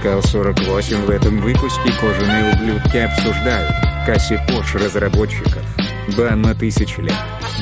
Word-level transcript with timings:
Mythical 0.00 0.22
48 0.22 1.04
в 1.04 1.10
этом 1.10 1.40
выпуске 1.40 1.92
кожаные 2.00 2.54
ублюдки 2.54 2.96
обсуждают 2.96 3.74
Касси 4.06 4.38
Пош 4.48 4.74
разработчиков, 4.74 5.62
бан 6.16 6.40
на 6.40 6.54
тысячи 6.54 7.00
лет, 7.00 7.14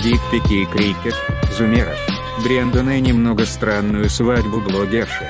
дикпики 0.04 0.62
и 0.62 0.66
крикет, 0.66 1.14
зумеров, 1.56 1.98
Брендона 2.45 2.98
и 2.98 3.01
немного 3.01 3.45
странную 3.45 4.09
свадьбу 4.09 4.61
блогерши. 4.61 5.29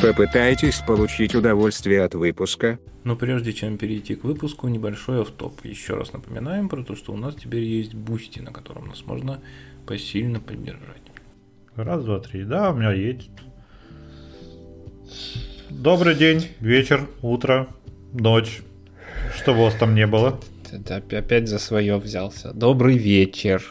Попытайтесь 0.00 0.80
получить 0.86 1.34
удовольствие 1.34 2.02
от 2.04 2.14
выпуска. 2.14 2.78
Но 3.02 3.16
прежде 3.16 3.52
чем 3.52 3.76
перейти 3.76 4.14
к 4.14 4.22
выпуску, 4.22 4.68
небольшой 4.68 5.22
автоп. 5.22 5.64
Еще 5.64 5.94
раз 5.94 6.12
напоминаем 6.12 6.68
про 6.68 6.84
то, 6.84 6.94
что 6.94 7.14
у 7.14 7.16
нас 7.16 7.34
теперь 7.34 7.64
есть 7.64 7.94
Бусти, 7.94 8.38
на 8.38 8.52
котором 8.52 8.86
нас 8.86 9.04
можно 9.06 9.40
посильно 9.86 10.38
поддержать. 10.38 11.02
Раз, 11.74 12.04
два, 12.04 12.20
три. 12.20 12.44
Да, 12.44 12.70
у 12.70 12.76
меня 12.76 12.92
есть. 12.92 13.30
Добрый 15.70 16.14
день, 16.14 16.48
вечер, 16.60 17.06
утро, 17.20 17.68
ночь. 18.14 18.62
Что 19.36 19.52
у 19.52 19.64
вас 19.64 19.74
там 19.74 19.94
не 19.94 20.06
было? 20.06 20.40
Ты 20.86 21.16
опять 21.16 21.46
за 21.46 21.58
свое 21.58 21.98
взялся. 21.98 22.54
Добрый 22.54 22.96
вечер. 22.96 23.62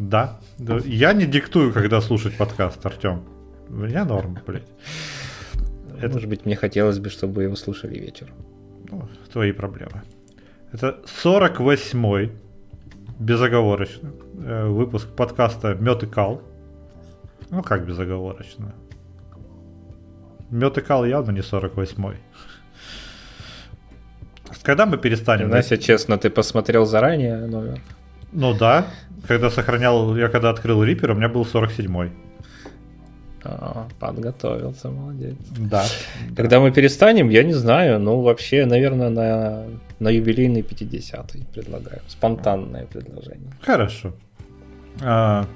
Да. 0.00 0.40
Я 0.58 1.12
не 1.12 1.26
диктую, 1.26 1.72
когда 1.72 2.00
слушать 2.00 2.36
подкаст, 2.36 2.84
Артем. 2.84 3.22
У 3.68 3.74
меня 3.74 4.04
норм, 4.04 4.36
блядь. 4.44 4.66
Это... 5.96 6.08
Может 6.14 6.28
быть, 6.28 6.44
мне 6.44 6.56
хотелось 6.56 6.98
бы, 6.98 7.08
чтобы 7.08 7.44
его 7.44 7.54
слушали 7.54 8.00
вечером. 8.00 8.34
Ну, 8.90 9.08
твои 9.32 9.52
проблемы. 9.52 10.02
Это 10.72 10.98
48-й 11.22 12.32
безоговорочно 13.20 14.12
э, 14.44 14.66
выпуск 14.66 15.08
подкаста 15.08 15.74
Мед 15.74 16.02
и 16.02 16.06
Кал. 16.06 16.42
Ну, 17.50 17.62
как 17.62 17.86
безоговорочно? 17.86 18.74
Мед 20.52 20.78
и 20.78 20.80
Кал 20.82 21.04
явно 21.04 21.32
не 21.32 21.40
48-й. 21.40 22.16
Когда 24.62 24.86
мы 24.86 24.98
перестанем... 24.98 25.48
Настя, 25.48 25.78
честно, 25.78 26.18
ты 26.18 26.30
посмотрел 26.30 26.84
заранее 26.84 27.46
номер? 27.46 27.80
Ну 28.32 28.54
да. 28.54 28.86
Когда 29.26 29.50
сохранял, 29.50 30.16
я 30.16 30.28
когда 30.28 30.50
открыл 30.50 30.84
Рипер, 30.84 31.10
у 31.10 31.14
меня 31.14 31.28
был 31.28 31.42
47-й. 31.42 32.12
А, 33.44 33.88
подготовился, 33.98 34.90
молодец. 34.90 35.34
Да. 35.56 35.84
Когда 36.36 36.60
мы 36.60 36.70
перестанем, 36.70 37.30
я 37.30 37.42
не 37.42 37.54
знаю. 37.54 37.98
Ну, 37.98 38.20
вообще, 38.20 38.66
наверное, 38.66 39.08
на, 39.08 39.64
на 39.98 40.08
юбилейный 40.10 40.60
50-й 40.60 41.46
предлагаю. 41.52 42.02
Спонтанное 42.08 42.86
предложение. 42.86 43.52
Хорошо. 43.62 44.12
А, 45.00 45.46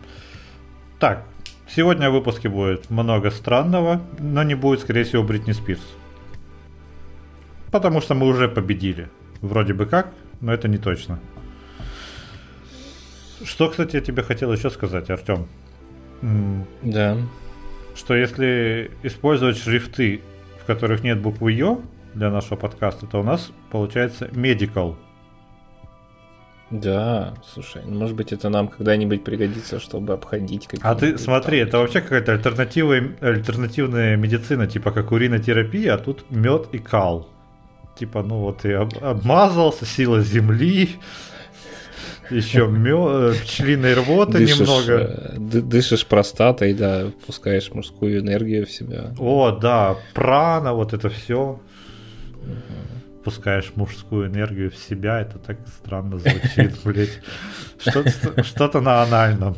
так, 0.98 1.24
сегодня 1.68 2.10
в 2.10 2.14
выпуске 2.14 2.48
будет 2.48 2.90
много 2.90 3.30
странного, 3.30 4.00
но 4.18 4.42
не 4.42 4.54
будет, 4.54 4.80
скорее 4.80 5.04
всего, 5.04 5.22
Бритни 5.22 5.52
Спирс. 5.52 5.82
Потому 7.70 8.00
что 8.00 8.14
мы 8.14 8.26
уже 8.26 8.48
победили. 8.48 9.08
Вроде 9.40 9.74
бы 9.74 9.86
как, 9.86 10.12
но 10.40 10.52
это 10.52 10.68
не 10.68 10.78
точно. 10.78 11.20
Что, 13.44 13.68
кстати, 13.68 13.96
я 13.96 14.02
тебе 14.02 14.22
хотел 14.22 14.52
еще 14.52 14.70
сказать, 14.70 15.10
Артем? 15.10 15.46
Да 16.82 17.18
что 17.96 18.14
если 18.14 18.90
использовать 19.02 19.56
шрифты, 19.56 20.20
в 20.62 20.66
которых 20.66 21.02
нет 21.02 21.20
буквы 21.20 21.52
Ё 21.52 21.80
для 22.14 22.30
нашего 22.30 22.56
подкаста, 22.56 23.06
то 23.06 23.20
у 23.20 23.22
нас 23.22 23.50
получается 23.70 24.26
medical. 24.26 24.96
Да, 26.70 27.34
слушай, 27.54 27.82
ну, 27.86 28.00
может 28.00 28.16
быть 28.16 28.32
это 28.32 28.48
нам 28.48 28.66
когда-нибудь 28.66 29.22
пригодится, 29.22 29.78
чтобы 29.78 30.14
обходить 30.14 30.66
какие-то. 30.66 30.90
А 30.90 30.96
ты 30.96 31.16
смотри, 31.16 31.58
это 31.58 31.78
вообще 31.78 32.00
какая-то 32.00 32.32
альтернатива, 32.32 32.96
альтернативная 33.20 34.16
медицина, 34.16 34.66
типа 34.66 34.90
как 34.90 35.12
уринотерапия, 35.12 35.94
а 35.94 35.98
тут 35.98 36.28
мед 36.28 36.68
и 36.72 36.78
кал. 36.78 37.28
Типа, 37.96 38.24
ну 38.24 38.40
вот 38.40 38.64
и 38.64 38.72
об, 38.72 38.92
обмазался, 39.00 39.86
сила 39.86 40.22
земли, 40.22 40.90
еще 42.30 42.66
мё... 42.66 43.32
пчелиной 43.44 43.94
рвоты 43.94 44.38
дышишь, 44.38 44.58
немного. 44.58 44.92
Э, 44.92 45.38
дышишь 45.38 46.04
простатой, 46.04 46.74
да, 46.74 47.12
пускаешь 47.26 47.70
мужскую 47.70 48.18
энергию 48.18 48.66
в 48.66 48.72
себя. 48.72 49.14
О, 49.20 49.52
да, 49.52 49.96
прана, 50.14 50.72
вот 50.72 50.92
это 50.94 51.10
все. 51.10 51.60
Угу. 52.42 52.95
Пускаешь 53.26 53.72
мужскую 53.74 54.28
энергию 54.28 54.70
в 54.70 54.76
себя, 54.76 55.20
это 55.20 55.40
так 55.40 55.58
странно 55.66 56.16
звучит, 56.20 56.76
блядь. 56.84 57.20
Что-то 58.44 58.80
на 58.80 59.02
анальном. 59.02 59.56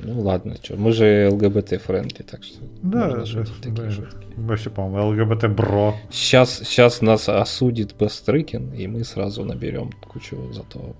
Ну 0.00 0.20
ладно, 0.22 0.56
что, 0.60 0.76
мы 0.76 0.90
же 0.90 1.28
ЛГБТ-friendly, 1.30 2.24
так 2.24 2.42
что 2.42 2.58
да, 2.82 3.24
шутить 3.24 3.72
да. 3.74 3.88
Вообще, 4.36 4.70
по-моему, 4.70 5.10
ЛГБТ-бро. 5.10 5.94
Сейчас, 6.10 6.58
сейчас 6.64 7.00
нас 7.00 7.28
осудит 7.28 7.94
Бастрыкин, 7.94 8.72
и 8.72 8.88
мы 8.88 9.04
сразу 9.04 9.44
наберем 9.44 9.92
кучу 9.92 10.52
зато 10.52 10.96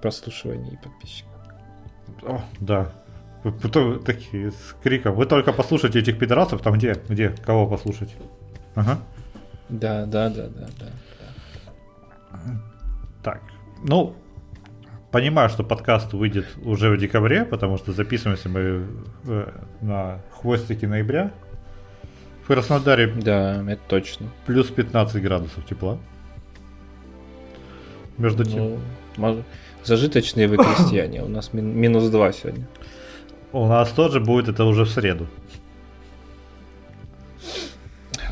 прослушиваний 0.00 0.74
и 0.74 0.76
подписчиков. 0.76 1.32
О, 2.22 2.40
да. 2.60 2.92
Такие 4.04 4.52
с 4.52 4.76
криком. 4.80 5.16
Вы 5.16 5.26
только 5.26 5.52
послушайте 5.52 5.98
этих 5.98 6.20
пидорасов, 6.20 6.62
там 6.62 6.74
где? 6.74 6.96
Где? 7.08 7.30
Кого 7.44 7.66
послушать? 7.66 8.14
Ага. 8.76 9.00
Да, 9.68 10.06
да, 10.06 10.28
да, 10.28 10.48
да, 10.48 10.68
да. 10.78 10.86
Так. 13.22 13.40
Ну, 13.82 14.14
понимаю, 15.10 15.48
что 15.48 15.64
подкаст 15.64 16.12
выйдет 16.12 16.46
уже 16.64 16.90
в 16.90 16.98
декабре, 16.98 17.44
потому 17.44 17.76
что 17.76 17.92
записываемся 17.92 18.48
мы 18.48 18.86
э, 19.24 19.50
на 19.80 20.20
хвостике 20.30 20.86
ноября. 20.86 21.32
В 22.44 22.46
Краснодаре... 22.46 23.08
Да, 23.08 23.64
это 23.68 23.82
точно. 23.88 24.28
Плюс 24.46 24.68
15 24.68 25.20
градусов 25.20 25.66
тепла. 25.66 25.98
Между 28.18 28.44
тем... 28.44 28.78
Ну, 29.16 29.42
зажиточные 29.82 30.46
вы 30.46 30.56
крестьяне. 30.56 31.22
У 31.22 31.28
нас 31.28 31.52
минус 31.52 32.08
2 32.08 32.32
сегодня. 32.32 32.68
У 33.52 33.66
нас 33.66 33.90
тоже 33.90 34.20
будет 34.20 34.48
это 34.48 34.64
уже 34.64 34.84
в 34.84 34.90
среду. 34.90 35.26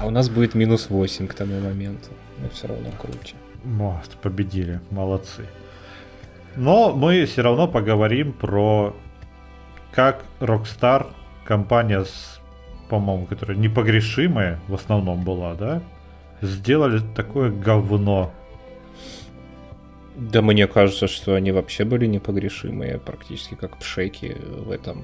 А 0.05 0.07
у 0.07 0.11
нас 0.11 0.29
будет 0.29 0.55
минус 0.55 0.91
8 0.91 1.27
к 1.29 1.35
тому 1.35 1.59
моменту. 1.61 2.11
Но 2.39 2.51
все 2.51 2.69
равно 2.69 2.91
круче. 3.01 3.37
Вот, 3.65 4.11
победили. 4.21 4.81
Молодцы. 4.91 5.47
Но 6.57 6.93
мы 6.93 7.25
все 7.25 7.41
равно 7.41 7.67
поговорим 7.67 8.35
про 8.35 8.95
как 9.93 10.25
Rockstar, 10.41 11.07
компания, 11.47 12.05
с, 12.05 12.39
по-моему, 12.91 13.25
которая 13.25 13.57
непогрешимая 13.57 14.61
в 14.69 14.75
основном 14.75 15.25
была, 15.25 15.55
да, 15.55 15.83
сделали 16.43 17.01
такое 17.17 17.51
говно. 17.51 18.31
Да 20.17 20.43
мне 20.43 20.67
кажется, 20.67 21.09
что 21.09 21.35
они 21.35 21.51
вообще 21.51 21.85
были 21.85 22.05
непогрешимые, 22.05 22.99
практически 22.99 23.55
как 23.55 23.79
пшеки 23.79 24.37
в 24.39 24.71
этом 24.71 25.03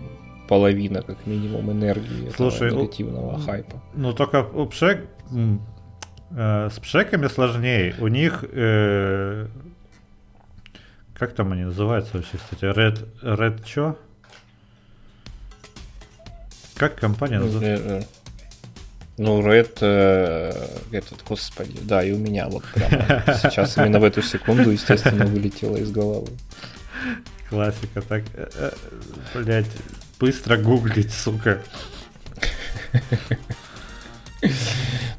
половина, 0.50 1.00
как 1.02 1.26
минимум, 1.26 1.70
энергии 1.70 2.28
Слушай, 2.34 2.66
этого 2.66 2.80
негативного 2.80 3.36
у, 3.36 3.38
хайпа. 3.38 3.80
Ну 3.94 4.12
только 4.12 4.42
у 4.42 4.66
пшек 4.66 5.06
э, 6.32 6.68
с 6.68 6.78
пшеками 6.80 7.28
сложнее. 7.28 7.94
У 8.00 8.08
них 8.08 8.44
э, 8.50 9.46
как 11.14 11.36
там 11.36 11.52
они 11.52 11.62
называются 11.62 12.16
вообще, 12.16 12.36
кстати? 12.36 12.64
Red, 12.64 13.08
Red 13.22 13.64
что? 13.64 13.96
Как 16.74 16.96
компания 16.98 17.38
ну, 17.38 17.44
называется? 17.44 17.88
Э, 17.88 18.02
ну, 19.18 19.40
Red, 19.42 19.78
э, 19.82 20.50
этот, 20.90 21.22
господи, 21.28 21.78
да, 21.82 22.02
и 22.02 22.10
у 22.10 22.18
меня 22.18 22.48
вот 22.48 22.64
прямо 22.74 23.22
сейчас 23.40 23.78
именно 23.78 24.00
в 24.00 24.04
эту 24.04 24.20
секунду, 24.20 24.70
естественно, 24.70 25.26
вылетело 25.26 25.76
из 25.76 25.92
головы. 25.92 26.32
Классика, 27.48 28.02
так, 28.02 28.24
э, 28.34 28.48
э, 28.52 28.70
блять, 29.34 29.66
быстро 30.20 30.56
гуглить, 30.56 31.12
сука. 31.12 31.62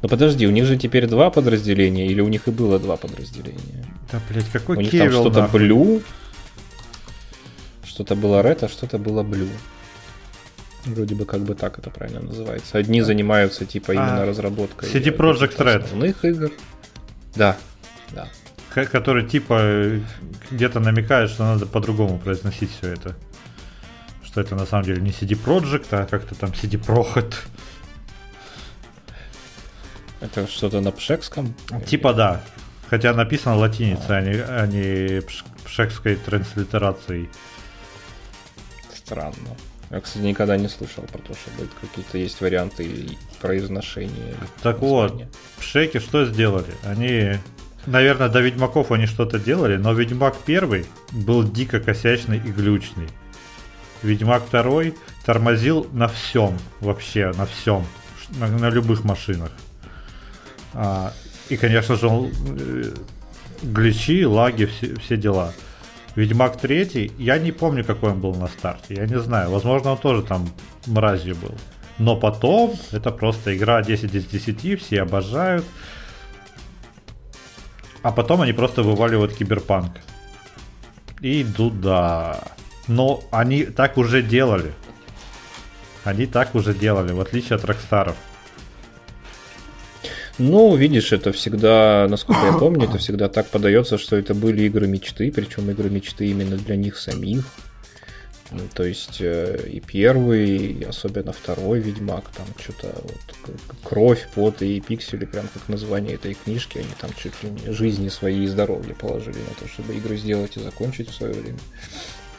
Ну 0.02 0.08
подожди, 0.08 0.46
у 0.46 0.50
них 0.50 0.64
же 0.64 0.76
теперь 0.76 1.06
два 1.06 1.30
подразделения, 1.30 2.06
или 2.06 2.20
у 2.20 2.28
них 2.28 2.48
и 2.48 2.50
было 2.50 2.78
два 2.78 2.96
подразделения? 2.96 3.84
Да, 4.10 4.20
блядь, 4.28 4.50
какой 4.50 4.76
У 4.76 4.80
них 4.80 4.90
там 4.90 5.10
что-то 5.10 5.48
Blue, 5.52 6.02
что-то 7.84 8.16
было 8.16 8.42
Red, 8.42 8.64
а 8.64 8.68
что-то 8.68 8.98
было 8.98 9.22
Blue. 9.22 9.48
Вроде 10.86 11.14
бы 11.14 11.24
как 11.24 11.42
бы 11.42 11.54
так 11.54 11.78
это 11.78 11.90
правильно 11.90 12.20
называется. 12.20 12.78
Одни 12.78 13.00
занимаются 13.02 13.64
типа 13.64 13.92
именно 13.92 14.22
а, 14.22 14.26
разработкой 14.26 14.88
CD 14.88 15.16
Projekt 15.16 15.56
Red. 15.58 15.84
основных 15.84 16.24
игр. 16.24 16.50
Да, 17.36 17.56
да. 18.10 18.28
Который 18.74 19.28
типа 19.28 20.00
где-то 20.50 20.80
намекает, 20.80 21.30
что 21.30 21.44
надо 21.44 21.66
по-другому 21.66 22.18
произносить 22.18 22.70
все 22.76 22.94
это. 22.94 23.14
Что 24.32 24.40
это 24.40 24.56
на 24.56 24.64
самом 24.64 24.86
деле 24.86 25.02
не 25.02 25.10
CD 25.10 25.38
Projekt, 25.38 25.88
а 25.90 26.06
как-то 26.06 26.34
там 26.34 26.50
CD 26.50 26.82
Projekt. 26.82 27.34
Это 30.22 30.46
что-то 30.46 30.80
на 30.80 30.90
пшекском? 30.90 31.54
Типа 31.86 32.14
да. 32.14 32.40
Хотя 32.88 33.12
написано 33.12 33.56
латиницей, 33.56 34.16
а, 34.16 34.20
не, 34.22 34.32
а 34.32 34.66
не 34.66 35.20
пшекской 35.64 36.16
транслитерацией. 36.16 37.28
Странно. 38.94 39.56
Я, 39.90 40.00
кстати, 40.00 40.22
никогда 40.24 40.56
не 40.56 40.68
слышал 40.68 41.04
про 41.04 41.18
то, 41.18 41.34
что 41.34 41.50
какие-то 41.82 42.16
есть 42.16 42.40
варианты 42.40 43.18
произношения. 43.42 44.34
Так 44.62 44.78
вот, 44.78 45.24
Шеки 45.60 45.98
что 45.98 46.24
сделали? 46.24 46.72
Они, 46.84 47.34
наверное, 47.84 48.30
до 48.30 48.40
Ведьмаков 48.40 48.92
они 48.92 49.04
что-то 49.04 49.38
делали, 49.38 49.76
но 49.76 49.92
Ведьмак 49.92 50.38
первый 50.46 50.86
был 51.10 51.44
дико 51.44 51.80
косячный 51.80 52.38
и 52.38 52.50
глючный. 52.50 53.08
Ведьмак 54.02 54.44
второй 54.44 54.94
тормозил 55.24 55.86
на 55.92 56.08
всем, 56.08 56.58
вообще 56.80 57.32
на 57.32 57.46
всем, 57.46 57.86
на, 58.30 58.48
на 58.48 58.70
любых 58.70 59.04
машинах. 59.04 59.50
А, 60.74 61.12
и, 61.48 61.56
конечно 61.56 61.96
же, 61.96 62.06
он, 62.06 62.32
э, 62.58 62.94
гличи, 63.62 64.26
лаги, 64.26 64.64
все, 64.64 64.94
все 64.96 65.16
дела. 65.16 65.52
Ведьмак 66.16 66.58
3, 66.58 67.12
я 67.18 67.38
не 67.38 67.52
помню, 67.52 67.84
какой 67.84 68.10
он 68.10 68.20
был 68.20 68.34
на 68.34 68.48
старте. 68.48 68.94
Я 68.94 69.06
не 69.06 69.18
знаю. 69.18 69.50
Возможно, 69.50 69.92
он 69.92 69.98
тоже 69.98 70.22
там 70.22 70.48
мразью 70.86 71.36
был. 71.36 71.54
Но 71.98 72.16
потом 72.16 72.74
это 72.90 73.10
просто 73.10 73.56
игра 73.56 73.82
10 73.82 74.14
из 74.14 74.26
10, 74.26 74.80
все 74.80 75.02
обожают. 75.02 75.64
А 78.02 78.10
потом 78.10 78.42
они 78.42 78.52
просто 78.52 78.82
вываливают 78.82 79.34
киберпанк. 79.34 79.92
И 81.20 81.44
да. 81.44 82.42
Но 82.88 83.22
они 83.30 83.64
так 83.64 83.96
уже 83.96 84.22
делали. 84.22 84.72
Они 86.04 86.26
так 86.26 86.54
уже 86.54 86.74
делали, 86.74 87.12
в 87.12 87.20
отличие 87.20 87.56
от 87.56 87.64
Рокстаров. 87.64 88.16
Ну, 90.38 90.74
видишь, 90.74 91.12
это 91.12 91.30
всегда, 91.32 92.06
насколько 92.08 92.46
я 92.46 92.52
помню, 92.54 92.88
это 92.88 92.98
всегда 92.98 93.28
так 93.28 93.48
подается, 93.48 93.98
что 93.98 94.16
это 94.16 94.34
были 94.34 94.62
игры 94.62 94.88
мечты, 94.88 95.30
причем 95.30 95.70
игры 95.70 95.90
мечты 95.90 96.26
именно 96.26 96.56
для 96.56 96.76
них 96.76 96.96
самих. 96.96 97.44
Ну, 98.50 98.60
то 98.74 98.84
есть 98.84 99.18
э, 99.20 99.66
и 99.70 99.80
первый, 99.80 100.56
и 100.56 100.84
особенно 100.84 101.32
второй 101.32 101.80
Ведьмак, 101.80 102.24
там 102.36 102.46
что-то 102.60 102.94
вот, 103.02 103.56
кровь, 103.82 104.28
пот 104.34 104.60
и 104.60 104.78
пиксели, 104.80 105.24
прям 105.24 105.48
как 105.54 105.68
название 105.68 106.16
этой 106.16 106.34
книжки, 106.34 106.78
они 106.78 106.92
там 107.00 107.10
чуть 107.16 107.42
ли 107.42 107.50
не 107.50 107.72
жизни 107.72 108.08
свои 108.08 108.44
и 108.44 108.46
здоровья 108.46 108.94
положили 108.94 109.38
на 109.38 109.54
то, 109.58 109.72
чтобы 109.72 109.94
игры 109.94 110.18
сделать 110.18 110.56
и 110.58 110.60
закончить 110.60 111.08
в 111.08 111.14
свое 111.14 111.32
время. 111.32 111.58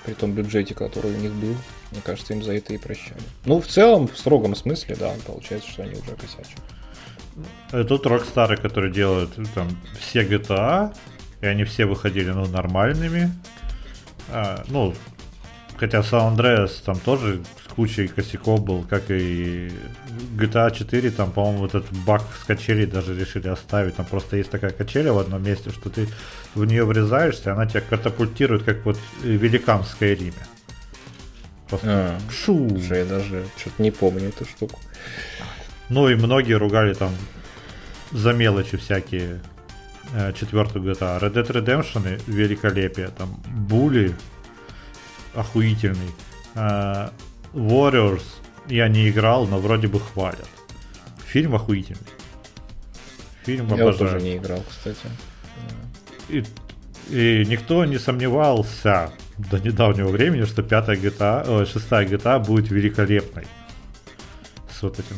При 0.06 0.14
том 0.14 0.34
бюджете, 0.34 0.76
который 0.76 1.12
у 1.14 1.18
них 1.18 1.32
был, 1.34 1.56
мне 1.92 2.02
кажется, 2.04 2.34
им 2.34 2.44
за 2.44 2.54
это 2.54 2.74
и 2.74 2.78
прощали. 2.78 3.22
Ну, 3.46 3.62
в 3.62 3.68
целом, 3.68 4.08
в 4.08 4.18
строгом 4.18 4.56
смысле, 4.56 4.96
да, 5.00 5.14
получается, 5.26 5.70
что 5.70 5.84
они 5.84 5.94
уже 5.94 6.12
косячат. 6.16 6.60
Э, 7.72 7.84
тут 7.84 8.06
Rockstar, 8.06 8.58
которые 8.58 8.92
делают 8.92 9.38
э, 9.38 9.44
там 9.56 9.70
все 10.00 10.24
GTA, 10.24 10.96
и 11.42 11.46
они 11.46 11.64
все 11.64 11.86
выходили 11.86 12.32
ну, 12.32 12.46
нормальными. 12.46 13.32
А, 14.30 14.64
ну, 14.68 14.94
хотя 15.78 16.00
San 16.00 16.36
Andreas 16.36 16.82
там 16.84 17.00
тоже 17.00 17.42
кучей 17.76 18.08
косяков 18.08 18.64
был, 18.64 18.84
как 18.84 19.10
и 19.10 19.72
GTA 20.38 20.76
4, 20.76 21.12
там, 21.12 21.32
по-моему, 21.32 21.60
вот 21.60 21.76
этот 21.76 21.92
баг 22.06 22.22
с 22.40 22.46
качелей 22.46 22.86
даже 22.86 23.18
решили 23.18 23.48
оставить. 23.48 23.96
Там 23.96 24.06
просто 24.06 24.38
есть 24.38 24.50
такая 24.50 24.72
качеля 24.72 25.14
в 25.14 25.20
одном 25.20 25.44
месте, 25.44 25.72
что 25.72 25.90
ты 25.90 26.08
в 26.56 26.66
нее 26.66 26.86
врезаешься, 26.86 27.54
она 27.54 27.66
тебя 27.66 27.82
катапультирует, 27.82 28.64
как 28.64 28.86
вот 28.86 28.98
великан 29.24 29.84
в 29.84 29.88
Скайриме. 29.88 30.34
Просто 31.68 31.88
а, 31.90 32.20
шу. 32.32 32.70
Слушай, 32.70 33.00
я 33.00 33.06
даже 33.06 33.46
что-то 33.58 33.82
не 33.82 33.92
помню 33.92 34.30
эту 34.30 34.46
штуку. 34.46 34.80
Ну 35.90 36.10
и 36.10 36.16
многие 36.16 36.54
ругали 36.54 36.94
там 36.94 37.12
за 38.12 38.34
мелочи 38.34 38.78
всякие 38.78 39.42
э, 40.14 40.34
четвертую 40.34 40.86
GTA. 40.86 41.20
Red 41.20 41.34
Dead 41.34 41.48
Redemption 41.48 42.22
великолепие. 42.28 43.08
Там 43.08 43.30
Були 43.48 44.16
охуительный. 45.34 46.12
Warriors 47.54 48.24
я 48.68 48.88
не 48.88 49.10
играл, 49.10 49.48
но 49.48 49.60
вроде 49.60 49.88
бы 49.88 50.00
хвалят. 50.00 50.50
Фильм 51.26 51.56
охуительный. 51.56 52.00
Фильм 53.44 53.68
я 53.68 53.74
обожаю. 53.74 53.98
тоже 53.98 54.22
не 54.22 54.38
играл, 54.38 54.64
кстати. 54.70 55.08
И, 56.30 56.44
и 57.10 57.46
никто 57.46 57.84
не 57.86 57.98
сомневался 57.98 59.12
до 59.38 59.60
недавнего 59.60 60.10
времени, 60.10 60.46
что 60.46 60.64
пятая 60.64 60.96
GTA, 60.96 61.64
э, 61.64 61.66
шестая 61.66 62.08
GTA 62.08 62.40
будет 62.40 62.72
великолепной. 62.72 63.46
С 64.72 64.82
вот 64.82 65.00
этим 65.00 65.18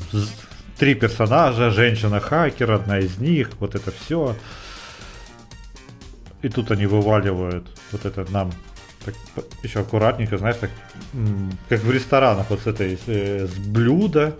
три 0.77 0.95
персонажа, 0.95 1.69
женщина-хакер, 1.69 2.71
одна 2.71 2.99
из 2.99 3.17
них, 3.17 3.49
вот 3.59 3.75
это 3.75 3.91
все. 3.91 4.35
И 6.41 6.49
тут 6.49 6.71
они 6.71 6.85
вываливают 6.85 7.67
вот 7.91 8.05
это 8.05 8.25
нам 8.31 8.51
так, 9.05 9.45
еще 9.63 9.79
аккуратненько, 9.79 10.37
знаешь, 10.37 10.57
так, 10.57 10.69
как 11.69 11.81
в 11.81 11.91
ресторанах, 11.91 12.47
вот 12.49 12.61
с 12.61 12.67
этой, 12.67 12.97
э, 13.07 13.47
с 13.47 13.57
блюда, 13.57 14.35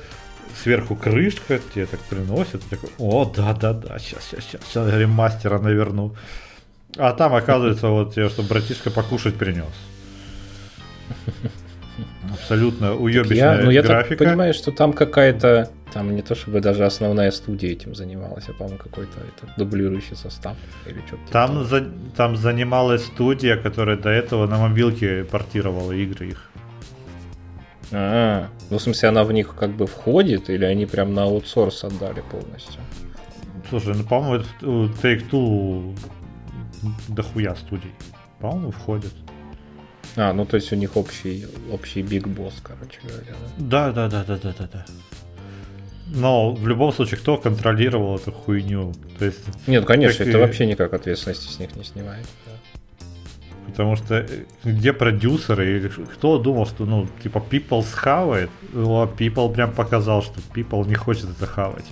сверху 0.61 0.95
крышка 0.95 1.59
тебе 1.73 1.85
так 1.85 1.99
приносят, 2.01 2.63
такой, 2.69 2.89
о, 2.97 3.25
да-да-да, 3.25 3.99
сейчас, 3.99 4.23
сейчас, 4.23 4.43
сейчас, 4.45 4.61
сейчас 4.67 4.93
ремастера 4.93 5.59
наверну. 5.59 6.15
А 6.97 7.13
там 7.13 7.33
оказывается 7.33 7.89
вот 7.89 8.13
тебе, 8.13 8.29
что 8.29 8.41
братишка 8.43 8.89
покушать 8.89 9.35
принес. 9.35 9.73
Абсолютно 12.31 12.95
уебищная 12.95 13.57
я, 13.57 13.63
ну, 13.63 13.69
я 13.69 13.81
графика. 13.81 14.17
так 14.17 14.27
понимаю, 14.27 14.53
что 14.53 14.71
там 14.71 14.93
какая-то 14.93 15.69
там 15.95 16.13
не 16.13 16.21
то 16.21 16.35
чтобы 16.35 16.59
даже 16.59 16.85
основная 16.85 17.31
студия 17.31 17.71
этим 17.71 17.95
занималась, 17.95 18.49
а, 18.49 18.51
по-моему, 18.51 18.77
какой-то 18.77 19.17
это, 19.17 19.53
дублирующий 19.55 20.17
состав 20.17 20.57
или 20.85 20.99
что-то. 21.07 21.21
Типа 21.21 21.31
там, 21.31 21.63
за, 21.63 21.87
там 22.17 22.35
занималась 22.35 23.05
студия, 23.05 23.55
которая 23.55 23.95
до 23.95 24.09
этого 24.09 24.45
на 24.45 24.57
мобилке 24.57 25.23
портировала 25.23 25.93
игры 25.93 26.27
их. 26.27 26.51
А, 27.93 28.49
ну 28.69 28.77
в 28.77 28.81
смысле 28.81 29.07
она 29.07 29.23
в 29.23 29.31
них 29.31 29.55
как 29.57 29.69
бы 29.69 29.87
входит, 29.87 30.49
или 30.49 30.65
они 30.65 30.85
прям 30.85 31.13
на 31.13 31.23
аутсорс 31.23 31.85
отдали 31.85 32.21
полностью? 32.29 32.81
Слушай, 33.69 33.95
ну 33.95 34.03
по-моему, 34.03 34.43
Take-Two 35.01 35.97
дохуя 37.07 37.55
студий. 37.55 37.91
По-моему, 38.41 38.71
входит. 38.71 39.13
А, 40.17 40.33
ну 40.33 40.45
то 40.45 40.57
есть 40.57 40.73
у 40.73 40.75
них 40.75 40.97
общий, 40.97 41.45
общий 41.71 42.01
биг 42.01 42.27
босс, 42.27 42.55
короче 42.61 42.99
говоря. 43.01 43.33
Да, 43.57 43.93
да, 43.93 44.09
да, 44.09 44.25
да, 44.25 44.37
да, 44.37 44.53
да, 44.59 44.69
да. 44.73 44.85
Но 46.07 46.51
в 46.51 46.67
любом 46.67 46.93
случае, 46.93 47.17
кто 47.17 47.37
контролировал 47.37 48.17
эту 48.17 48.31
хуйню? 48.31 48.93
То 49.17 49.25
есть, 49.25 49.39
Нет, 49.67 49.85
конечно, 49.85 50.23
это 50.23 50.37
и... 50.37 50.41
вообще 50.41 50.65
никак 50.65 50.93
ответственности 50.93 51.51
с 51.51 51.59
них 51.59 51.75
не 51.75 51.83
снимает. 51.83 52.25
Да. 52.45 52.51
Потому 53.67 53.95
что 53.95 54.15
э, 54.15 54.45
где 54.63 54.93
продюсеры? 54.93 55.91
Кто 56.13 56.37
думал, 56.37 56.67
что, 56.67 56.85
ну, 56.85 57.07
типа, 57.23 57.43
People 57.49 57.83
схавает? 57.83 58.49
О, 58.73 59.05
People 59.05 59.51
прям 59.53 59.71
показал, 59.73 60.21
что 60.21 60.39
People 60.53 60.87
не 60.87 60.95
хочет 60.95 61.25
это 61.25 61.45
хавать. 61.47 61.85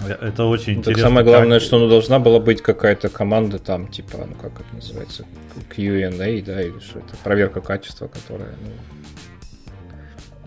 Э, 0.00 0.12
это 0.20 0.44
очень 0.44 0.74
ну, 0.74 0.78
интересно. 0.80 1.04
Самое 1.04 1.24
главное, 1.24 1.58
как... 1.58 1.66
что 1.66 1.78
ну, 1.78 1.88
должна 1.88 2.18
была 2.18 2.40
быть 2.40 2.60
какая-то 2.60 3.08
команда 3.08 3.58
там, 3.58 3.88
типа, 3.88 4.26
ну 4.28 4.34
как 4.34 4.60
это 4.60 4.74
называется, 4.74 5.24
Q&A, 5.68 6.42
да, 6.42 6.60
или 6.60 6.78
что 6.80 6.98
это, 6.98 7.16
проверка 7.22 7.60
качества, 7.60 8.08
которая, 8.08 8.52
ну, 8.60 8.70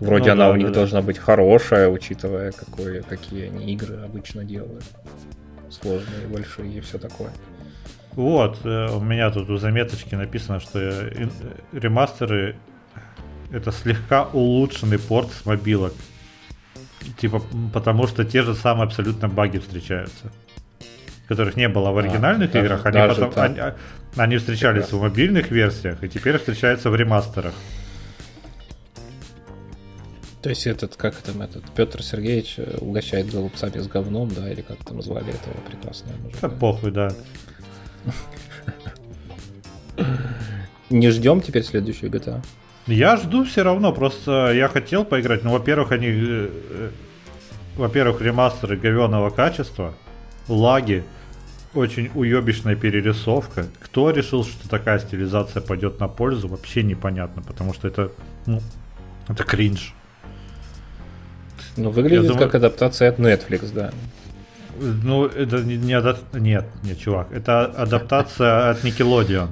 Вроде 0.00 0.26
ну, 0.26 0.32
она 0.32 0.46
да, 0.46 0.52
у 0.52 0.56
них 0.56 0.68
да, 0.68 0.74
должна 0.74 1.02
быть 1.02 1.18
хорошая, 1.18 1.88
учитывая, 1.88 2.52
какое, 2.52 3.02
какие 3.02 3.46
они 3.46 3.72
игры 3.72 3.96
обычно 4.04 4.44
делают. 4.44 4.84
Сложные, 5.70 6.26
большие 6.28 6.70
и 6.70 6.80
все 6.80 6.98
такое. 6.98 7.30
Вот, 8.12 8.58
э, 8.64 8.88
у 8.90 9.00
меня 9.00 9.30
тут 9.30 9.48
у 9.50 9.56
заметочки 9.56 10.14
написано, 10.14 10.60
что 10.60 10.78
э, 10.78 11.28
ремастеры 11.72 12.56
это 13.52 13.72
слегка 13.72 14.24
улучшенный 14.24 14.98
порт 14.98 15.30
с 15.32 15.46
мобилок. 15.46 15.94
Типа, 17.18 17.42
потому 17.72 18.06
что 18.06 18.24
те 18.24 18.42
же 18.42 18.54
самые 18.54 18.86
абсолютно 18.86 19.28
баги 19.28 19.58
встречаются. 19.58 20.32
Которых 21.28 21.56
не 21.56 21.68
было 21.68 21.90
в 21.90 21.98
а, 21.98 22.00
оригинальных 22.00 22.54
а, 22.54 22.58
играх, 22.58 22.82
даже, 22.82 22.98
они, 22.98 23.08
даже 23.08 23.26
потом, 23.26 23.42
они, 23.44 23.60
они 24.16 24.36
встречались 24.36 24.92
в 24.92 25.00
мобильных 25.00 25.50
версиях 25.50 26.02
и 26.02 26.08
теперь 26.08 26.38
встречаются 26.38 26.90
в 26.90 26.96
ремастерах. 26.96 27.54
То 30.46 30.50
есть 30.50 30.64
этот, 30.68 30.94
как 30.94 31.16
там 31.16 31.42
этот, 31.42 31.64
Петр 31.74 32.04
Сергеевич 32.04 32.54
э, 32.58 32.78
угощает 32.80 33.28
голубцами 33.32 33.80
с 33.80 33.88
говном, 33.88 34.28
да, 34.28 34.48
или 34.48 34.60
как 34.60 34.76
там 34.84 35.02
звали 35.02 35.30
этого 35.30 35.54
прекрасного 35.68 36.16
мужика. 36.18 36.46
Да 36.46 36.54
похуй, 36.54 36.92
да. 36.92 37.12
Не 40.88 41.10
ждем 41.10 41.40
теперь 41.40 41.64
следующую 41.64 42.12
GTA? 42.12 42.44
Я 42.86 43.16
жду 43.16 43.44
все 43.44 43.64
равно, 43.64 43.92
просто 43.92 44.52
я 44.52 44.68
хотел 44.68 45.04
поиграть, 45.04 45.42
но, 45.42 45.50
во-первых, 45.50 45.90
они, 45.90 46.06
э, 46.06 46.12
э, 46.14 46.90
во-первых, 47.76 48.20
ремастеры 48.20 48.76
говеного 48.76 49.30
качества, 49.30 49.94
лаги, 50.46 51.02
очень 51.74 52.08
уебищная 52.14 52.76
перерисовка. 52.76 53.66
Кто 53.80 54.10
решил, 54.12 54.44
что 54.44 54.68
такая 54.68 55.00
стилизация 55.00 55.60
пойдет 55.60 55.98
на 55.98 56.06
пользу, 56.06 56.46
вообще 56.46 56.84
непонятно, 56.84 57.42
потому 57.42 57.74
что 57.74 57.88
это, 57.88 58.12
ну, 58.46 58.60
это 59.26 59.42
кринж. 59.42 59.92
Ну, 61.76 61.90
выглядит 61.90 62.28
думаю... 62.28 62.44
как 62.44 62.54
адаптация 62.54 63.10
от 63.10 63.18
Netflix, 63.18 63.72
да. 63.72 63.92
Ну, 64.78 65.26
это 65.26 65.62
не, 65.62 65.76
не 65.76 65.94
адап... 65.94 66.18
Нет, 66.34 66.66
нет, 66.82 66.98
чувак. 66.98 67.28
Это 67.32 67.64
адаптация 67.64 68.70
от 68.70 68.84
Nickelodeon. 68.84 69.48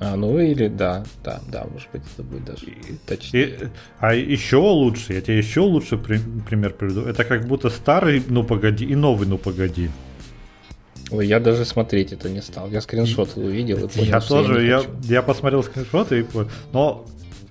А, 0.00 0.14
ну 0.14 0.38
или 0.38 0.68
да, 0.68 1.04
да, 1.24 1.40
да, 1.48 1.64
может 1.64 1.88
быть, 1.92 2.02
это 2.14 2.22
будет 2.22 2.44
даже 2.44 2.66
точнее. 3.04 3.46
И, 3.46 3.58
а 3.98 4.14
еще 4.14 4.58
лучше, 4.58 5.14
я 5.14 5.20
тебе 5.20 5.38
еще 5.38 5.60
лучше 5.60 5.96
при, 5.96 6.18
пример 6.46 6.72
приведу. 6.72 7.02
Это 7.02 7.24
как 7.24 7.46
будто 7.46 7.68
старый 7.68 8.22
«Ну 8.28 8.44
погоди» 8.44 8.84
и 8.84 8.94
новый 8.94 9.26
«Ну 9.26 9.38
погоди». 9.38 9.90
Ой, 11.10 11.26
я 11.26 11.40
даже 11.40 11.64
смотреть 11.64 12.12
это 12.12 12.28
не 12.28 12.42
стал. 12.42 12.70
Я 12.70 12.80
скриншоты 12.80 13.40
увидел 13.40 13.78
и 13.78 13.88
понял, 13.88 14.06
Я 14.06 14.20
тоже, 14.20 14.64
я, 14.64 14.78
я, 14.78 14.82
я 15.02 15.22
посмотрел 15.22 15.64
скриншоты 15.64 16.20
и. 16.20 16.26
Но 16.72 17.06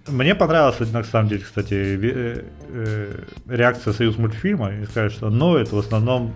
мне 0.07 0.35
понравилась, 0.35 0.79
на 0.91 1.03
самом 1.03 1.29
деле, 1.29 1.43
кстати, 1.43 1.73
э, 1.73 2.43
э, 2.69 3.23
реакция 3.47 3.93
Союз 3.93 4.17
мультфильма. 4.17 4.73
И 4.73 4.85
сказать, 4.85 5.11
что 5.11 5.29
«Ну» 5.29 5.55
это 5.55 5.75
в 5.75 5.79
основном 5.79 6.33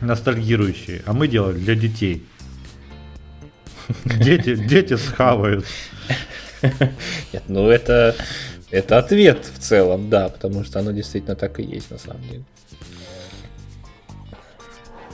ностальгирующие, 0.00 1.02
а 1.06 1.12
мы 1.12 1.28
делали 1.28 1.58
для 1.58 1.74
детей. 1.74 2.26
Дети, 4.04 4.56
дети 4.56 4.96
схавают. 4.96 5.66
Нет, 7.32 7.42
ну 7.48 7.68
это, 7.68 8.16
это 8.70 8.98
ответ 8.98 9.44
в 9.44 9.58
целом, 9.58 10.08
да, 10.08 10.28
потому 10.28 10.64
что 10.64 10.80
оно 10.80 10.92
действительно 10.92 11.36
так 11.36 11.60
и 11.60 11.62
есть 11.62 11.90
на 11.90 11.98
самом 11.98 12.22
деле. 12.22 12.44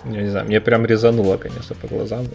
Я 0.05 0.23
не 0.23 0.31
знаю, 0.31 0.47
мне 0.47 0.61
прям 0.61 0.87
резануло, 0.87 1.37
конечно, 1.37 1.75
по 1.75 1.89
глазам 1.89 2.27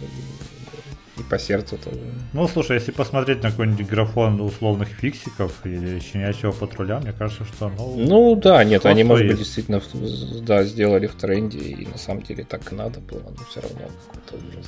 и, 1.18 1.24
по 1.24 1.40
сердцу 1.40 1.78
тоже. 1.78 2.00
Ну, 2.34 2.48
слушай, 2.48 2.76
если 2.76 2.92
посмотреть 2.92 3.44
на 3.44 3.52
какой-нибудь 3.52 3.88
графон 3.88 4.42
условных 4.42 4.90
фиксиков 4.90 5.54
или 5.66 6.00
щенячьего 6.00 6.52
патруля, 6.52 7.00
мне 7.00 7.14
кажется, 7.14 7.46
что 7.46 7.70
ну... 7.70 7.96
Ну 7.98 8.36
да, 8.36 8.64
нет, 8.64 8.86
они, 8.86 9.04
может 9.04 9.28
быть, 9.28 9.38
действительно 9.38 9.82
да, 10.42 10.64
сделали 10.64 11.08
в 11.08 11.16
тренде, 11.16 11.60
и 11.60 11.88
на 11.88 11.98
самом 11.98 12.24
деле 12.24 12.44
так 12.44 12.72
и 12.72 12.76
надо 12.76 13.00
было, 13.00 13.24
но 13.24 13.44
все 13.50 13.62
равно 13.62 13.90
какой-то 14.08 14.46
ужас. 14.48 14.68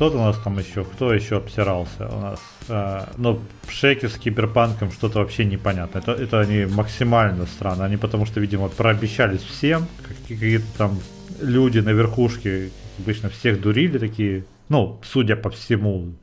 Что-то 0.00 0.16
у 0.16 0.20
нас 0.20 0.38
там 0.38 0.58
еще, 0.58 0.84
кто 0.84 1.12
еще 1.12 1.36
обсирался 1.36 2.08
у 2.08 2.20
нас? 2.20 2.40
Э, 2.68 3.04
ну, 3.18 3.38
шейки 3.68 4.06
с 4.06 4.16
киберпанком 4.16 4.92
что-то 4.92 5.18
вообще 5.18 5.44
непонятно. 5.44 5.98
Это, 5.98 6.12
это 6.12 6.40
они 6.40 6.64
максимально 6.64 7.44
странно. 7.44 7.84
Они 7.84 7.98
потому 7.98 8.24
что, 8.24 8.40
видимо, 8.40 8.68
прообещались 8.68 9.42
всем, 9.42 9.86
какие-то 10.08 10.64
там 10.78 10.98
люди 11.40 11.78
на 11.78 11.90
верхушке 11.90 12.70
обычно 12.98 13.28
всех 13.28 13.60
дурили 13.60 13.98
такие. 13.98 14.44
Ну, 14.68 15.00
судя 15.02 15.36
по 15.36 15.50
всему, 15.50 16.14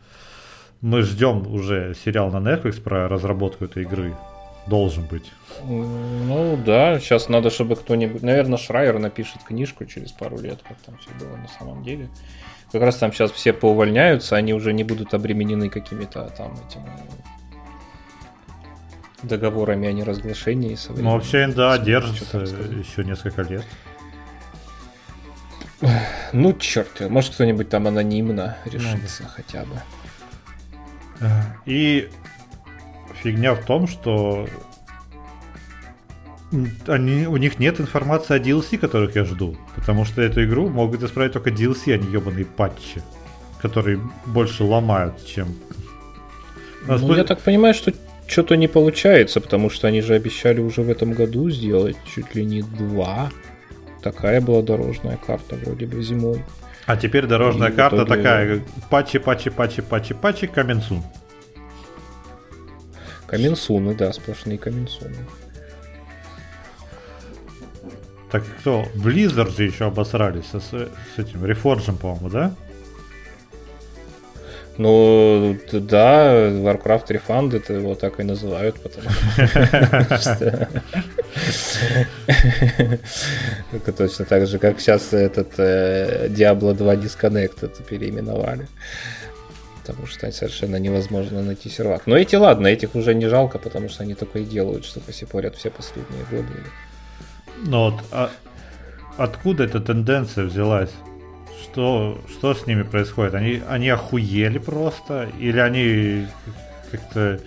мы 0.82 1.02
ждем 1.02 1.48
уже 1.54 1.96
сериал 2.04 2.32
на 2.32 2.38
Netflix 2.38 2.82
про 2.82 3.08
разработку 3.08 3.66
этой 3.66 3.84
игры. 3.84 4.14
Должен 4.68 5.06
быть. 5.06 5.32
Ну 5.64 6.60
да, 6.66 7.00
сейчас 7.00 7.30
надо, 7.30 7.50
чтобы 7.50 7.78
кто-нибудь... 7.78 8.22
Наверное, 8.22 8.58
Шрайер 8.58 9.00
напишет 9.00 9.42
книжку 9.44 9.86
через 9.86 10.12
пару 10.12 10.38
лет, 10.40 10.60
как 10.68 10.78
там 10.80 10.98
все 10.98 11.10
было 11.20 11.38
на 11.38 11.48
самом 11.48 11.84
деле. 11.84 12.10
Как 12.72 12.82
раз 12.82 12.98
там 12.98 13.14
сейчас 13.14 13.32
все 13.32 13.54
поувольняются, 13.54 14.36
они 14.36 14.54
уже 14.54 14.74
не 14.74 14.84
будут 14.84 15.14
обременены 15.14 15.70
какими-то 15.70 16.34
там 16.38 16.54
этими 16.54 16.92
договорами 19.24 19.88
о 19.88 19.94
неразглашении. 19.94 20.78
Ну, 20.90 21.12
вообще, 21.12 21.48
да, 21.48 21.78
держится 21.78 22.38
еще 22.40 23.06
несколько 23.06 23.44
лет. 23.44 23.64
Ну, 26.34 26.54
черт, 26.54 27.00
может 27.10 27.34
кто-нибудь 27.34 27.70
там 27.70 27.88
анонимно 27.88 28.58
решится 28.66 29.24
ну, 29.24 29.30
хотя 29.34 29.64
бы. 29.66 29.82
И 31.66 32.10
фигня 33.24 33.54
в 33.54 33.66
том, 33.66 33.88
что 33.88 34.48
они, 36.88 37.28
у 37.28 37.38
них 37.38 37.60
нет 37.60 37.80
информации 37.80 38.36
о 38.36 38.40
DLC, 38.40 38.78
которых 38.78 39.16
я 39.16 39.26
жду. 39.26 39.58
Потому 39.76 40.06
что 40.06 40.22
эту 40.22 40.44
игру 40.46 40.70
могут 40.70 41.04
исправить 41.04 41.34
только 41.34 41.50
DLC, 41.50 41.94
а 41.94 41.98
не 41.98 42.12
ебаные 42.12 42.46
патчи. 42.46 43.02
Которые 43.62 44.00
больше 44.26 44.64
ломают, 44.64 45.26
чем... 45.26 45.56
Ну, 46.86 46.98
спо... 46.98 47.16
я 47.16 47.24
так 47.24 47.40
понимаю, 47.42 47.74
что 47.74 47.92
что-то 48.28 48.56
не 48.56 48.68
получается, 48.68 49.42
потому 49.42 49.70
что 49.70 49.88
они 49.88 50.02
же 50.02 50.14
обещали 50.14 50.62
уже 50.62 50.84
в 50.84 50.90
этом 50.90 51.14
году 51.14 51.50
сделать 51.50 51.98
чуть 52.14 52.36
ли 52.36 52.46
не 52.46 52.62
два. 52.62 53.32
Такая 54.12 54.40
была 54.40 54.62
дорожная 54.62 55.18
карта 55.18 55.56
вроде 55.56 55.86
бы 55.86 56.02
зимой. 56.02 56.42
А 56.86 56.96
теперь 56.96 57.26
дорожная 57.26 57.72
И 57.72 57.76
карта 57.76 58.04
итоге... 58.04 58.16
такая, 58.16 58.64
патчи, 58.90 59.20
патчи, 59.20 59.50
патчи, 59.50 59.82
патчи, 59.82 60.14
патчи, 60.14 60.48
каменсун. 60.48 61.04
Каменсуны, 63.26 63.94
да, 63.96 64.14
сплошные 64.14 64.58
каменсуны. 64.58 65.18
Так 68.32 68.46
кто? 68.62 68.86
Blizzard 68.96 69.54
же 69.54 69.66
еще 69.66 69.88
обосрались 69.88 70.46
с, 70.54 70.62
с 70.62 71.18
этим 71.18 71.44
Reforged, 71.44 71.98
по-моему, 71.98 72.30
да? 72.30 72.56
Ну, 74.78 75.58
да, 75.74 76.50
Warcraft 76.50 77.08
Refund 77.08 77.58
это 77.58 77.74
его 77.74 77.96
так 77.96 78.22
и 78.22 78.24
называют, 78.24 78.80
потому 78.80 79.10
что... 80.22 80.70
Точно 83.98 84.26
так 84.26 84.48
же, 84.48 84.60
как 84.60 84.80
сейчас 84.80 85.14
этот 85.14 85.54
э, 85.58 86.28
Diablo 86.30 86.74
2 86.74 86.96
Disconnect 86.96 87.58
это 87.62 87.84
переименовали. 87.84 88.68
Потому 89.82 90.08
что 90.08 90.32
совершенно 90.32 90.78
невозможно 90.78 91.42
найти 91.42 91.70
сервак. 91.70 92.08
Но 92.08 92.18
эти, 92.18 92.36
ладно, 92.36 92.68
этих 92.68 92.96
уже 92.96 93.16
не 93.16 93.28
жалко, 93.28 93.58
потому 93.58 93.90
что 93.90 94.04
они 94.04 94.16
только 94.16 94.40
и 94.40 94.46
делают, 94.46 94.86
что 94.86 95.00
посипорят 95.00 95.56
все 95.56 95.70
последние 95.70 96.26
годы. 96.30 96.64
Ну 97.66 97.92
вот, 97.92 98.04
а 98.12 98.30
откуда 99.18 99.64
эта 99.64 99.80
тенденция 99.80 100.46
взялась? 100.46 100.92
Что, 101.64 102.22
что 102.30 102.54
с 102.54 102.68
ними 102.68 102.84
происходит? 102.84 103.34
Они, 103.34 103.62
они 103.68 103.90
охуели 103.90 104.58
просто? 104.58 105.30
Или 105.40 105.60
они 105.60 106.28
как-то... 106.92 107.40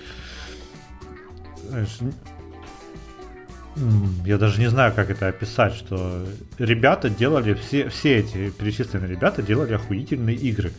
Я 4.25 4.37
даже 4.37 4.61
не 4.61 4.69
знаю, 4.69 4.93
как 4.95 5.11
это 5.11 5.29
описать, 5.29 5.75
что 5.75 6.27
ребята 6.59 7.09
делали, 7.09 7.55
все, 7.55 7.89
все 7.89 8.19
эти 8.19 8.51
перечисленные 8.51 9.11
ребята 9.11 9.43
делали 9.43 9.75
охуительные 9.75 10.37
игры, 10.37 10.73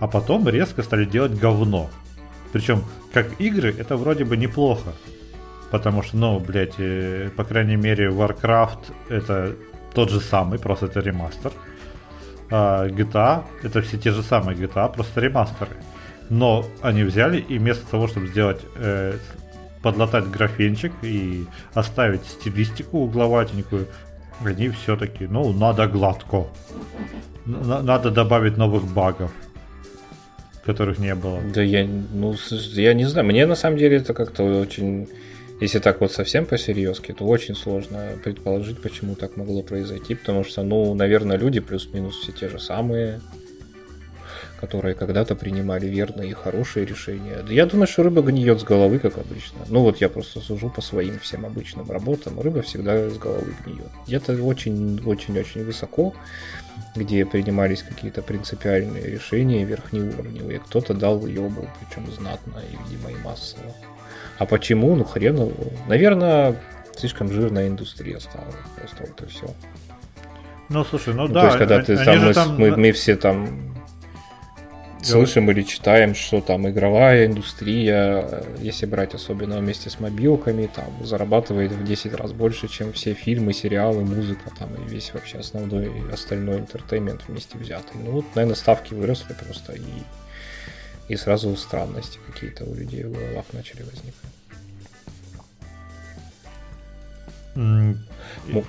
а 0.00 0.08
потом 0.08 0.48
резко 0.48 0.82
стали 0.82 1.04
делать 1.04 1.38
говно. 1.38 1.90
Причем, 2.52 2.84
как 3.12 3.40
игры, 3.40 3.74
это 3.76 3.96
вроде 3.96 4.24
бы 4.24 4.36
неплохо. 4.36 4.92
Потому 5.70 6.02
что, 6.02 6.16
ну, 6.16 6.38
блядь, 6.38 6.74
э, 6.78 7.30
по 7.36 7.44
крайней 7.44 7.76
мере, 7.76 8.08
Warcraft 8.08 8.92
это 9.08 9.56
тот 9.92 10.10
же 10.10 10.20
самый, 10.20 10.58
просто 10.58 10.86
это 10.86 11.00
ремастер. 11.00 11.52
А 12.50 12.86
GTA 12.86 13.44
это 13.62 13.82
все 13.82 13.96
те 13.96 14.10
же 14.10 14.22
самые 14.22 14.56
GTA, 14.56 14.92
просто 14.92 15.20
ремастеры. 15.20 15.72
Но 16.30 16.64
они 16.82 17.02
взяли 17.02 17.40
и 17.40 17.58
вместо 17.58 17.86
того, 17.90 18.06
чтобы 18.06 18.28
сделать 18.28 18.60
э, 18.76 19.18
подлатать 19.84 20.30
графенчик 20.30 20.92
и 21.02 21.44
оставить 21.74 22.24
стилистику 22.24 22.98
угловатенькую, 22.98 23.86
они 24.44 24.70
все-таки, 24.70 25.26
ну, 25.26 25.52
надо 25.52 25.86
гладко. 25.86 26.46
Надо 27.46 28.10
добавить 28.10 28.56
новых 28.56 28.84
багов 28.84 29.30
которых 30.66 30.98
не 30.98 31.14
было. 31.14 31.40
Да 31.54 31.62
я, 31.62 31.86
ну, 31.86 32.34
я 32.72 32.94
не 32.94 33.04
знаю. 33.04 33.26
Мне 33.26 33.44
на 33.44 33.54
самом 33.54 33.76
деле 33.76 33.98
это 33.98 34.14
как-то 34.14 34.44
очень 34.44 35.06
если 35.60 35.78
так 35.78 36.00
вот 36.00 36.12
совсем 36.12 36.46
по-серьезки, 36.46 37.12
то 37.12 37.24
очень 37.24 37.54
сложно 37.54 38.12
предположить, 38.22 38.82
почему 38.82 39.14
так 39.14 39.36
могло 39.36 39.62
произойти, 39.62 40.14
потому 40.14 40.44
что, 40.44 40.62
ну, 40.62 40.94
наверное, 40.94 41.36
люди 41.36 41.60
плюс-минус 41.60 42.16
все 42.16 42.32
те 42.32 42.48
же 42.48 42.58
самые, 42.58 43.20
которые 44.64 44.94
когда-то 44.94 45.36
принимали 45.36 45.86
верные 45.86 46.30
и 46.30 46.32
хорошие 46.32 46.86
решения. 46.86 47.44
Я 47.48 47.66
думаю, 47.66 47.86
что 47.86 48.02
рыба 48.02 48.22
гниет 48.22 48.60
с 48.60 48.64
головы, 48.64 48.98
как 48.98 49.18
обычно. 49.18 49.58
Ну 49.68 49.80
вот 49.80 50.00
я 50.00 50.08
просто 50.08 50.40
сужу 50.40 50.70
по 50.70 50.80
своим 50.80 51.18
всем 51.18 51.44
обычным 51.44 51.90
работам. 51.90 52.40
Рыба 52.40 52.62
всегда 52.62 53.10
с 53.10 53.18
головы 53.18 53.54
гниет. 53.64 53.90
Где-то 54.06 54.32
очень-очень-очень 54.42 55.64
высоко, 55.64 56.14
где 56.96 57.26
принимались 57.26 57.82
какие-то 57.82 58.22
принципиальные 58.22 59.06
решения 59.10 59.64
верхнеуровневые. 59.64 60.60
Кто-то 60.60 60.94
дал 60.94 61.26
ебу, 61.26 61.68
причем 61.78 62.10
знатно 62.10 62.60
и, 62.72 62.76
видимо, 62.88 63.10
и 63.10 63.22
массово. 63.22 63.74
А 64.38 64.46
почему? 64.46 64.96
Ну, 64.96 65.04
хрен 65.04 65.36
его. 65.36 65.52
Наверное, 65.88 66.56
слишком 66.96 67.30
жирная 67.30 67.68
индустрия 67.68 68.18
стала. 68.18 68.46
Просто 68.78 68.96
вот 69.00 69.22
и 69.22 69.26
все. 69.26 69.46
Ну, 70.70 70.84
слушай, 70.84 71.12
ну, 71.12 71.28
ну 71.28 71.34
да. 71.34 71.40
То 71.40 71.46
есть, 71.48 71.58
когда 71.58 71.82
ты 71.82 71.96
там, 72.02 72.24
мы, 72.24 72.32
там... 72.32 72.56
Мы, 72.58 72.76
мы 72.76 72.92
все 72.92 73.16
там 73.16 73.73
слышим 75.04 75.50
или 75.50 75.62
читаем, 75.62 76.14
что 76.14 76.40
там 76.40 76.68
игровая 76.68 77.26
индустрия, 77.26 78.44
если 78.58 78.86
брать 78.86 79.14
особенно 79.14 79.58
вместе 79.58 79.90
с 79.90 80.00
мобилками, 80.00 80.68
там 80.74 81.04
зарабатывает 81.04 81.72
в 81.72 81.84
10 81.84 82.14
раз 82.14 82.32
больше, 82.32 82.68
чем 82.68 82.92
все 82.92 83.14
фильмы, 83.14 83.52
сериалы, 83.52 84.04
музыка 84.04 84.50
там 84.58 84.74
и 84.74 84.88
весь 84.88 85.12
вообще 85.14 85.38
основной 85.38 85.90
остальной 86.12 86.58
интертеймент 86.58 87.22
вместе 87.28 87.58
взятый. 87.58 88.00
Ну 88.02 88.12
вот, 88.12 88.24
наверное, 88.34 88.56
ставки 88.56 88.94
выросли 88.94 89.34
просто 89.34 89.72
и 89.74 89.80
и 91.08 91.16
сразу 91.16 91.54
странности 91.56 92.18
какие-то 92.26 92.64
у 92.64 92.74
людей 92.74 93.04
в 93.04 93.12
головах 93.12 93.44
начали 93.52 93.82
возникать. 93.82 94.14
Mm. 97.54 97.96
Ну. 98.48 98.64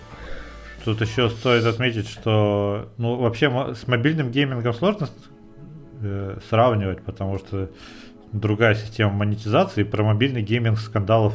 Тут 0.84 1.02
еще 1.02 1.30
стоит 1.30 1.66
отметить, 1.66 2.08
что 2.08 2.92
ну, 2.98 3.16
вообще 3.16 3.74
с 3.74 3.88
мобильным 3.88 4.32
геймингом 4.32 4.74
сложно 4.74 5.10
э, 6.06 6.38
сравнивать, 6.50 7.02
потому 7.02 7.38
что 7.40 7.70
другая 8.32 8.76
система 8.76 9.12
монетизации, 9.12 9.84
про 9.84 10.04
мобильный 10.04 10.42
гейминг 10.42 10.80
скандалов 10.80 11.34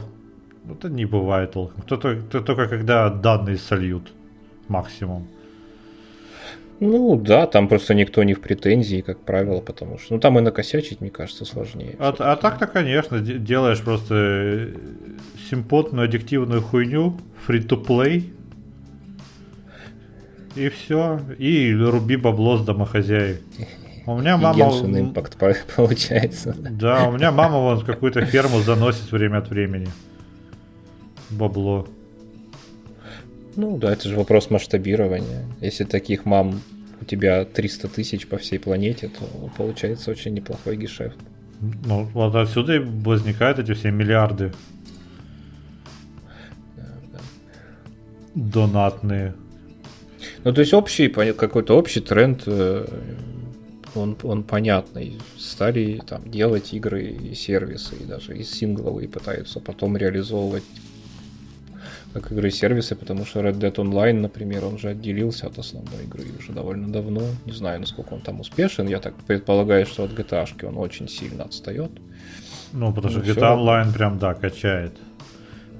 ну, 0.65 0.75
это 0.75 0.89
не 0.89 1.05
бывает 1.05 1.53
толком. 1.53 1.83
Кто-то, 1.83 2.17
кто 2.17 2.41
только 2.41 2.69
когда 2.69 3.09
данные 3.09 3.57
сольют 3.57 4.13
максимум. 4.69 5.27
Ну 6.81 7.17
да, 7.17 7.47
там 7.47 7.69
просто 7.69 7.95
никто 7.95 8.23
не 8.23 8.33
в 8.33 8.41
претензии, 8.41 9.03
как 9.03 9.21
правило, 9.21 9.61
потому 9.61 9.99
что. 9.99 10.15
Ну 10.15 10.21
там 10.21 10.39
и 10.39 10.43
накосячить, 10.43 11.01
мне 11.01 11.11
кажется, 11.11 11.45
сложнее. 11.45 11.97
А, 11.99 12.15
а 12.19 12.37
так-то, 12.37 12.67
конечно, 12.67 13.21
делаешь 13.21 13.83
просто 13.83 14.15
э, 14.15 14.75
симпотную, 15.51 16.07
аддиктивную 16.07 16.63
хуйню, 16.63 17.19
free-to-play, 17.47 18.33
и 20.57 20.69
все. 20.71 21.21
И 21.39 21.75
руби 21.75 22.17
бабло 22.17 22.57
с 22.57 22.65
домохозяек. 22.65 23.43
У 24.15 24.21
меня 24.21 24.37
мама... 24.37 24.71
импакт 24.71 25.37
получается. 25.77 26.55
Да, 26.59 27.09
у 27.09 27.13
меня 27.13 27.33
мама 27.33 27.59
вон 27.59 27.85
какую-то 27.85 28.25
ферму 28.25 28.61
заносит 28.61 29.11
время 29.13 29.39
от 29.39 29.49
времени. 29.49 29.89
Бабло. 31.31 31.87
Ну 33.57 33.79
да, 33.79 33.93
это 33.93 34.09
же 34.09 34.17
вопрос 34.17 34.51
масштабирования. 34.51 35.45
Если 35.61 35.85
таких 35.85 36.25
мам 36.25 36.61
у 37.01 37.05
тебя 37.05 37.45
300 37.45 37.89
тысяч 37.89 38.27
по 38.27 38.39
всей 38.39 38.59
планете, 38.59 39.09
то 39.09 39.51
получается 39.57 40.11
очень 40.11 40.35
неплохой 40.35 40.77
гешефт. 40.77 41.17
Ну, 41.61 42.05
вот 42.15 42.35
отсюда 42.35 42.77
и 42.77 42.79
возникают 42.79 43.59
эти 43.59 43.75
все 43.75 43.91
миллиарды. 43.91 44.53
Да, 46.77 46.85
да. 47.13 47.19
Донатные. 48.35 49.35
Ну, 50.45 50.53
то 50.53 50.61
есть 50.61 50.73
общий, 50.73 51.09
какой-то 51.09 51.77
общий 51.77 52.01
тренд, 52.01 52.43
э, 52.47 52.87
он, 53.95 54.17
он 54.23 54.43
понятный. 54.43 55.19
Стали 55.39 56.01
там 56.07 56.31
делать 56.31 56.73
игры 56.73 57.05
и 57.05 57.35
сервисы, 57.35 57.97
и 58.01 58.05
даже 58.05 58.37
и 58.37 58.45
сингловые 58.45 59.09
пытаются 59.09 59.61
потом 59.61 59.97
реализовывать 59.97 60.65
как 62.13 62.33
игры 62.33 62.49
и 62.49 62.51
сервисы, 62.51 62.97
потому 62.97 63.25
что 63.25 63.41
Red 63.41 63.59
Dead 63.61 63.75
Online, 63.75 64.21
например, 64.21 64.65
он 64.65 64.79
же 64.79 64.89
отделился 64.89 65.47
от 65.47 65.59
основной 65.59 66.05
игры 66.05 66.25
уже 66.39 66.53
довольно 66.53 66.93
давно. 66.93 67.23
Не 67.47 67.53
знаю, 67.53 67.81
насколько 67.81 68.15
он 68.15 68.21
там 68.21 68.41
успешен. 68.41 68.89
Я 68.89 68.99
так 68.99 69.15
предполагаю, 69.27 69.87
что 69.87 70.05
от 70.05 70.11
GTA 70.11 70.67
он 70.67 70.77
очень 70.77 71.09
сильно 71.09 71.45
отстает. 71.45 71.93
Ну, 72.73 72.93
потому 72.93 73.13
что 73.13 73.21
GTA 73.23 73.57
Online 73.57 73.93
прям, 73.93 74.19
да, 74.19 74.35
качает. 74.35 74.93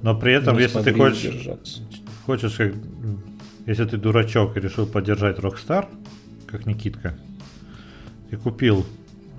Но 0.01 0.17
при 0.17 0.33
этом, 0.33 0.55
Не 0.55 0.63
если 0.63 0.81
ты 0.81 0.93
хочешь, 0.93 1.21
держаться. 1.21 1.81
хочешь 2.25 2.53
как 2.53 2.73
если 3.67 3.85
ты 3.85 3.97
дурачок 3.97 4.57
и 4.57 4.59
решил 4.59 4.87
поддержать 4.87 5.37
Rockstar, 5.37 5.87
как 6.47 6.65
Никитка, 6.65 7.15
и 8.31 8.35
купил 8.35 8.85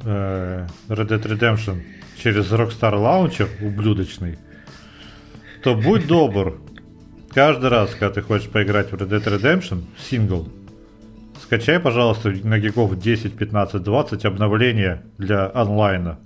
э, 0.05 0.67
Red 0.89 1.09
Dead 1.09 1.23
Redemption 1.23 1.83
через 2.23 2.53
Rockstar 2.53 2.93
Launcher 2.93 3.49
ублюдочный, 3.67 4.39
то 5.65 5.75
будь 5.75 6.07
добр, 6.07 6.61
каждый 7.33 7.71
раз, 7.71 7.91
когда 7.91 8.11
ты 8.11 8.23
хочешь 8.23 8.49
поиграть 8.49 8.93
в 8.93 8.95
Red 8.95 9.09
Dead 9.09 9.25
Redemption, 9.25 9.85
сингл, 9.99 10.49
скачай, 11.43 11.81
пожалуйста, 11.81 12.31
на 12.31 12.59
гигов 12.59 12.99
10, 12.99 13.37
15, 13.37 13.83
20 13.83 14.25
обновления 14.25 15.03
для 15.19 15.51
онлайна. 15.53 16.19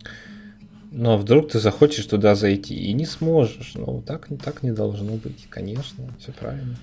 Ну 0.93 1.11
а 1.13 1.17
вдруг 1.17 1.51
ты 1.51 1.59
захочешь 1.59 2.07
туда 2.07 2.35
зайти 2.35 2.75
и 2.75 2.93
не 2.95 3.05
сможешь. 3.05 3.73
Ну, 3.75 4.03
так, 4.07 4.29
так 4.43 4.63
не 4.63 4.73
должно 4.73 5.13
быть, 5.13 5.47
конечно, 5.51 6.05
все 6.19 6.33
правильно. 6.33 6.77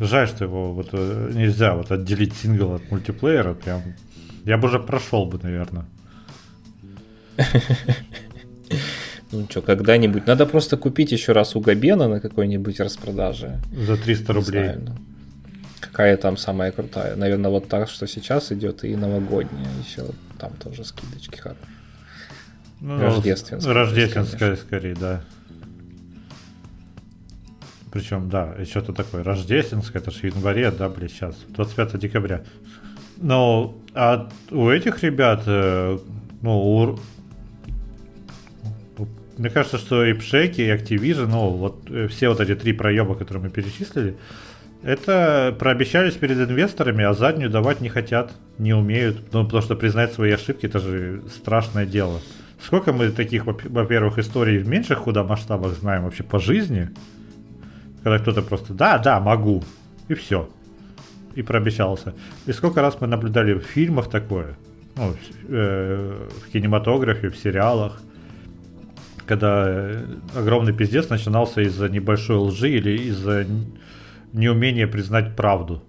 Жаль, 0.00 0.28
что 0.28 0.44
его 0.44 0.72
вот 0.72 0.88
э, 0.92 1.30
нельзя 1.34 1.74
вот 1.74 1.90
отделить 1.90 2.34
сингл 2.34 2.74
от 2.74 2.90
мультиплеера. 2.90 3.54
Прям. 3.54 3.82
Я 4.44 4.58
бы 4.58 4.68
уже 4.68 4.78
прошел 4.78 5.26
бы, 5.26 5.38
наверное. 5.42 5.86
Ну 9.30 9.46
что, 9.50 9.60
когда-нибудь. 9.60 10.26
Надо 10.26 10.46
просто 10.46 10.78
купить 10.78 11.12
еще 11.12 11.32
раз 11.32 11.54
у 11.54 11.60
Габена 11.60 12.08
на 12.08 12.18
какой-нибудь 12.18 12.80
распродаже. 12.80 13.60
За 13.86 13.98
300 13.98 14.32
рублей. 14.32 14.64
Знаю, 14.64 14.82
ну. 14.86 14.96
Какая 15.80 16.16
там 16.16 16.38
самая 16.38 16.72
крутая? 16.72 17.14
Наверное, 17.14 17.50
вот 17.50 17.68
так, 17.68 17.90
что 17.90 18.06
сейчас 18.06 18.52
идет, 18.52 18.84
и 18.84 18.96
новогодняя 18.96 19.68
еще. 19.86 20.06
Там 20.38 20.52
тоже 20.52 20.82
скидочки 20.84 21.36
хорошие. 21.36 21.66
Ну, 22.80 22.98
рождественская. 22.98 23.74
Рождественская, 23.74 24.56
скорее, 24.56 24.94
да. 24.94 25.22
Причем, 27.90 28.28
да, 28.28 28.54
и 28.58 28.64
что-то 28.64 28.92
такое 28.92 29.24
рождественское, 29.24 30.02
это 30.02 30.10
же 30.10 30.18
в 30.18 30.24
январе, 30.24 30.70
да, 30.70 30.88
блин, 30.88 31.08
сейчас, 31.08 31.36
25 31.48 31.98
декабря. 31.98 32.44
Но 33.16 33.76
а 33.94 34.28
у 34.50 34.68
этих 34.68 35.02
ребят, 35.02 35.42
э, 35.46 35.98
ну, 36.42 36.58
у, 36.58 36.98
мне 39.36 39.50
кажется, 39.50 39.78
что 39.78 40.04
и 40.04 40.12
Пшеки, 40.12 40.60
и 40.60 40.70
Activision, 40.70 41.26
ну, 41.26 41.50
вот 41.50 41.90
э, 41.90 42.08
все 42.08 42.28
вот 42.28 42.40
эти 42.40 42.54
три 42.54 42.72
проеба, 42.72 43.14
которые 43.14 43.44
мы 43.44 43.50
перечислили, 43.50 44.16
это 44.82 45.56
прообещались 45.58 46.14
перед 46.14 46.38
инвесторами, 46.38 47.04
а 47.04 47.12
заднюю 47.12 47.50
давать 47.50 47.80
не 47.80 47.88
хотят, 47.88 48.32
не 48.58 48.72
умеют. 48.72 49.32
Ну, 49.32 49.44
потому 49.44 49.62
что 49.62 49.74
признать 49.74 50.12
свои 50.12 50.30
ошибки 50.32 50.66
это 50.66 50.78
же 50.78 51.22
страшное 51.28 51.86
дело. 51.86 52.20
Сколько 52.64 52.92
мы 52.92 53.10
таких, 53.10 53.44
во-первых, 53.46 54.18
историй 54.18 54.58
в 54.58 54.68
меньших 54.68 55.02
куда 55.02 55.24
масштабах 55.24 55.72
знаем 55.72 56.04
вообще 56.04 56.22
по 56.22 56.38
жизни, 56.38 56.90
когда 58.08 58.18
кто-то 58.22 58.42
просто 58.42 58.72
«да, 58.72 58.98
да, 58.98 59.20
могу», 59.20 59.62
и 60.08 60.14
все. 60.14 60.48
И 61.34 61.42
прообещался. 61.42 62.14
И 62.46 62.52
сколько 62.52 62.80
раз 62.80 62.96
мы 63.00 63.06
наблюдали 63.06 63.52
в 63.52 63.62
фильмах 63.62 64.08
такое, 64.08 64.56
ну, 64.96 65.14
э, 65.48 66.28
в 66.46 66.50
кинематографе, 66.50 67.28
в 67.28 67.36
сериалах, 67.36 68.00
когда 69.26 69.64
э, 69.68 70.04
огромный 70.34 70.72
пиздец 70.72 71.10
начинался 71.10 71.60
из-за 71.60 71.88
небольшой 71.88 72.36
лжи 72.36 72.70
или 72.70 72.98
из-за 73.08 73.46
неумения 74.32 74.86
признать 74.86 75.36
правду. 75.36 75.82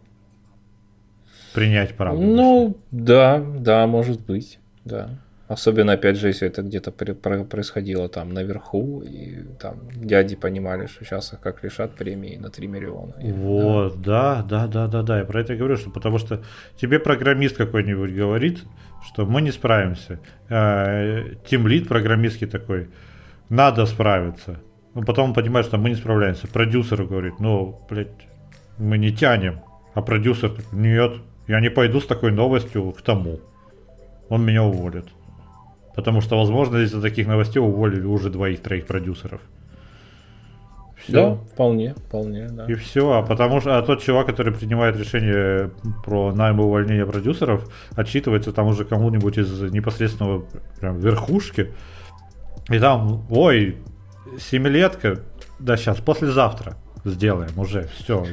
Принять 1.53 1.95
правду. 1.95 2.21
Ну, 2.21 2.77
да, 2.91 3.39
да, 3.39 3.88
может 3.88 4.19
быть, 4.25 4.60
да. 4.84 5.10
Особенно, 5.50 5.94
опять 5.94 6.16
же, 6.16 6.28
если 6.28 6.48
это 6.48 6.62
где-то 6.62 6.92
происходило 6.92 8.08
там 8.08 8.30
наверху, 8.30 9.02
и 9.02 9.44
там 9.60 9.90
дяди 9.96 10.36
понимали, 10.36 10.86
что 10.86 11.04
сейчас 11.04 11.34
их 11.34 11.40
как 11.40 11.64
лишат 11.64 11.96
премии 11.96 12.38
на 12.38 12.52
3 12.52 12.68
миллиона. 12.68 13.16
Вот, 13.20 14.00
да, 14.00 14.44
да, 14.44 14.68
да, 14.68 14.88
да, 14.88 15.02
да. 15.02 15.18
Я 15.18 15.26
про 15.26 15.42
это 15.42 15.56
говорю, 15.56 15.76
что 15.78 15.90
потому 15.90 16.20
что 16.20 16.44
тебе 16.80 17.00
программист 17.00 17.58
какой-нибудь 17.58 18.14
говорит, 18.14 18.64
что 19.04 19.26
мы 19.26 19.42
не 19.42 19.52
справимся. 19.52 20.20
Тимлит 20.48 21.88
программистский 21.88 22.48
такой, 22.48 22.90
надо 23.50 23.88
справиться. 23.88 24.60
Но 24.94 25.02
потом 25.02 25.30
он 25.30 25.34
понимает, 25.34 25.66
что 25.66 25.78
мы 25.78 25.90
не 25.90 25.96
справляемся. 25.96 26.48
Продюсер 26.48 27.06
говорит, 27.06 27.40
ну, 27.40 27.82
блядь, 27.90 28.28
мы 28.78 29.00
не 29.00 29.12
тянем. 29.12 29.62
А 29.96 30.04
продюсер, 30.04 30.52
нет, 30.72 31.14
я 31.48 31.60
не 31.60 31.72
пойду 31.72 32.00
с 32.00 32.06
такой 32.06 32.32
новостью 32.32 32.92
к 32.92 33.02
тому. 33.02 33.40
Он 34.30 34.46
меня 34.46 34.64
уволит. 34.64 35.06
Потому 35.95 36.21
что, 36.21 36.38
возможно, 36.38 36.78
из-за 36.78 37.02
таких 37.02 37.28
новостей 37.28 37.60
уволили 37.60 38.06
уже 38.06 38.30
двоих-троих 38.30 38.86
продюсеров. 38.86 39.41
Все. 41.04 41.12
Да, 41.12 41.36
вполне, 41.54 41.93
вполне, 41.95 42.47
да. 42.49 42.65
И 42.65 42.73
все, 42.75 43.12
а 43.12 43.23
потому 43.23 43.62
что 43.62 43.78
а 43.78 43.82
тот 43.82 44.02
чувак, 44.02 44.28
который 44.28 44.54
принимает 44.54 44.97
решение 44.97 45.71
про 46.04 46.34
найм 46.34 46.60
и 46.60 46.63
увольнение 46.63 47.06
продюсеров, 47.06 47.69
отчитывается 47.95 48.52
там 48.52 48.67
уже 48.67 48.84
кому-нибудь 48.84 49.38
из 49.38 49.62
непосредственного 49.71 50.45
прям 50.80 50.99
верхушки. 50.99 51.71
И 52.69 52.80
там, 52.80 53.25
ой, 53.30 53.78
семилетка, 54.38 55.21
да 55.58 55.78
сейчас, 55.78 55.97
послезавтра 55.97 56.75
сделаем 57.06 57.58
уже, 57.58 57.88
все. 57.98 58.26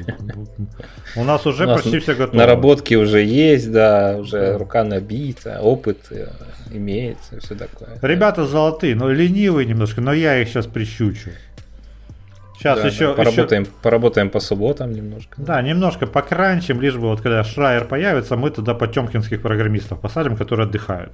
У 1.15 1.23
нас 1.23 1.45
уже 1.45 1.65
У 1.65 1.67
нас 1.67 1.81
почти 1.81 1.99
все 1.99 2.15
готово. 2.15 2.37
Наработки 2.37 2.95
уже 2.95 3.23
есть, 3.23 3.71
да, 3.71 4.17
уже 4.17 4.57
рука 4.57 4.83
набита, 4.83 5.59
опыт 5.61 6.07
э, 6.11 6.27
имеется, 6.71 7.39
все 7.39 7.55
такое. 7.55 7.97
Ребята 8.01 8.41
да. 8.41 8.47
золотые, 8.47 8.95
но 8.95 9.09
ленивые 9.09 9.65
немножко, 9.65 10.01
но 10.01 10.13
я 10.13 10.41
их 10.41 10.49
сейчас 10.49 10.67
прищучу. 10.67 11.31
Сейчас 12.57 12.81
да, 12.81 12.87
еще, 12.87 13.07
да. 13.07 13.13
Поработаем, 13.13 13.63
еще... 13.63 13.71
поработаем 13.81 14.29
по 14.29 14.39
субботам 14.39 14.91
немножко. 14.91 15.39
Да, 15.41 15.61
немножко 15.61 16.07
покранчим, 16.07 16.81
лишь 16.81 16.95
бы 16.95 17.09
вот 17.09 17.21
когда 17.21 17.43
Шрайер 17.43 17.85
появится, 17.85 18.35
мы 18.35 18.49
туда 18.49 18.73
потемкинских 18.73 19.41
программистов 19.41 20.01
посадим, 20.01 20.35
которые 20.35 20.65
отдыхают. 20.65 21.13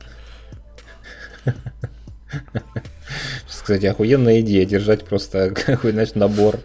Кстати, 3.64 3.86
охуенная 3.86 4.42
идея 4.42 4.66
держать 4.66 5.06
просто 5.06 5.52
какой 5.66 5.94
значит, 5.94 6.18
набор 6.18 6.60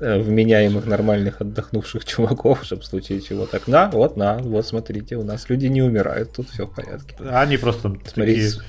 э, 0.00 0.18
вменяемых 0.18 0.86
нормальных 0.86 1.40
отдохнувших 1.40 2.04
чуваков, 2.04 2.64
чтобы 2.64 2.82
в 2.82 2.84
случае 2.84 3.20
чего 3.20 3.46
так, 3.46 3.68
на, 3.68 3.88
вот 3.90 4.16
на, 4.16 4.38
вот 4.38 4.66
смотрите, 4.66 5.16
у 5.16 5.22
нас 5.22 5.48
люди 5.48 5.66
не 5.66 5.82
умирают, 5.82 6.32
тут 6.32 6.50
все 6.50 6.66
в 6.66 6.74
порядке. 6.74 7.14
Они 7.30 7.56
просто 7.58 7.94
Смотрите, 8.04 8.56
такие... 8.56 8.62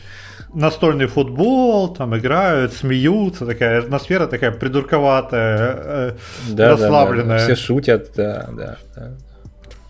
настольный 0.53 1.07
футбол, 1.07 1.91
там 1.91 2.15
играют, 2.15 2.73
смеются, 2.73 3.47
такая 3.47 3.79
атмосфера 3.79 4.27
такая 4.27 4.51
придурковатая, 4.51 5.57
э, 5.57 6.11
Да, 6.49 6.53
да, 6.53 6.55
да, 6.55 6.69
расслабленная. 6.69 7.39
Все 7.39 7.55
шутят, 7.55 8.11
да, 8.15 8.49
да, 8.55 8.77
да. 8.95 9.17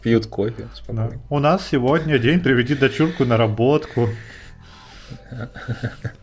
Пьют 0.02 0.28
кофе 0.28 0.68
Да. 0.88 1.12
У 1.30 1.40
нас 1.40 1.68
сегодня 1.70 2.18
день 2.18 2.40
приведи 2.40 2.76
дочурку 2.76 3.26
на 3.26 3.36
работку. 3.36 4.08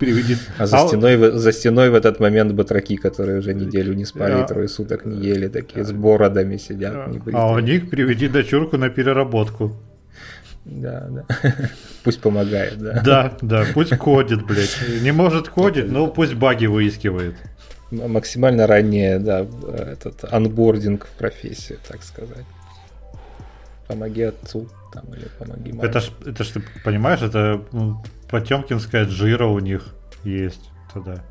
Приведи. 0.00 0.36
А 0.58 0.66
за, 0.66 0.78
стеной, 0.88 1.16
в- 1.16 1.38
за 1.38 1.52
стеной 1.52 1.90
в 1.90 1.94
этот 1.94 2.20
момент 2.20 2.52
батраки, 2.52 2.96
которые 2.96 3.38
уже 3.38 3.54
неделю 3.54 3.94
не 3.94 4.04
спали, 4.06 4.32
А. 4.32 4.44
трое 4.44 4.66
суток 4.66 5.04
не 5.04 5.18
ели, 5.18 5.48
такие 5.48 5.84
с 5.84 5.92
бородами 5.92 6.56
сидят. 6.56 6.94
а, 6.94 7.12
а 7.34 7.52
у 7.52 7.58
них 7.60 7.90
приведи 7.90 8.28
дочурку 8.28 8.78
на 8.78 8.88
переработку. 8.88 9.76
Да, 10.64 11.08
да. 11.10 11.24
Пусть 12.04 12.20
помогает, 12.20 12.78
да. 12.78 13.02
Да, 13.04 13.32
да, 13.42 13.64
пусть 13.74 13.96
кодит, 13.98 14.46
блядь. 14.46 14.76
Не 15.02 15.12
может 15.12 15.48
кодить, 15.48 15.90
но 15.90 16.06
пусть 16.06 16.34
баги 16.34 16.66
выискивает. 16.66 17.34
Максимально 17.90 18.66
ранее, 18.66 19.18
да, 19.18 19.40
э, 19.40 19.92
этот 19.92 20.24
анбординг 20.32 21.06
в 21.06 21.10
профессию, 21.18 21.78
так 21.88 22.02
сказать. 22.02 22.44
Помоги 23.88 24.22
отцу 24.22 24.68
там 24.92 25.04
или 25.14 25.26
помоги 25.38 25.72
маме. 25.72 25.88
Это 25.88 26.00
ж, 26.00 26.10
это 26.26 26.44
ж 26.44 26.48
ты 26.48 26.62
понимаешь, 26.84 27.20
это 27.22 27.60
потемкинская 28.30 29.04
джира 29.04 29.46
у 29.46 29.58
них 29.58 29.94
есть 30.24 30.70
тогда. 30.92 31.22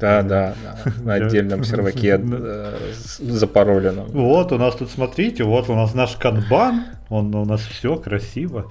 Да, 0.00 0.22
да, 0.22 0.54
да, 0.62 0.92
на 1.02 1.18
Да. 1.18 1.26
отдельном 1.26 1.64
серваке 1.64 2.20
э, 2.20 2.92
запароленном. 3.20 4.08
Вот 4.08 4.50
у 4.52 4.58
нас 4.58 4.74
тут, 4.74 4.90
смотрите, 4.90 5.44
вот 5.44 5.70
у 5.70 5.74
нас 5.74 5.94
наш 5.94 6.16
канбан, 6.16 6.84
он 7.08 7.34
у 7.34 7.44
нас 7.44 7.60
все 7.60 7.96
красиво. 7.96 8.70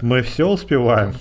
Мы 0.00 0.22
все 0.22 0.48
успеваем. 0.48 1.14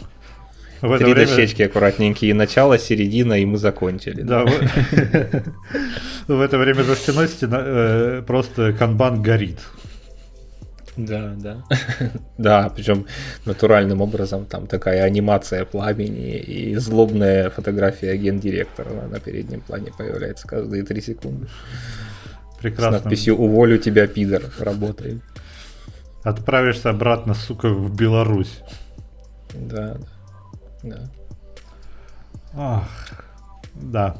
В 0.81 0.97
Три 0.97 1.13
время- 1.13 1.27
дощечки 1.27 1.61
аккуратненькие, 1.61 2.33
начало, 2.33 2.77
середина, 2.79 3.33
и 3.33 3.45
мы 3.45 3.57
закончили. 3.57 4.21
Да, 4.21 4.43
в... 6.27 6.41
это 6.41 6.57
время 6.57 6.83
за 6.83 6.95
стеной 6.95 7.27
э, 7.41 8.23
просто 8.25 8.73
канбан 8.73 9.21
горит. 9.21 9.59
Да, 10.97 11.33
да. 11.37 11.63
Да, 12.37 12.69
причем 12.69 13.05
натуральным 13.45 14.01
образом 14.01 14.45
там 14.45 14.67
такая 14.67 15.03
анимация 15.03 15.65
пламени 15.65 16.37
и 16.37 16.75
злобная 16.75 17.49
фотография 17.49 18.15
гендиректора 18.17 18.89
на- 18.93 19.07
на 19.07 19.19
переднем 19.19 19.61
плане 19.61 19.91
появляется 19.97 20.47
каждые 20.47 20.83
три 20.83 21.01
секунды. 21.01 21.47
С 22.55 22.57
Прекрасно. 22.59 22.91
надписью 22.99 23.35
«Уволю 23.37 23.77
тебя, 23.77 24.07
пидор, 24.07 24.43
работай». 24.59 25.21
Отправишься 26.23 26.89
обратно, 26.91 27.33
сука, 27.33 27.67
в 27.69 27.93
Беларусь. 27.95 28.59
Да, 29.53 29.97
да. 30.83 30.89
да. 30.95 31.09
Ах, 32.55 33.23
да. 33.73 34.17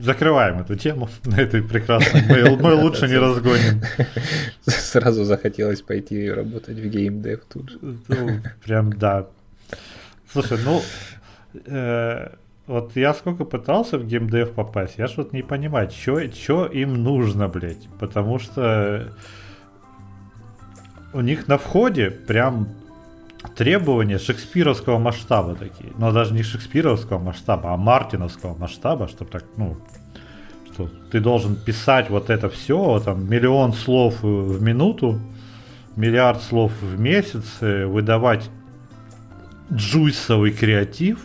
Закрываем 0.00 0.60
эту 0.60 0.76
тему 0.76 1.08
на 1.24 1.40
этой 1.40 1.62
прекрасной. 1.62 2.22
Мы, 2.28 2.56
мы 2.56 2.74
лучше 2.74 3.08
не 3.08 3.16
разгоним. 3.16 3.82
Сразу 4.66 5.24
захотелось 5.24 5.82
пойти 5.82 6.30
работать 6.30 6.78
в 6.78 6.88
геймдев 6.88 7.40
тут 7.52 7.70
же. 7.70 7.78
Ну, 7.80 8.40
прям 8.64 8.92
да. 8.92 9.26
Слушай, 10.32 10.58
ну 10.64 10.82
э, 11.66 12.28
вот 12.66 12.96
я 12.96 13.14
сколько 13.14 13.44
пытался 13.44 13.98
в 13.98 14.06
геймдев 14.06 14.52
попасть, 14.52 14.98
я 14.98 15.06
ж 15.06 15.14
вот 15.16 15.32
не 15.32 15.42
понимаю, 15.42 15.90
что 15.90 16.66
им 16.66 17.02
нужно, 17.02 17.48
блядь. 17.48 17.88
Потому 17.98 18.38
что 18.38 19.12
у 21.12 21.20
них 21.20 21.48
на 21.48 21.58
входе 21.58 22.10
прям 22.10 22.68
требования 23.56 24.18
шекспировского 24.18 24.98
масштаба 24.98 25.54
такие. 25.54 25.92
Но 25.98 26.12
даже 26.12 26.34
не 26.34 26.42
шекспировского 26.42 27.18
масштаба, 27.18 27.72
а 27.72 27.76
мартиновского 27.76 28.56
масштаба, 28.56 29.08
чтобы 29.08 29.30
так, 29.30 29.44
ну, 29.56 29.76
что 30.72 30.90
ты 31.10 31.20
должен 31.20 31.56
писать 31.56 32.10
вот 32.10 32.28
это 32.28 32.50
все, 32.50 33.00
там, 33.04 33.28
миллион 33.28 33.72
слов 33.72 34.22
в 34.22 34.62
минуту, 34.62 35.18
миллиард 35.96 36.42
слов 36.42 36.72
в 36.82 37.00
месяц, 37.00 37.44
э, 37.60 37.86
выдавать 37.86 38.50
джуйсовый 39.72 40.52
креатив, 40.52 41.18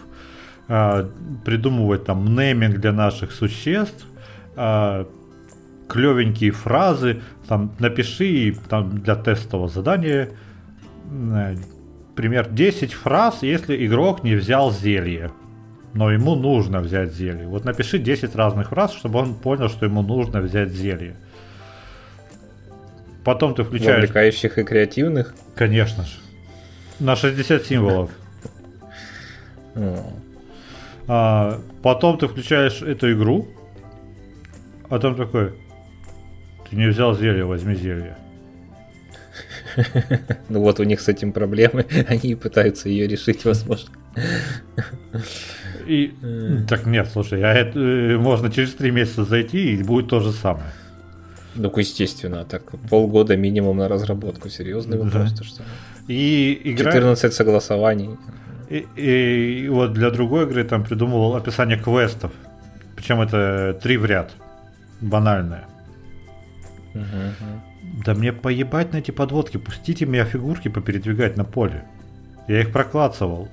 а, 0.67 1.09
придумывать 1.43 2.05
там 2.05 2.33
нейминг 2.33 2.77
для 2.77 2.93
наших 2.93 3.33
существ, 3.33 4.05
а, 4.55 5.05
клевенькие 5.89 6.51
фразы, 6.51 7.21
там 7.47 7.73
напиши 7.79 8.55
там 8.69 8.99
для 8.99 9.15
тестового 9.15 9.67
задания 9.67 10.29
пример 12.15 12.49
10 12.49 12.93
фраз, 12.93 13.43
если 13.43 13.85
игрок 13.85 14.23
не 14.23 14.35
взял 14.35 14.71
зелье. 14.71 15.31
Но 15.93 16.11
ему 16.11 16.35
нужно 16.35 16.79
взять 16.79 17.13
зелье. 17.13 17.47
Вот 17.47 17.65
напиши 17.65 17.99
10 17.99 18.35
разных 18.35 18.69
фраз, 18.69 18.93
чтобы 18.93 19.19
он 19.19 19.35
понял, 19.35 19.69
что 19.69 19.85
ему 19.85 20.01
нужно 20.01 20.41
взять 20.41 20.69
зелье. 20.69 21.15
Потом 23.23 23.53
ты 23.53 23.63
включаешь... 23.63 23.97
Вовлекающих 23.97 24.57
и 24.57 24.63
креативных. 24.63 25.35
Конечно 25.55 26.05
же. 26.05 26.13
На 26.99 27.15
60 27.15 27.65
символов. 27.65 28.09
А, 31.07 31.59
потом 31.81 32.17
ты 32.17 32.27
включаешь 32.27 32.81
эту 32.81 33.11
игру, 33.11 33.47
а 34.89 34.99
там 34.99 35.15
такой, 35.15 35.53
ты 36.69 36.75
не 36.75 36.87
взял 36.87 37.15
зелье, 37.15 37.43
возьми 37.45 37.75
зелье. 37.75 38.15
Ну 40.49 40.61
вот 40.61 40.79
у 40.79 40.83
них 40.83 41.01
с 41.01 41.07
этим 41.07 41.31
проблемы, 41.31 41.85
они 42.07 42.35
пытаются 42.35 42.89
ее 42.89 43.07
решить, 43.07 43.45
возможно. 43.45 43.89
И 45.87 46.13
так 46.67 46.85
нет, 46.85 47.09
слушай, 47.11 47.41
а 47.43 47.53
это, 47.53 47.79
э, 47.79 48.17
можно 48.17 48.51
через 48.51 48.73
три 48.73 48.91
месяца 48.91 49.23
зайти 49.23 49.73
и 49.73 49.83
будет 49.83 50.09
то 50.09 50.19
же 50.19 50.31
самое. 50.31 50.71
Ну, 51.55 51.71
естественно, 51.75 52.45
так 52.45 52.63
полгода 52.89 53.35
минимум 53.35 53.77
на 53.77 53.87
разработку. 53.87 54.49
Серьезный 54.49 54.97
Да. 54.97 55.03
вопрос, 55.03 55.33
то 55.33 55.43
что? 55.43 55.63
И 56.07 56.61
игра... 56.63 56.91
14 56.91 57.33
согласований. 57.33 58.17
И, 58.69 58.85
и 58.95 59.67
вот 59.67 59.93
для 59.93 60.11
другой 60.11 60.45
игры 60.45 60.63
там 60.63 60.83
придумывал 60.83 61.35
описание 61.35 61.77
квестов. 61.77 62.31
Причем 62.95 63.19
это 63.21 63.77
три 63.81 63.97
в 63.97 64.05
ряд. 64.05 64.31
Банальное. 65.01 65.65
Да 68.03 68.13
мне 68.13 68.33
поебать 68.33 68.93
на 68.93 68.97
эти 68.97 69.11
подводки. 69.11 69.57
Пустите 69.57 70.05
меня 70.05 70.25
фигурки 70.25 70.67
попередвигать 70.69 71.37
на 71.37 71.43
поле. 71.43 71.83
Я 72.47 72.61
их 72.61 72.71
проклацывал. 72.71 73.47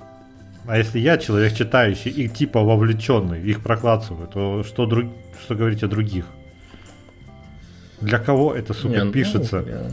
А 0.67 0.77
если 0.79 0.99
я 0.99 1.19
человек 1.19 1.55
читающий 1.55 2.11
и 2.11 2.29
типа 2.29 2.63
вовлеченный, 2.63 3.43
их 3.43 3.63
проклацываю, 3.63 4.29
то 4.29 4.63
что, 4.65 4.87
друг... 4.87 5.07
что 5.43 5.55
говорить 5.55 5.83
о 5.83 5.89
других? 5.89 6.27
Для 8.01 8.19
кого 8.19 8.55
это, 8.55 8.75
сука, 8.75 8.95
Не, 8.97 9.05
ну, 9.05 9.13
пишется? 9.13 9.65
я- 9.67 9.91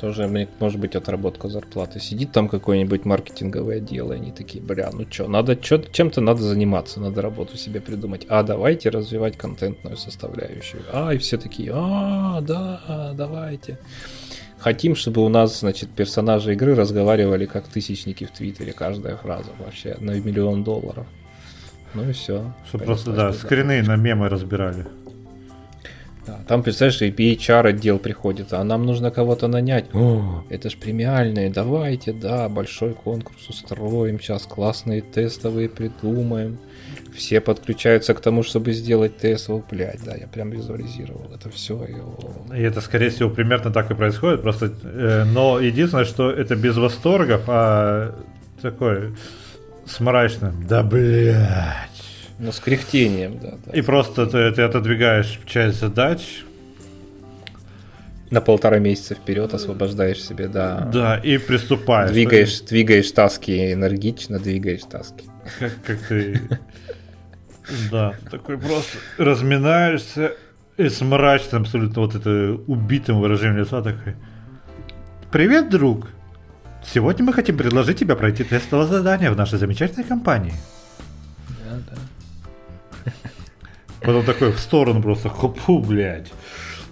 Тоже, 0.00 0.48
может 0.60 0.78
быть, 0.78 0.94
отработка 0.94 1.48
зарплаты. 1.48 1.98
Сидит 1.98 2.30
там 2.30 2.48
какой-нибудь 2.48 3.04
маркетинговый 3.04 3.78
отдел, 3.78 4.12
и 4.12 4.14
они 4.14 4.30
такие, 4.30 4.62
бля, 4.62 4.90
ну 4.92 5.04
что, 5.10 5.26
надо 5.26 5.56
чё, 5.56 5.78
чем-то 5.78 6.20
надо 6.20 6.42
заниматься, 6.42 7.00
надо 7.00 7.20
работу 7.20 7.56
себе 7.56 7.80
придумать. 7.80 8.24
А 8.28 8.44
давайте 8.44 8.90
развивать 8.90 9.36
контентную 9.36 9.96
составляющую. 9.96 10.82
А, 10.92 11.12
и 11.12 11.18
все 11.18 11.36
такие, 11.36 11.72
а, 11.74 12.40
да, 12.40 13.12
давайте. 13.16 13.78
Хотим, 14.58 14.94
чтобы 14.94 15.24
у 15.24 15.28
нас, 15.28 15.60
значит, 15.60 15.88
персонажи 15.90 16.52
игры 16.52 16.74
разговаривали 16.74 17.46
как 17.46 17.66
тысячники 17.68 18.24
в 18.24 18.30
Твиттере, 18.30 18.72
каждая 18.72 19.16
фраза 19.16 19.50
вообще 19.58 19.96
на 20.00 20.12
миллион 20.12 20.64
долларов. 20.64 21.06
Ну 21.94 22.08
и 22.08 22.12
все. 22.12 22.52
Что 22.68 22.78
просто, 22.78 23.12
да, 23.12 23.32
скрины 23.32 23.82
на 23.82 23.96
мемы 23.96 24.28
разбирали. 24.28 24.86
Да, 26.28 26.40
там, 26.46 26.62
представляешь, 26.62 27.00
и 27.00 27.10
PHR 27.10 27.68
отдел 27.68 27.98
приходит, 27.98 28.52
а 28.52 28.62
нам 28.62 28.84
нужно 28.84 29.10
кого-то 29.10 29.48
нанять. 29.48 29.86
О, 29.94 30.44
это 30.50 30.68
ж 30.68 30.76
премиальные, 30.76 31.48
давайте, 31.48 32.12
да, 32.12 32.50
большой 32.50 32.92
конкурс 32.92 33.48
устроим, 33.48 34.20
сейчас 34.20 34.42
классные 34.42 35.00
тестовые 35.00 35.70
придумаем. 35.70 36.58
Все 37.16 37.40
подключаются 37.40 38.12
к 38.12 38.20
тому, 38.20 38.42
чтобы 38.42 38.72
сделать 38.72 39.16
тест. 39.16 39.48
О, 39.48 39.62
блядь, 39.70 40.04
да, 40.04 40.14
я 40.14 40.26
прям 40.26 40.50
визуализировал 40.50 41.30
это 41.34 41.48
все. 41.48 41.82
И 42.54 42.60
это, 42.60 42.82
скорее 42.82 43.08
всего, 43.08 43.30
примерно 43.30 43.72
так 43.72 43.90
и 43.90 43.94
происходит. 43.94 44.42
Просто, 44.42 44.70
э, 44.82 45.24
но 45.24 45.58
единственное, 45.60 46.04
что 46.04 46.30
это 46.30 46.56
без 46.56 46.76
восторгов, 46.76 47.44
а 47.46 48.14
такой 48.60 49.14
с 49.86 49.98
мрачным. 50.00 50.66
Да 50.68 50.82
блядь. 50.82 51.97
Ну, 52.38 52.52
с 52.52 52.60
кряхтением, 52.60 53.38
да, 53.40 53.54
да. 53.66 53.72
И 53.72 53.82
просто 53.82 54.26
ты, 54.26 54.52
ты 54.52 54.62
отодвигаешь 54.62 55.40
часть 55.44 55.80
задач, 55.80 56.44
На 58.30 58.40
полтора 58.40 58.78
месяца 58.78 59.14
вперед 59.14 59.54
освобождаешь 59.54 60.22
себе, 60.22 60.48
да. 60.48 60.80
да, 60.92 61.16
и 61.16 61.38
приступаешь. 61.38 62.10
Двигаешь, 62.10 62.60
двигаешь 62.60 63.10
таски 63.10 63.72
энергично, 63.72 64.38
двигаешь 64.38 64.82
таски. 64.82 65.24
Как, 65.58 65.72
как 65.84 65.98
ты... 66.08 66.40
Да, 67.90 68.14
такой 68.30 68.58
просто 68.58 68.98
разминаешься 69.18 70.32
и 70.76 70.88
с 70.88 71.00
мрачным, 71.00 71.62
абсолютно 71.62 72.02
вот 72.02 72.14
это 72.14 72.58
убитым 72.66 73.20
выражением 73.20 73.58
лица 73.58 73.82
такой. 73.82 74.14
Привет, 75.30 75.68
друг. 75.68 76.08
Сегодня 76.82 77.24
мы 77.24 77.32
хотим 77.32 77.58
предложить 77.58 77.98
тебе 77.98 78.14
пройти 78.14 78.44
тестовое 78.44 78.86
задание 78.86 79.30
в 79.30 79.36
нашей 79.36 79.58
замечательной 79.58 80.04
компании. 80.04 80.54
Потом 84.00 84.24
такой 84.24 84.52
в 84.52 84.58
сторону 84.58 85.02
просто 85.02 85.28
хопу, 85.28 85.80
блядь. 85.80 86.32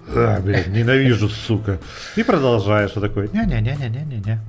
А, 0.08 0.40
блядь, 0.40 0.68
ненавижу, 0.68 1.28
сука. 1.28 1.78
И 2.16 2.22
продолжаешь, 2.22 2.90
что 2.90 3.00
такое, 3.00 3.28
не-не-не-не-не-не. 3.28 4.40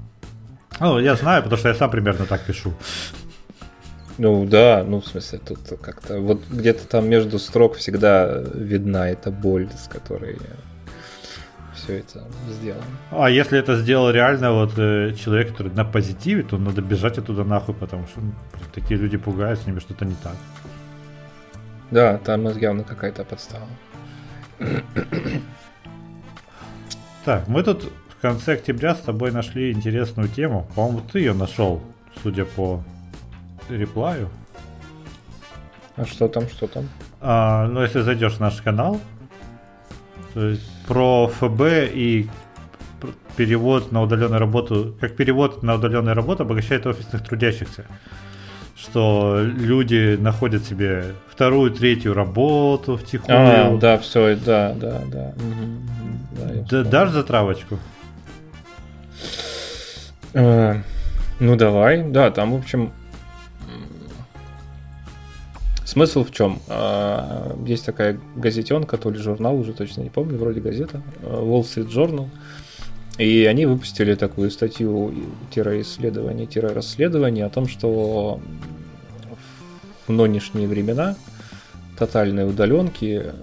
Ну, 0.80 1.00
я 1.00 1.16
знаю, 1.16 1.44
потому 1.44 1.58
что 1.58 1.70
я 1.70 1.76
сам 1.76 1.90
примерно 1.90 2.26
так 2.26 2.42
пишу. 2.42 2.74
Ну 4.18 4.46
да, 4.46 4.84
ну 4.88 5.00
в 5.00 5.08
смысле, 5.08 5.40
тут 5.40 5.60
как-то 5.80 6.20
вот 6.20 6.42
где-то 6.50 6.88
там 6.88 7.08
между 7.08 7.38
строк 7.38 7.76
всегда 7.76 8.42
видна 8.54 9.10
эта 9.10 9.30
боль, 9.30 9.70
с 9.78 9.88
которой 9.88 10.38
все 11.76 12.00
это 12.00 12.24
сделано. 12.50 12.84
А 13.12 13.30
если 13.30 13.60
это 13.60 13.78
сделал 13.78 14.10
реально 14.10 14.54
вот 14.54 14.74
э, 14.78 15.14
человек, 15.14 15.52
который 15.52 15.72
на 15.72 15.86
позитиве, 15.86 16.44
то 16.44 16.58
надо 16.58 16.82
бежать 16.82 17.20
оттуда 17.20 17.44
нахуй, 17.44 17.76
потому 17.76 18.08
что 18.08 18.22
ну, 18.22 18.34
такие 18.74 19.00
люди 19.00 19.18
пугают, 19.18 19.60
с 19.60 19.68
ними 19.68 19.80
что-то 19.80 20.06
не 20.06 20.16
так. 20.24 20.36
Да, 21.92 22.18
там 22.18 22.48
явно 22.58 22.84
какая-то 22.84 23.24
подстава. 23.24 23.68
Так, 27.26 27.48
мы 27.48 27.64
тут 27.64 27.92
в 28.10 28.22
конце 28.22 28.54
октября 28.54 28.96
с 28.96 29.02
тобой 29.02 29.32
нашли 29.32 29.72
интересную 29.72 30.30
тему. 30.30 30.68
По-моему, 30.76 31.02
ты 31.02 31.20
ее 31.20 31.34
нашел, 31.34 31.82
судя 32.24 32.46
по 32.46 32.84
реплаю. 33.70 34.30
А 35.96 36.06
что 36.06 36.28
там, 36.28 36.48
что 36.48 36.68
там? 36.68 36.90
А, 37.22 37.68
ну, 37.68 37.82
если 37.82 38.02
зайдешь 38.02 38.36
в 38.36 38.40
наш 38.40 38.62
канал, 38.62 39.00
то 40.34 40.48
есть 40.48 40.86
про 40.86 41.28
ФБ 41.28 41.92
и 41.94 42.30
перевод 43.36 43.92
на 43.92 44.02
удаленную 44.02 44.40
работу, 44.40 44.96
как 45.00 45.16
перевод 45.16 45.64
на 45.64 45.76
удаленную 45.76 46.16
работу 46.16 46.44
обогащает 46.44 46.86
офисных 46.86 47.24
трудящихся. 47.24 47.86
Что 48.80 49.42
люди 49.42 50.16
находят 50.20 50.64
себе 50.64 51.16
вторую, 51.30 51.72
третью 51.72 52.14
работу 52.14 52.98
втихую. 52.98 53.36
А, 53.36 53.78
да, 53.78 53.98
все, 53.98 54.36
да, 54.36 54.74
да, 54.74 55.02
да. 55.12 55.34
да 56.70 56.84
дашь 56.84 57.10
затравочку? 57.10 57.80
А, 60.36 60.78
ну 61.40 61.56
давай, 61.56 62.04
да, 62.04 62.30
там, 62.30 62.54
в 62.54 62.58
общем, 62.58 62.92
Смысл 65.98 66.26
в 66.26 66.32
чем? 66.32 66.60
А, 66.68 67.56
есть 67.66 67.86
такая 67.86 68.20
газетенка, 68.36 68.98
то 68.98 69.10
ли 69.10 69.18
журнал, 69.18 69.58
уже 69.58 69.74
точно 69.74 70.02
не 70.02 70.10
помню, 70.10 70.38
вроде 70.38 70.60
газета, 70.60 71.02
а, 71.24 71.42
Wall 71.42 71.62
Street 71.62 71.88
Journal. 71.88 72.28
И 73.18 73.46
они 73.46 73.66
выпустили 73.66 74.16
такую 74.16 74.52
статью-исследование-расследование 74.52 77.46
о 77.46 77.50
том, 77.50 77.68
что 77.68 78.40
в 80.08 80.12
нынешние 80.12 80.68
времена 80.68 81.16
тотальной 81.98 82.48
удаленки 82.48 83.34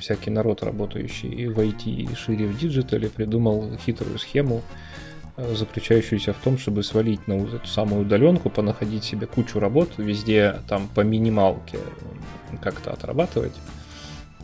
всякий 0.00 0.30
народ, 0.30 0.62
работающий 0.62 1.48
в 1.48 1.58
IT 1.58 1.84
и 1.84 2.08
шире 2.14 2.46
в 2.46 2.58
диджитале, 2.58 3.10
придумал 3.10 3.76
хитрую 3.84 4.18
схему– 4.18 4.62
заключающуюся 5.38 6.32
в 6.32 6.38
том, 6.38 6.58
чтобы 6.58 6.82
свалить 6.82 7.26
на 7.28 7.34
эту 7.34 7.66
самую 7.66 8.02
удаленку, 8.02 8.50
понаходить 8.50 9.04
себе 9.04 9.26
кучу 9.26 9.60
работ, 9.60 9.90
везде 9.96 10.56
там 10.68 10.88
по 10.88 11.02
минималке 11.02 11.78
как-то 12.60 12.92
отрабатывать 12.92 13.54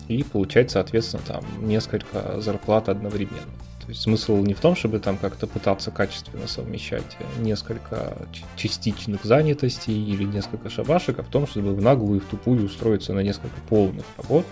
и 0.07 0.23
получать, 0.23 0.71
соответственно, 0.71 1.23
там 1.27 1.45
несколько 1.61 2.41
зарплат 2.41 2.89
одновременно. 2.89 3.43
То 3.85 3.91
есть 3.91 4.01
смысл 4.01 4.39
не 4.39 4.55
в 4.55 4.61
том, 4.61 4.75
чтобы 4.77 4.99
там 4.99 5.19
как-то 5.19 5.47
пытаться 5.47 5.91
качественно 5.91 6.47
совмещать 6.47 7.19
несколько 7.39 8.17
частичных 8.57 9.25
занятостей 9.25 9.93
или 9.93 10.25
несколько 10.25 10.71
шабашек, 10.71 11.19
а 11.19 11.23
в 11.23 11.29
том, 11.29 11.47
чтобы 11.47 11.75
в 11.75 11.83
наглую 11.83 12.21
и 12.21 12.23
в 12.23 12.27
тупую 12.27 12.65
устроиться 12.65 13.13
на 13.13 13.21
несколько 13.21 13.61
полных 13.69 14.07
работ. 14.17 14.47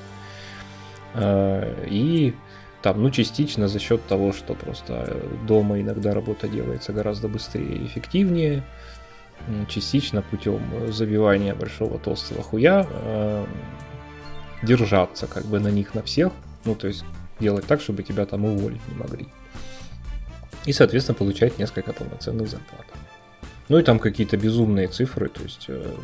Э, 1.15 1.87
и 1.89 2.35
там, 2.83 3.03
ну, 3.03 3.11
частично 3.11 3.69
за 3.69 3.79
счет 3.79 4.07
того, 4.07 4.35
что 4.35 4.55
просто 4.55 5.17
дома 5.47 5.81
иногда 5.81 6.13
работа 6.13 6.47
делается 6.47 6.93
гораздо 6.93 7.29
быстрее 7.29 7.77
и 7.77 7.87
эффективнее. 7.87 8.63
Частично 9.67 10.21
путем 10.21 10.61
забивания 10.93 11.55
большого 11.55 11.99
толстого 11.99 12.43
хуя 12.43 12.87
э, 12.89 13.47
держаться 14.63 15.27
как 15.27 15.47
бы 15.47 15.59
на 15.59 15.69
них 15.69 15.95
на 15.95 16.03
всех. 16.03 16.33
Ну, 16.65 16.75
то 16.75 16.87
есть 16.87 17.05
делать 17.43 17.67
так, 17.67 17.81
чтобы 17.81 18.03
тебя 18.03 18.25
там 18.25 18.45
уволить 18.45 18.81
не 18.89 18.95
могли. 18.95 19.27
И, 20.65 20.73
соответственно, 20.73 21.19
получать 21.19 21.59
несколько 21.59 21.93
полноценных 21.93 22.49
зарплат. 22.49 22.87
Ну 23.69 23.79
и 23.79 23.83
там 23.83 23.99
какие-то 23.99 24.37
безумные 24.37 24.89
цифры, 24.89 25.29
то 25.29 25.43
есть 25.43 25.67
э, 25.69 25.95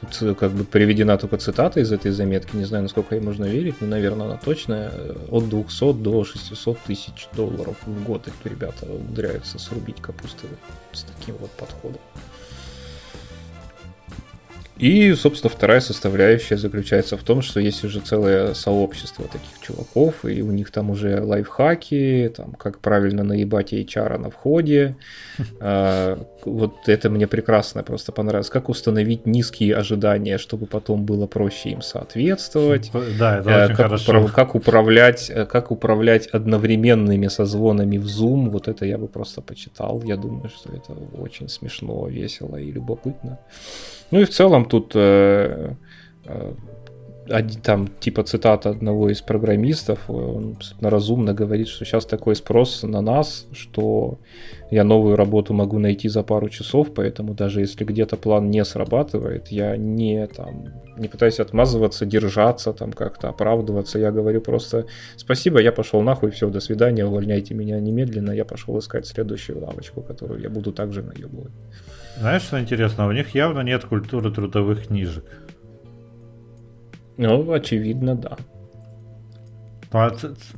Тут 0.00 0.22
э, 0.22 0.34
как 0.34 0.52
бы 0.52 0.64
приведена 0.64 1.18
только 1.18 1.38
цитата 1.38 1.80
из 1.80 1.90
этой 1.90 2.12
заметки, 2.12 2.54
не 2.54 2.64
знаю, 2.64 2.84
насколько 2.84 3.16
ей 3.16 3.20
можно 3.20 3.44
верить, 3.46 3.76
но, 3.80 3.88
наверное, 3.88 4.26
она 4.26 4.36
точная. 4.36 4.92
От 5.28 5.48
200 5.48 5.94
до 5.94 6.24
600 6.24 6.78
тысяч 6.80 7.28
долларов 7.34 7.76
в 7.84 8.04
год 8.04 8.28
эти 8.28 8.48
ребята 8.48 8.86
умудряются 8.86 9.58
срубить 9.58 10.00
капусты 10.00 10.46
с 10.92 11.02
таким 11.02 11.36
вот 11.36 11.50
подходом. 11.50 12.00
И, 14.78 15.12
собственно, 15.14 15.50
вторая 15.50 15.80
составляющая 15.80 16.56
заключается 16.56 17.16
в 17.16 17.22
том, 17.22 17.42
что 17.42 17.60
есть 17.60 17.84
уже 17.84 18.00
целое 18.00 18.54
сообщество 18.54 19.24
таких 19.24 19.60
чуваков, 19.60 20.24
и 20.24 20.40
у 20.42 20.52
них 20.52 20.70
там 20.70 20.90
уже 20.90 21.20
лайфхаки, 21.20 22.32
там, 22.36 22.52
как 22.52 22.78
правильно 22.78 23.24
наебать 23.24 23.72
HR 23.72 24.18
на 24.18 24.30
входе. 24.30 24.96
А, 25.60 26.18
вот 26.44 26.88
это 26.88 27.10
мне 27.10 27.26
прекрасно 27.26 27.82
просто 27.82 28.12
понравилось. 28.12 28.48
Как 28.48 28.68
установить 28.68 29.26
низкие 29.26 29.76
ожидания, 29.76 30.38
чтобы 30.38 30.66
потом 30.66 31.04
было 31.04 31.26
проще 31.26 31.70
им 31.70 31.82
соответствовать. 31.82 32.90
Да, 33.18 33.38
это 33.38 33.64
очень 33.64 33.76
как 33.76 33.86
хорошо. 33.86 34.28
как, 34.34 34.54
управлять, 34.54 35.30
как 35.48 35.70
управлять 35.70 36.26
одновременными 36.28 37.28
созвонами 37.28 37.98
в 37.98 38.06
Zoom, 38.06 38.50
вот 38.50 38.68
это 38.68 38.84
я 38.84 38.98
бы 38.98 39.08
просто 39.08 39.40
почитал. 39.40 40.02
Я 40.04 40.16
думаю, 40.16 40.48
что 40.48 40.72
это 40.72 40.92
очень 41.20 41.48
смешно, 41.48 42.06
весело 42.08 42.56
и 42.56 42.70
любопытно. 42.70 43.38
Ну 44.10 44.20
и 44.20 44.24
в 44.24 44.30
целом 44.30 44.64
тут 44.64 44.92
э, 44.94 45.74
э, 46.24 46.52
там 47.62 47.88
типа 48.00 48.22
цитата 48.22 48.70
одного 48.70 49.10
из 49.10 49.20
программистов, 49.20 50.08
он 50.08 50.56
разумно 50.80 51.34
говорит, 51.34 51.68
что 51.68 51.84
сейчас 51.84 52.06
такой 52.06 52.34
спрос 52.34 52.82
на 52.82 53.00
нас, 53.00 53.46
что 53.52 54.18
я 54.70 54.84
новую 54.84 55.16
работу 55.16 55.52
могу 55.52 55.78
найти 55.78 56.08
за 56.08 56.22
пару 56.22 56.48
часов, 56.48 56.94
поэтому 56.94 57.34
даже 57.34 57.60
если 57.60 57.84
где-то 57.84 58.16
план 58.16 58.50
не 58.50 58.64
срабатывает, 58.64 59.48
я 59.48 59.76
не 59.76 60.26
там 60.26 60.68
не 60.96 61.08
пытаюсь 61.08 61.40
отмазываться, 61.40 62.06
держаться, 62.06 62.72
там 62.72 62.92
как-то 62.92 63.28
оправдываться, 63.28 63.98
я 63.98 64.10
говорю 64.10 64.40
просто 64.40 64.86
спасибо, 65.16 65.60
я 65.60 65.72
пошел 65.72 66.00
нахуй, 66.02 66.30
все, 66.30 66.48
до 66.48 66.60
свидания, 66.60 67.04
увольняйте 67.04 67.54
меня 67.54 67.78
немедленно, 67.78 68.32
я 68.32 68.44
пошел 68.44 68.78
искать 68.78 69.06
следующую 69.06 69.60
лавочку, 69.60 70.00
которую 70.00 70.40
я 70.40 70.48
буду 70.48 70.72
также 70.72 71.02
наебывать. 71.02 71.52
Знаешь, 72.18 72.42
что 72.42 72.60
интересно? 72.60 73.06
У 73.06 73.12
них 73.12 73.34
явно 73.34 73.60
нет 73.60 73.84
культуры 73.84 74.30
трудовых 74.30 74.88
книжек. 74.88 75.24
Ну, 77.16 77.52
очевидно, 77.52 78.16
да. 78.16 78.36
Ну, 79.92 80.00
а 80.00 80.10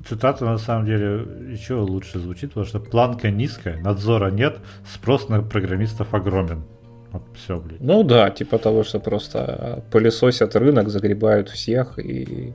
цитата 0.08 0.44
на 0.44 0.58
самом 0.58 0.86
деле 0.86 1.52
еще 1.52 1.74
лучше 1.74 2.18
звучит, 2.18 2.50
потому 2.50 2.66
что 2.66 2.80
планка 2.80 3.30
низкая, 3.30 3.78
надзора 3.80 4.30
нет, 4.30 4.58
спрос 4.92 5.28
на 5.28 5.42
программистов 5.42 6.14
огромен. 6.14 6.64
Вот 7.12 7.22
все, 7.34 7.60
блядь. 7.60 7.80
Ну 7.80 8.02
да, 8.02 8.30
типа 8.30 8.58
того, 8.58 8.82
что 8.82 8.98
просто 8.98 9.84
пылесосят 9.90 10.56
рынок, 10.56 10.88
загребают 10.88 11.48
всех, 11.48 11.98
и 11.98 12.54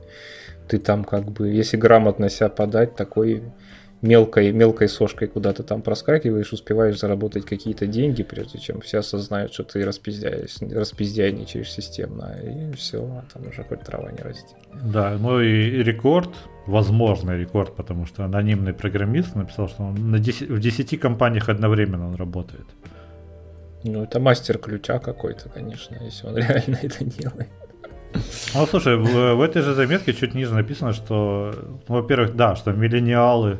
ты 0.68 0.78
там 0.78 1.04
как 1.04 1.30
бы, 1.30 1.48
если 1.48 1.76
грамотно 1.76 2.28
себя 2.28 2.48
подать, 2.48 2.96
такой 2.96 3.42
мелкой, 4.02 4.52
мелкой 4.52 4.88
сошкой 4.88 5.28
куда-то 5.28 5.62
там 5.62 5.82
проскакиваешь, 5.82 6.52
успеваешь 6.52 6.98
заработать 6.98 7.44
какие-то 7.44 7.86
деньги, 7.86 8.22
прежде 8.22 8.58
чем 8.58 8.80
все 8.80 8.98
осознают, 8.98 9.52
что 9.52 9.64
ты 9.64 9.84
распиздяйничаешь 9.84 11.70
системно, 11.70 12.36
и 12.42 12.72
все, 12.76 12.98
а 12.98 13.24
там 13.32 13.48
уже 13.48 13.64
хоть 13.64 13.82
трава 13.82 14.10
не 14.12 14.22
растет. 14.22 14.56
Да, 14.72 15.16
ну 15.18 15.40
и 15.40 15.82
рекорд, 15.82 16.30
возможный 16.66 17.38
рекорд, 17.38 17.74
потому 17.74 18.06
что 18.06 18.24
анонимный 18.24 18.72
программист 18.72 19.34
написал, 19.34 19.68
что 19.68 19.84
он 19.84 20.10
на 20.10 20.18
10, 20.18 20.50
в 20.50 20.60
10 20.60 21.00
компаниях 21.00 21.48
одновременно 21.48 22.08
он 22.08 22.14
работает. 22.14 22.66
Ну, 23.84 24.02
это 24.02 24.18
мастер 24.20 24.58
ключа 24.58 24.98
какой-то, 24.98 25.48
конечно, 25.48 25.96
если 26.02 26.26
он 26.26 26.36
реально 26.36 26.78
это 26.82 27.04
делает. 27.04 27.48
Ну, 28.54 28.66
слушай, 28.66 28.96
в, 28.96 29.34
в 29.34 29.40
этой 29.42 29.62
же 29.62 29.74
заметке 29.74 30.14
чуть 30.14 30.34
ниже 30.34 30.54
написано, 30.54 30.92
что, 30.92 31.54
ну, 31.88 31.94
во-первых, 31.96 32.34
да, 32.34 32.56
что 32.56 32.72
миллениалы 32.72 33.58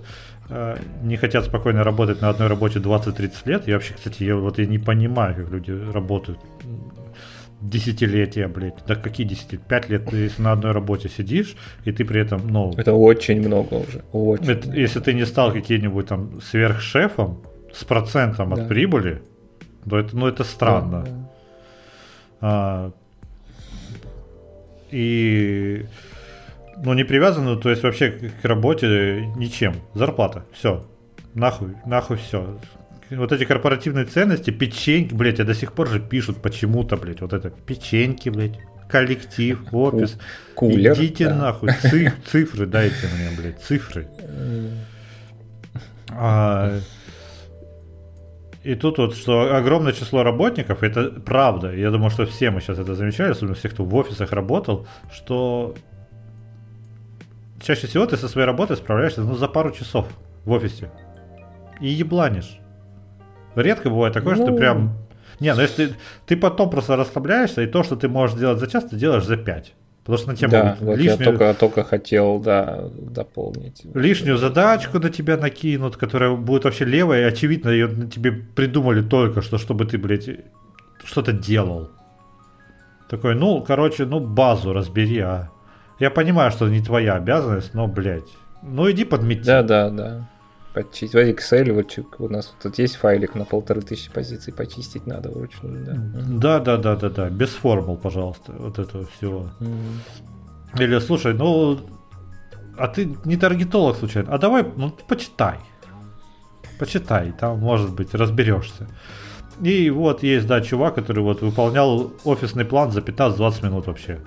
не 1.02 1.16
хотят 1.16 1.44
спокойно 1.44 1.82
работать 1.84 2.20
на 2.20 2.28
одной 2.28 2.48
работе 2.48 2.78
20-30 2.78 3.32
лет. 3.46 3.66
Я 3.68 3.74
вообще, 3.74 3.94
кстати, 3.94 4.22
я 4.22 4.36
вот 4.36 4.58
я 4.58 4.66
не 4.66 4.78
понимаю, 4.78 5.34
как 5.34 5.50
люди 5.50 5.72
работают 5.92 6.38
десятилетия, 7.60 8.48
блядь. 8.48 8.84
Да 8.86 8.94
какие 8.94 9.26
десятилетия? 9.26 9.64
Пять 9.68 9.88
лет 9.88 10.06
ты 10.06 10.16
если 10.16 10.42
на 10.42 10.52
одной 10.52 10.72
работе 10.72 11.08
сидишь, 11.08 11.56
и 11.84 11.92
ты 11.92 12.04
при 12.04 12.20
этом, 12.20 12.46
ну... 12.48 12.72
Это 12.76 12.92
очень 12.92 13.40
много 13.40 13.74
уже. 13.74 14.04
Очень 14.12 14.50
это, 14.50 14.70
если 14.70 15.00
ты 15.00 15.14
не 15.14 15.26
стал 15.26 15.52
каким-нибудь 15.52 16.06
там 16.06 16.40
сверхшефом, 16.40 17.40
с 17.72 17.84
процентом 17.84 18.54
Да. 18.54 18.62
от 18.62 18.68
прибыли, 18.68 19.22
то 19.88 19.98
это, 19.98 20.16
ну, 20.16 20.26
это 20.26 20.44
странно. 20.44 21.02
Да, 21.02 21.10
да. 21.10 21.30
А, 22.40 22.92
и 24.90 25.86
ну 26.82 26.92
не 26.94 27.04
привязаны, 27.04 27.56
то 27.56 27.70
есть 27.70 27.82
вообще 27.82 28.10
к, 28.10 28.42
к 28.42 28.44
работе 28.44 29.26
ничем. 29.36 29.74
Зарплата, 29.94 30.44
все. 30.52 30.86
Нахуй, 31.34 31.74
нахуй 31.84 32.16
все. 32.16 32.58
Вот 33.10 33.30
эти 33.30 33.44
корпоративные 33.44 34.04
ценности, 34.04 34.50
печеньки, 34.50 35.14
блядь, 35.14 35.38
а 35.38 35.44
до 35.44 35.54
сих 35.54 35.72
пор 35.72 35.88
же 35.88 36.00
пишут 36.00 36.42
почему-то, 36.42 36.96
блядь, 36.96 37.20
вот 37.20 37.32
это 37.32 37.50
печеньки, 37.50 38.30
блядь, 38.30 38.58
коллектив, 38.88 39.62
офис. 39.72 40.18
Кулер. 40.54 40.94
Идите 40.94 41.28
да. 41.28 41.34
нахуй, 41.36 41.70
циф- 41.72 42.14
цифры 42.26 42.66
дайте 42.66 43.06
мне, 43.14 43.30
блядь, 43.36 43.60
цифры. 43.60 44.08
А, 46.10 46.80
и 48.64 48.74
тут 48.74 48.98
вот, 48.98 49.14
что 49.14 49.54
огромное 49.54 49.92
число 49.92 50.24
работников, 50.24 50.82
это 50.82 51.10
правда, 51.24 51.72
я 51.72 51.90
думаю, 51.92 52.10
что 52.10 52.26
все 52.26 52.50
мы 52.50 52.60
сейчас 52.60 52.78
это 52.80 52.96
замечали, 52.96 53.30
особенно 53.30 53.54
все, 53.54 53.68
кто 53.68 53.84
в 53.84 53.94
офисах 53.94 54.32
работал, 54.32 54.88
что 55.12 55.76
чаще 57.66 57.86
всего 57.86 58.06
ты 58.06 58.16
со 58.16 58.28
своей 58.28 58.46
работой 58.46 58.76
справляешься 58.76 59.22
ну, 59.22 59.34
за 59.34 59.48
пару 59.48 59.70
часов 59.72 60.06
в 60.44 60.52
офисе. 60.52 60.90
И 61.80 61.88
ебланишь. 61.88 62.58
Редко 63.56 63.90
бывает 63.90 64.14
такое, 64.14 64.34
что 64.36 64.46
ты 64.46 64.52
Ну. 64.52 64.56
прям... 64.58 64.98
Не, 65.40 65.54
ну 65.54 65.60
если 65.60 65.86
ты, 65.88 65.94
ты 66.26 66.36
потом 66.36 66.70
просто 66.70 66.96
расслабляешься, 66.96 67.62
и 67.62 67.66
то, 67.66 67.82
что 67.82 67.96
ты 67.96 68.08
можешь 68.08 68.38
делать 68.38 68.58
за 68.58 68.66
час, 68.68 68.84
ты 68.84 68.96
делаешь 68.96 69.24
за 69.24 69.36
пять. 69.36 69.74
Потому 70.04 70.18
что 70.18 70.28
на 70.30 70.36
тебя 70.36 70.48
Да, 70.62 70.76
вот 70.80 70.98
я 70.98 71.02
лишнюю, 71.12 71.24
только, 71.24 71.54
только 71.54 71.82
хотел, 71.84 72.38
да, 72.38 72.88
дополнить. 72.96 73.82
лишнюю 73.94 74.38
задачку 74.38 75.00
на 75.00 75.10
тебя 75.10 75.36
накинут, 75.36 75.96
которая 75.96 76.36
будет 76.36 76.64
вообще 76.64 76.84
левая, 76.84 77.22
и 77.22 77.24
очевидно, 77.24 77.70
ее 77.70 77.88
тебе 78.08 78.30
придумали 78.32 79.02
только 79.02 79.42
что, 79.42 79.58
чтобы 79.58 79.84
ты, 79.84 79.98
блядь, 79.98 80.30
что-то 81.04 81.32
делал. 81.32 81.90
Такой, 83.10 83.34
ну, 83.34 83.60
короче, 83.62 84.06
ну, 84.06 84.20
базу 84.20 84.72
разбери, 84.72 85.18
а. 85.18 85.50
Я 85.98 86.10
понимаю, 86.10 86.50
что 86.50 86.68
не 86.68 86.82
твоя 86.82 87.14
обязанность, 87.14 87.74
но, 87.74 87.86
блядь, 87.86 88.28
ну 88.62 88.90
иди 88.90 89.04
подмети. 89.04 89.44
Да, 89.44 89.62
да, 89.62 89.90
да. 89.90 90.28
Почистить. 90.74 91.12
В 91.12 91.16
Excel 91.16 91.72
вот 91.72 91.96
у 92.18 92.28
нас 92.28 92.54
тут 92.62 92.78
есть 92.78 92.96
файлик 92.96 93.34
на 93.34 93.46
полторы 93.46 93.80
тысячи 93.80 94.12
позиций, 94.12 94.52
почистить 94.52 95.06
надо 95.06 95.30
вручную, 95.30 95.84
да. 95.86 95.94
Да, 95.94 96.60
да, 96.60 96.76
да, 96.76 96.96
да, 96.96 97.08
да, 97.08 97.30
без 97.30 97.48
формул, 97.48 97.96
пожалуйста, 97.96 98.52
вот 98.52 98.78
этого 98.78 99.06
всего. 99.16 99.48
Мгм. 99.58 100.00
Или, 100.78 100.98
слушай, 100.98 101.32
ну, 101.32 101.80
а 102.76 102.88
ты 102.88 103.16
не 103.24 103.38
таргетолог 103.38 103.96
случайно, 103.96 104.34
а 104.34 104.38
давай, 104.38 104.66
ну, 104.76 104.90
почитай. 105.08 105.56
Почитай, 106.78 107.32
там, 107.32 107.58
может 107.60 107.94
быть, 107.94 108.14
разберешься. 108.14 108.86
И 109.62 109.88
вот 109.88 110.22
есть, 110.22 110.46
да, 110.46 110.60
чувак, 110.60 110.96
который 110.96 111.22
вот 111.22 111.40
выполнял 111.40 112.12
офисный 112.24 112.66
план 112.66 112.92
за 112.92 113.00
15-20 113.00 113.64
минут 113.64 113.86
вообще. 113.86 114.20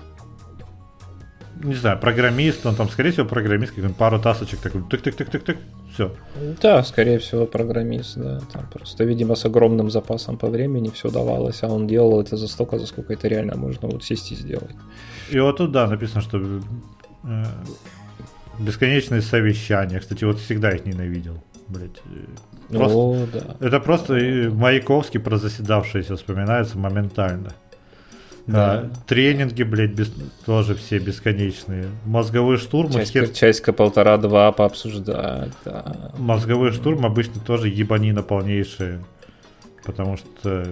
Не 1.62 1.74
знаю, 1.74 1.98
программист, 1.98 2.64
он 2.64 2.74
там, 2.74 2.88
скорее 2.88 3.10
всего, 3.10 3.26
программист, 3.26 3.72
какой-нибудь 3.72 3.96
пару 3.96 4.18
тасочек 4.18 4.60
такой, 4.60 4.80
тык-тык-тык-тык-тык, 4.80 5.58
все. 5.92 6.14
Да, 6.62 6.82
скорее 6.82 7.18
всего, 7.18 7.46
программист, 7.46 8.16
да. 8.16 8.40
Там 8.52 8.66
просто, 8.72 9.04
видимо, 9.04 9.34
с 9.34 9.44
огромным 9.44 9.90
запасом 9.90 10.38
по 10.38 10.48
времени 10.48 10.90
все 10.94 11.10
давалось, 11.10 11.62
а 11.62 11.68
он 11.68 11.86
делал 11.86 12.20
это 12.20 12.36
за 12.36 12.48
столько, 12.48 12.78
за 12.78 12.86
сколько 12.86 13.12
это 13.12 13.28
реально 13.28 13.56
можно 13.56 13.88
вот 13.88 14.02
сесть 14.04 14.32
и 14.32 14.36
сделать. 14.36 14.74
И 15.30 15.38
вот 15.38 15.58
тут, 15.58 15.70
да, 15.72 15.86
написано, 15.86 16.22
что 16.22 16.38
э, 16.38 17.44
бесконечные 18.58 19.20
совещания. 19.20 20.00
Кстати, 20.00 20.24
вот 20.24 20.38
всегда 20.38 20.70
их 20.70 20.86
ненавидел. 20.86 21.42
Блять. 21.68 22.02
Просто, 22.68 22.96
О, 22.96 23.26
да. 23.32 23.66
Это 23.66 23.80
просто 23.80 24.16
и 24.16 24.48
Маяковский 24.48 25.20
про 25.20 25.36
заседавшиеся 25.36 26.16
вспоминается 26.16 26.78
моментально. 26.78 27.52
Да. 28.52 28.72
А, 28.72 28.90
тренинги, 29.06 29.62
блядь, 29.62 29.92
бес- 29.92 30.12
тоже 30.46 30.74
все 30.74 30.98
бесконечные. 30.98 31.86
Мозговой 32.04 32.56
штурм, 32.58 32.90
Часть, 32.92 33.14
хер- 33.14 33.32
частька 33.32 33.72
полтора-два 33.72 34.50
пообсуждать, 34.52 35.52
да. 35.64 36.12
мозговой 36.18 36.72
штурм 36.72 37.06
обычно 37.06 37.40
тоже 37.40 37.68
ебанина 37.68 38.22
полнейшая. 38.22 39.00
Потому 39.84 40.16
что 40.16 40.66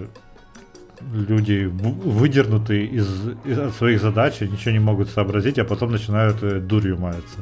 люди 1.13 1.65
в- 1.65 2.09
выдернутые 2.19 2.87
из, 2.87 3.09
из- 3.45 3.59
от 3.59 3.75
своих 3.75 4.01
задач, 4.01 4.41
ничего 4.41 4.73
не 4.73 4.81
могут 4.81 5.09
сообразить, 5.11 5.59
а 5.59 5.65
потом 5.65 5.93
начинают 5.93 6.43
э, 6.43 6.59
дурью 6.61 6.99
маяться. 6.99 7.39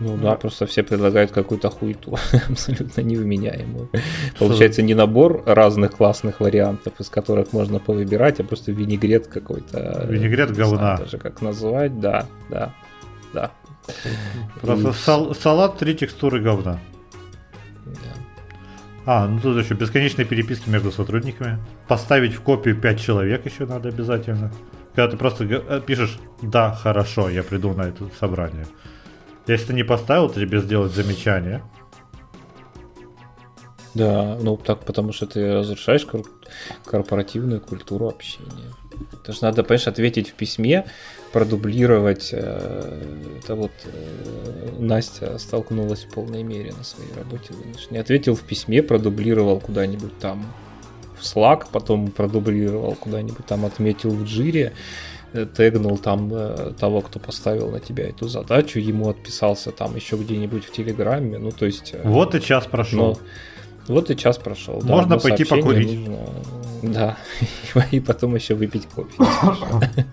Ну 0.00 0.16
да, 0.16 0.36
просто 0.36 0.66
все 0.66 0.82
предлагают 0.82 1.32
какую-то 1.32 1.70
хуету, 1.70 2.16
абсолютно 2.48 3.00
невменяемую. 3.00 3.90
Получается 4.38 4.82
не 4.82 4.94
набор 4.94 5.42
разных 5.44 5.92
классных 5.92 6.40
вариантов, 6.40 7.00
из 7.00 7.08
которых 7.08 7.52
можно 7.52 7.80
повыбирать, 7.80 8.38
а 8.40 8.44
просто 8.44 8.70
винегрет 8.70 9.26
какой-то. 9.26 10.06
Винегрет 10.08 10.50
Не 10.50 10.54
знаю 10.54 10.70
говна. 10.70 10.96
Даже 10.98 11.18
как 11.18 11.42
назвать, 11.42 11.98
да, 11.98 12.26
да, 12.48 12.74
да. 13.32 13.50
Просто 14.60 14.92
сал- 14.92 15.34
салат 15.34 15.78
три 15.78 15.94
текстуры 15.94 16.40
говна. 16.40 16.78
Да. 17.86 17.92
А, 19.06 19.26
ну 19.26 19.40
тут 19.40 19.56
еще 19.64 19.74
бесконечные 19.74 20.26
переписки 20.26 20.68
между 20.68 20.92
сотрудниками. 20.92 21.58
Поставить 21.88 22.34
в 22.34 22.42
копию 22.42 22.76
5 22.76 23.00
человек 23.00 23.46
еще 23.46 23.64
надо 23.64 23.88
обязательно. 23.88 24.52
Когда 24.94 25.10
ты 25.10 25.16
просто 25.16 25.44
э, 25.44 25.80
пишешь 25.84 26.18
«Да, 26.42 26.72
хорошо, 26.74 27.30
я 27.30 27.42
приду 27.42 27.72
на 27.72 27.82
это 27.82 28.08
собрание». 28.20 28.66
Если 29.48 29.66
ты 29.68 29.72
не 29.74 29.82
поставил, 29.82 30.28
то 30.28 30.40
тебе 30.40 30.60
сделать 30.60 30.92
замечание. 30.92 31.62
Да, 33.94 34.36
ну 34.40 34.56
так 34.56 34.80
потому 34.84 35.12
что 35.12 35.26
ты 35.26 35.52
разрушаешь 35.52 36.04
кор- 36.04 36.22
корпоративную 36.84 37.60
культуру 37.60 38.08
общения. 38.08 38.72
Это 39.12 39.32
же 39.32 39.38
надо, 39.42 39.62
понимаешь, 39.62 39.86
ответить 39.88 40.28
в 40.30 40.34
письме, 40.34 40.84
продублировать. 41.32 42.30
э, 42.32 43.38
Это 43.42 43.54
вот 43.54 43.70
э, 43.86 44.70
Настя 44.78 45.38
столкнулась 45.38 46.04
в 46.04 46.10
полной 46.12 46.42
мере 46.42 46.72
на 46.76 46.84
своей 46.84 47.12
работе. 47.14 47.54
Не 47.90 47.98
ответил 47.98 48.34
в 48.34 48.42
письме, 48.42 48.82
продублировал 48.82 49.60
куда-нибудь 49.60 50.18
там 50.18 50.44
в 51.18 51.22
Slack, 51.22 51.66
потом 51.72 52.10
продублировал 52.10 52.94
куда-нибудь 52.94 53.46
там, 53.46 53.64
отметил 53.64 54.10
в 54.10 54.24
джире, 54.24 54.72
тегнул 55.32 55.98
там 55.98 56.30
э, 56.32 56.72
того, 56.78 57.00
кто 57.00 57.18
поставил 57.18 57.70
на 57.70 57.80
тебя 57.80 58.08
эту 58.08 58.28
задачу, 58.28 58.78
ему 58.78 59.08
отписался 59.08 59.70
там 59.70 59.94
еще 59.96 60.16
где-нибудь 60.16 60.64
в 60.64 60.72
Телеграме, 60.72 61.38
ну 61.38 61.50
то 61.50 61.66
есть... 61.66 61.94
э, 61.94 62.00
Вот 62.04 62.34
и 62.34 62.40
час 62.40 62.66
прошел. 62.66 62.98
но 62.98 63.18
вот 63.88 64.10
и 64.10 64.16
час 64.16 64.38
прошел. 64.38 64.80
да, 64.80 64.86
Можно 64.86 65.16
одно 65.16 65.28
пойти 65.28 65.44
покурить. 65.44 66.08
нужно, 66.08 66.18
Да, 66.82 67.16
и 67.90 68.00
потом 68.00 68.34
еще 68.34 68.54
выпить 68.54 68.86
кофе. 68.86 69.10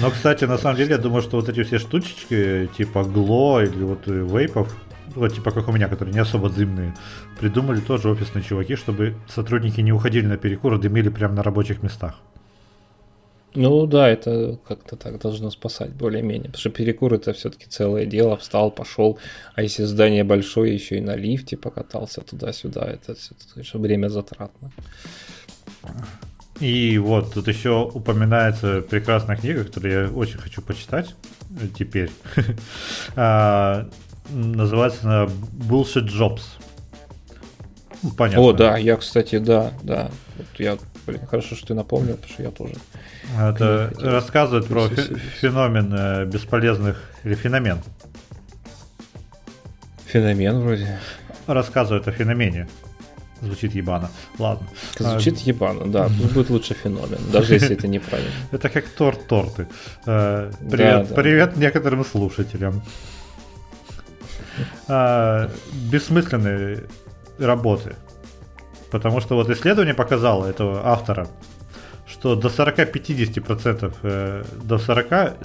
Но, 0.00 0.10
кстати, 0.10 0.44
на 0.44 0.56
самом 0.56 0.76
деле, 0.76 0.92
я 0.92 0.98
думаю, 0.98 1.22
что 1.22 1.36
вот 1.36 1.48
эти 1.48 1.64
все 1.64 1.78
штучечки, 1.78 2.68
типа 2.76 3.02
гло 3.04 3.62
или 3.62 3.82
вот 3.82 4.06
э, 4.06 4.12
вейпов, 4.12 4.74
вот 5.14 5.34
типа 5.34 5.50
как 5.50 5.68
у 5.68 5.72
меня, 5.72 5.88
которые 5.88 6.14
не 6.14 6.20
особо 6.20 6.48
дымные, 6.48 6.94
придумали 7.40 7.80
тоже 7.80 8.08
офисные 8.08 8.44
чуваки, 8.44 8.76
чтобы 8.76 9.16
сотрудники 9.28 9.80
не 9.80 9.92
уходили 9.92 10.26
на 10.26 10.36
перекур, 10.36 10.74
а 10.74 10.78
дымили 10.78 11.08
прямо 11.08 11.34
на 11.34 11.42
рабочих 11.42 11.82
местах. 11.82 12.14
Ну 13.54 13.86
да, 13.86 14.08
это 14.08 14.58
как-то 14.68 14.96
так 14.96 15.18
должно 15.20 15.50
спасать 15.50 15.90
более-менее. 15.90 16.44
Потому 16.44 16.60
что 16.60 16.70
перекур 16.70 17.14
это 17.14 17.32
все-таки 17.32 17.66
целое 17.66 18.06
дело. 18.06 18.36
Встал, 18.36 18.70
пошел. 18.70 19.18
А 19.54 19.62
если 19.62 19.84
здание 19.84 20.24
большое, 20.24 20.74
еще 20.74 20.98
и 20.98 21.00
на 21.00 21.16
лифте 21.16 21.56
покатался 21.56 22.20
туда-сюда, 22.20 22.84
это 22.84 23.14
все 23.14 23.78
время 23.78 24.08
затратно. 24.08 24.70
И 26.60 26.98
вот 26.98 27.34
тут 27.34 27.48
еще 27.48 27.90
упоминается 27.92 28.82
прекрасная 28.82 29.36
книга, 29.36 29.64
которую 29.64 29.92
я 29.92 30.12
очень 30.12 30.38
хочу 30.38 30.62
почитать 30.62 31.14
теперь. 31.78 32.10
А, 33.16 33.88
Называется 34.30 35.00
она 35.04 35.24
Bullshit 35.52 36.06
Jobs. 36.06 36.42
Ну, 38.02 38.10
Понятно. 38.10 38.42
О, 38.42 38.52
да, 38.52 38.76
я, 38.76 38.96
кстати, 38.96 39.38
да, 39.38 39.72
да. 39.82 40.10
Вот 40.36 40.46
я, 40.58 40.78
блин, 41.06 41.20
хорошо, 41.26 41.56
что 41.56 41.68
ты 41.68 41.74
напомнил, 41.74 42.14
потому 42.14 42.32
что 42.32 42.42
я 42.42 42.50
тоже. 42.50 42.74
Это 43.36 43.92
рассказывает 43.98 44.66
про 44.66 44.88
феномен 44.88 45.92
э, 45.92 46.24
бесполезных, 46.26 46.96
или 47.24 47.34
феномен. 47.34 47.78
Феномен 50.06 50.60
вроде. 50.60 50.98
Рассказывает 51.46 52.06
о 52.08 52.12
феномене. 52.12 52.68
Звучит 53.40 53.74
ебано. 53.74 54.10
Ладно. 54.38 54.66
Звучит 54.98 55.38
ебано, 55.40 55.86
да. 55.86 56.08
Будет 56.08 56.50
лучше 56.50 56.74
феномен, 56.74 57.18
даже 57.32 57.54
если 57.54 57.76
это 57.76 57.86
неправильно. 57.88 58.32
Это 58.52 58.68
как 58.68 58.88
торт-торты. 58.88 59.66
Э, 60.06 60.50
Да, 60.60 60.70
Привет, 60.70 61.14
привет 61.14 61.56
некоторым 61.56 62.04
слушателям. 62.04 62.82
А, 64.88 65.48
Бессмысленные 65.92 66.82
работы. 67.38 67.96
Потому 68.90 69.20
что 69.20 69.34
вот 69.34 69.50
исследование 69.50 69.94
показало 69.94 70.46
этого 70.46 70.86
автора, 70.86 71.28
что 72.06 72.34
до 72.34 72.48
40-50%, 72.48 73.94
э, 74.02 74.44
до 74.62 74.78
40 74.78 75.36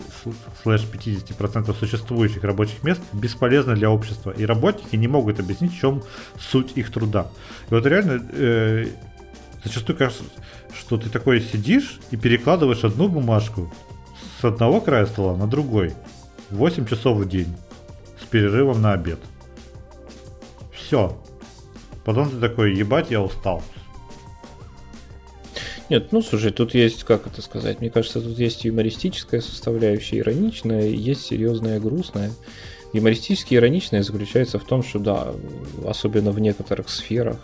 слэш 0.61 0.85
50% 0.85 1.75
существующих 1.77 2.43
рабочих 2.43 2.83
мест 2.83 3.01
бесполезны 3.11 3.75
для 3.75 3.89
общества, 3.89 4.31
и 4.31 4.45
работники 4.45 4.95
не 4.95 5.07
могут 5.07 5.39
объяснить, 5.39 5.73
в 5.73 5.79
чем 5.79 6.03
суть 6.39 6.71
их 6.75 6.91
труда. 6.91 7.27
И 7.69 7.73
вот 7.73 7.85
реально 7.85 8.25
э, 8.31 8.87
зачастую 9.63 9.97
кажется, 9.97 10.23
что 10.77 10.97
ты 10.97 11.09
такой 11.09 11.41
сидишь 11.41 11.99
и 12.11 12.17
перекладываешь 12.17 12.83
одну 12.85 13.09
бумажку 13.09 13.71
с 14.39 14.45
одного 14.45 14.79
края 14.79 15.05
стола 15.05 15.35
на 15.35 15.47
другой. 15.47 15.93
8 16.49 16.85
часов 16.85 17.17
в 17.17 17.27
день. 17.27 17.55
С 18.21 18.25
перерывом 18.25 18.81
на 18.81 18.93
обед. 18.93 19.19
Все. 20.73 21.17
Потом 22.03 22.29
ты 22.29 22.39
такой, 22.39 22.75
ебать, 22.75 23.11
я 23.11 23.21
устал. 23.21 23.61
Нет, 25.89 26.11
ну 26.11 26.21
слушай, 26.21 26.51
тут 26.51 26.73
есть, 26.73 27.03
как 27.03 27.27
это 27.27 27.41
сказать, 27.41 27.81
мне 27.81 27.89
кажется, 27.89 28.21
тут 28.21 28.39
есть 28.39 28.65
юмористическая 28.65 29.41
составляющая, 29.41 30.19
ироничная, 30.19 30.87
есть 30.87 31.25
серьезная, 31.25 31.79
грустная. 31.79 32.31
Юмористически 32.93 33.55
ироничная 33.55 34.03
заключается 34.03 34.59
в 34.59 34.63
том, 34.63 34.83
что 34.83 34.99
да, 34.99 35.33
особенно 35.85 36.31
в 36.31 36.39
некоторых 36.39 36.89
сферах, 36.89 37.37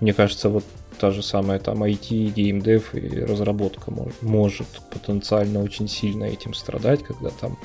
мне 0.00 0.14
кажется, 0.14 0.48
вот 0.48 0.64
та 0.98 1.10
же 1.10 1.22
самая 1.22 1.58
там 1.58 1.82
IT, 1.82 2.32
геймдев 2.34 2.94
и 2.94 3.20
разработка 3.20 3.92
может 4.20 4.68
потенциально 4.90 5.62
очень 5.62 5.88
сильно 5.88 6.24
этим 6.24 6.54
страдать, 6.54 7.02
когда 7.02 7.30
там 7.30 7.58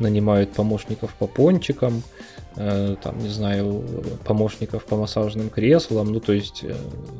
нанимают 0.00 0.52
помощников 0.52 1.14
по 1.14 1.26
пончикам, 1.26 2.02
Э, 2.56 2.96
там, 3.00 3.16
не 3.18 3.28
знаю, 3.28 3.84
помощников 4.24 4.84
по 4.84 4.96
массажным 4.96 5.50
креслам, 5.50 6.12
ну, 6.12 6.18
то 6.18 6.32
есть 6.32 6.64
э, 6.64 6.74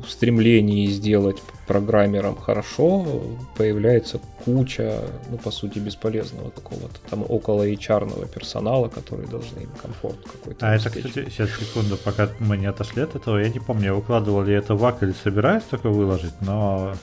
в 0.05 0.11
стремлении 0.11 0.85
сделать 0.87 1.41
программерам 1.67 2.35
хорошо 2.35 3.23
появляется 3.55 4.19
куча, 4.43 4.99
ну, 5.29 5.37
по 5.37 5.49
сути, 5.49 5.79
бесполезного 5.79 6.49
какого-то 6.49 6.99
там 7.09 7.23
около 7.27 7.65
HR 7.65 8.27
персонала, 8.27 8.89
который 8.89 9.25
должны 9.25 9.61
им 9.61 9.69
комфорт 9.81 10.17
какой-то 10.29 10.67
А 10.67 10.75
это, 10.75 10.89
кстати, 10.89 11.29
сейчас, 11.29 11.49
секунду, 11.51 11.95
пока 11.95 12.27
мы 12.39 12.57
не 12.57 12.65
отошли 12.65 13.01
от 13.01 13.15
этого, 13.15 13.37
я 13.37 13.47
не 13.47 13.59
помню, 13.59 13.85
я 13.85 13.93
выкладывал 13.93 14.43
ли 14.43 14.53
это 14.53 14.75
в 14.75 14.83
ак 14.83 15.01
или 15.01 15.13
собираюсь 15.23 15.63
только 15.63 15.87
выложить, 15.89 16.33
но 16.41 16.93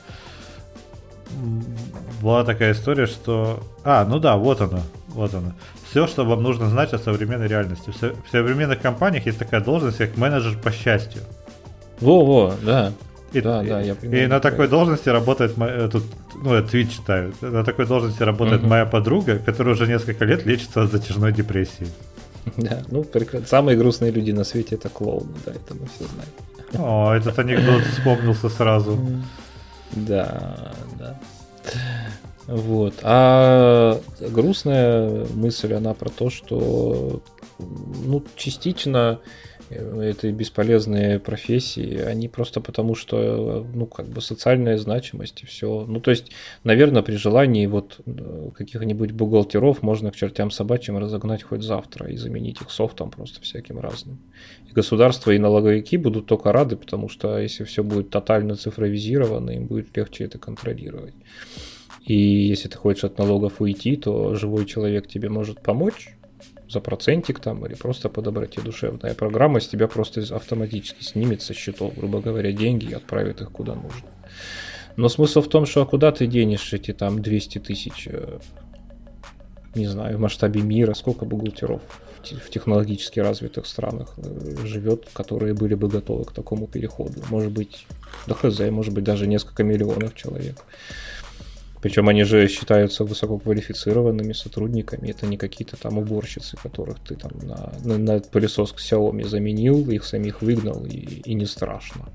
была 2.21 2.43
такая 2.43 2.73
история, 2.73 3.07
что... 3.07 3.59
А, 3.83 4.05
ну 4.05 4.19
да, 4.19 4.37
вот 4.37 4.61
она, 4.61 4.83
вот 5.09 5.33
она 5.33 5.53
все, 5.89 6.07
что 6.07 6.23
вам 6.23 6.43
нужно 6.43 6.69
знать 6.69 6.93
о 6.93 6.99
современной 6.99 7.47
реальности. 7.47 7.91
В 7.91 8.31
современных 8.31 8.81
компаниях 8.81 9.25
есть 9.25 9.39
такая 9.39 9.61
должность, 9.61 9.97
как 9.97 10.17
менеджер 10.17 10.57
по 10.57 10.71
счастью. 10.71 11.21
Во-во, 11.99 12.53
да. 12.61 12.93
И, 13.33 13.41
да, 13.41 13.61
да, 13.61 13.81
я 13.81 13.95
понимаю. 13.95 14.23
И 14.23 14.27
на 14.27 14.39
такой 14.39 14.67
должности 14.67 15.09
работает, 15.09 15.53
э, 15.59 15.89
тут, 15.91 16.03
ну, 16.35 16.55
я 16.55 16.61
твит 16.63 16.91
читаю, 16.91 17.33
на 17.41 17.63
такой 17.63 17.85
должности 17.85 18.23
работает 18.23 18.61
угу. 18.61 18.69
моя 18.69 18.85
подруга, 18.85 19.37
которая 19.37 19.75
уже 19.75 19.85
несколько 19.87 20.25
лет 20.25 20.45
лечится 20.45 20.83
от 20.83 20.91
затяжной 20.91 21.31
депрессии. 21.31 21.87
Да, 22.57 22.81
ну, 22.89 23.03
прекрасно. 23.03 23.47
Самые 23.47 23.77
грустные 23.77 24.11
люди 24.11 24.31
на 24.31 24.43
свете 24.43 24.75
это 24.75 24.89
клоуны, 24.89 25.35
да, 25.45 25.51
это 25.51 25.75
мы 25.75 25.87
все 25.87 26.05
знаем. 26.05 26.87
О, 26.87 27.13
этот 27.13 27.37
анекдот 27.37 27.83
вспомнился 27.83 28.49
сразу. 28.49 28.99
Да, 29.91 30.71
да. 30.99 31.19
Вот. 32.49 32.95
А 33.03 34.01
грустная 34.19 35.27
мысль, 35.35 35.73
она 35.73 35.93
про 35.93 36.09
то, 36.09 36.31
что 36.31 37.21
ну, 37.59 38.23
частично 38.35 39.19
э, 39.69 40.01
это 40.01 40.31
бесполезные 40.31 41.19
профессии, 41.19 41.99
они 41.99 42.27
просто 42.27 42.59
потому, 42.59 42.95
что, 42.95 43.67
ну, 43.71 43.85
как 43.85 44.07
бы 44.07 44.19
социальная 44.21 44.79
значимость 44.79 45.43
и 45.43 45.45
все. 45.45 45.85
Ну, 45.87 45.99
то 45.99 46.09
есть, 46.09 46.31
наверное, 46.63 47.03
при 47.03 47.17
желании 47.17 47.67
вот 47.67 47.99
э, 48.07 48.49
каких-нибудь 48.55 49.11
бухгалтеров 49.11 49.83
можно 49.83 50.09
к 50.09 50.15
чертям 50.15 50.49
собачьим 50.49 50.97
разогнать 50.97 51.43
хоть 51.43 51.61
завтра 51.61 52.09
и 52.09 52.17
заменить 52.17 52.61
их 52.61 52.71
софтом 52.71 53.11
просто 53.11 53.41
всяким 53.41 53.79
разным. 53.79 54.17
И 54.67 54.73
государство, 54.73 55.29
и 55.29 55.37
налоговики 55.37 55.97
будут 55.97 56.25
только 56.25 56.51
рады, 56.51 56.77
потому 56.77 57.09
что 57.09 57.37
если 57.37 57.63
все 57.63 57.83
будет 57.83 58.09
тотально 58.09 58.55
цифровизировано, 58.55 59.51
им 59.51 59.67
будет 59.67 59.95
легче 59.95 60.23
это 60.23 60.39
контролировать. 60.39 61.13
И 62.09 62.47
если 62.47 62.67
ты 62.69 62.75
хочешь 62.75 63.03
от 63.03 63.19
налогов 63.19 63.61
уйти, 63.61 63.95
то 63.95 64.33
живой 64.33 64.65
человек 64.65 65.07
тебе 65.07 65.29
может 65.29 65.61
помочь 65.61 66.09
за 66.67 66.79
процентик 66.79 67.39
там 67.39 67.63
или 67.67 67.75
просто 67.75 68.09
по 68.09 68.23
доброте 68.23 68.61
душевная 68.61 69.13
программа 69.13 69.59
с 69.59 69.67
тебя 69.67 69.87
просто 69.87 70.21
автоматически 70.35 71.03
снимет 71.03 71.43
со 71.43 71.53
счетов, 71.53 71.95
грубо 71.95 72.19
говоря, 72.19 72.51
деньги 72.51 72.85
и 72.85 72.93
отправит 72.93 73.41
их 73.41 73.51
куда 73.51 73.75
нужно. 73.75 74.09
Но 74.95 75.07
смысл 75.07 75.41
в 75.41 75.49
том, 75.49 75.67
что 75.67 75.83
а 75.83 75.85
куда 75.85 76.11
ты 76.11 76.25
денешь 76.25 76.73
эти 76.73 76.93
там 76.93 77.21
200 77.21 77.59
тысяч, 77.59 78.07
э, 78.09 78.39
не 79.75 79.85
знаю, 79.85 80.17
в 80.17 80.19
масштабе 80.19 80.61
мира, 80.61 80.95
сколько 80.95 81.25
бухгалтеров 81.25 81.83
в 82.23 82.49
технологически 82.49 83.19
развитых 83.19 83.67
странах 83.67 84.15
э, 84.17 84.65
живет, 84.65 85.07
которые 85.13 85.53
были 85.53 85.75
бы 85.75 85.87
готовы 85.87 86.25
к 86.25 86.31
такому 86.31 86.65
переходу. 86.65 87.21
Может 87.29 87.51
быть, 87.51 87.85
да 88.25 88.33
хз, 88.33 88.59
может 88.71 88.95
быть 88.95 89.03
даже 89.03 89.27
несколько 89.27 89.63
миллионов 89.63 90.15
человек. 90.15 90.65
Причем 91.81 92.09
они 92.09 92.23
же 92.23 92.47
считаются 92.47 93.03
высококвалифицированными 93.05 94.33
сотрудниками. 94.33 95.09
Это 95.09 95.25
не 95.27 95.37
какие-то 95.37 95.77
там 95.77 95.97
уборщицы, 95.97 96.57
которых 96.57 96.99
ты 96.99 97.15
там 97.15 97.31
на, 97.41 97.73
на, 97.83 97.97
на 97.97 98.19
пылесос 98.19 98.73
Xiaomi 98.73 99.25
заменил, 99.25 99.89
их 99.89 100.03
самих 100.03 100.41
выгнал, 100.41 100.85
и, 100.85 100.97
и 100.97 101.33
не 101.33 101.45
страшно. 101.45 102.09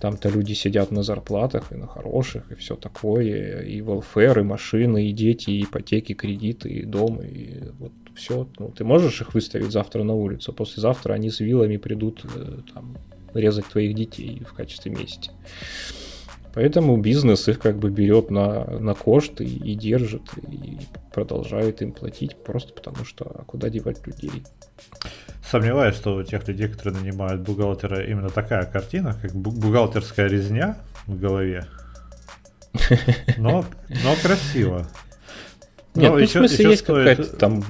Там-то 0.00 0.28
люди 0.28 0.52
сидят 0.52 0.90
на 0.90 1.02
зарплатах 1.02 1.72
и 1.72 1.76
на 1.76 1.86
хороших, 1.86 2.52
и 2.52 2.54
все 2.56 2.76
такое, 2.76 3.62
и 3.62 3.80
welfare, 3.80 4.40
и 4.40 4.42
машины, 4.42 5.06
и 5.06 5.12
дети, 5.12 5.50
и 5.50 5.64
ипотеки, 5.64 6.12
кредиты, 6.12 6.68
и 6.68 6.84
дом, 6.84 7.22
и 7.22 7.70
вот 7.78 7.92
все. 8.14 8.46
Ну, 8.58 8.68
ты 8.68 8.84
можешь 8.84 9.22
их 9.22 9.32
выставить 9.32 9.72
завтра 9.72 10.02
на 10.02 10.14
улицу, 10.14 10.52
а 10.52 10.54
послезавтра 10.54 11.14
они 11.14 11.30
с 11.30 11.40
вилами 11.40 11.78
придут 11.78 12.22
э, 12.24 12.58
там, 12.74 12.98
резать 13.32 13.66
твоих 13.66 13.94
детей 13.94 14.42
в 14.46 14.52
качестве 14.52 14.92
мести. 14.92 15.30
Поэтому 16.54 16.96
бизнес 16.96 17.48
их 17.48 17.58
как 17.58 17.78
бы 17.78 17.90
берет 17.90 18.30
на, 18.30 18.64
на 18.64 18.94
кошт 18.94 19.40
и, 19.40 19.44
и 19.44 19.74
держит, 19.74 20.22
и 20.48 20.78
продолжает 21.12 21.82
им 21.82 21.92
платить, 21.92 22.36
просто 22.36 22.72
потому 22.72 23.04
что 23.04 23.24
а 23.24 23.42
куда 23.44 23.68
девать 23.68 24.06
людей. 24.06 24.44
Сомневаюсь, 25.50 25.96
что 25.96 26.14
у 26.14 26.22
тех 26.22 26.46
людей, 26.46 26.68
которые 26.68 27.00
нанимают 27.02 27.42
бухгалтера, 27.42 28.04
именно 28.04 28.30
такая 28.30 28.64
картина, 28.66 29.16
как 29.20 29.34
бухгалтерская 29.34 30.28
резня 30.28 30.78
в 31.06 31.18
голове. 31.18 31.66
Но, 33.36 33.64
но 33.88 34.14
красиво. 34.22 34.86
Нет, 35.94 36.12
ну, 36.12 36.18
еще, 36.18 36.38
в 36.38 36.42
смысле 36.42 36.56
еще 36.56 36.70
есть 36.70 36.82
стоит... 36.82 37.18
какая-то 37.18 37.36
там 37.36 37.64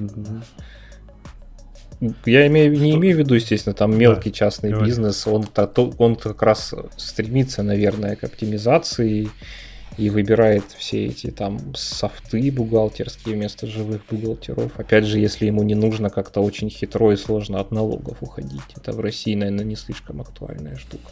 я 2.27 2.47
имею, 2.47 2.73
не 2.73 2.95
имею 2.95 3.17
в 3.17 3.19
виду, 3.19 3.35
естественно, 3.35 3.75
там 3.75 3.97
мелкий 3.97 4.31
да, 4.31 4.37
частный 4.37 4.71
говори. 4.71 4.87
бизнес, 4.87 5.27
он, 5.27 5.47
он 5.99 6.17
как 6.17 6.43
раз 6.43 6.75
стремится, 6.97 7.63
наверное, 7.63 8.17
к 8.17 8.25
оптимизации 8.25 9.29
и 9.97 10.11
выбирает 10.11 10.65
все 10.77 11.07
эти 11.07 11.31
там 11.31 11.75
софты 11.75 12.51
бухгалтерские 12.51 13.37
вместо 13.37 13.67
живых 13.67 14.03
бухгалтеров. 14.11 14.79
Опять 14.79 15.05
же, 15.05 15.19
если 15.19 15.47
ему 15.47 15.63
не 15.63 15.75
нужно 15.75 16.11
как-то 16.11 16.41
очень 16.41 16.69
хитро 16.69 17.13
и 17.13 17.17
сложно 17.17 17.61
от 17.61 17.71
налогов 17.71 18.19
уходить. 18.21 18.63
Это 18.77 18.93
в 18.93 19.01
России, 19.01 19.35
наверное, 19.35 19.65
не 19.65 19.77
слишком 19.77 20.21
актуальная 20.21 20.77
штука. 20.77 21.11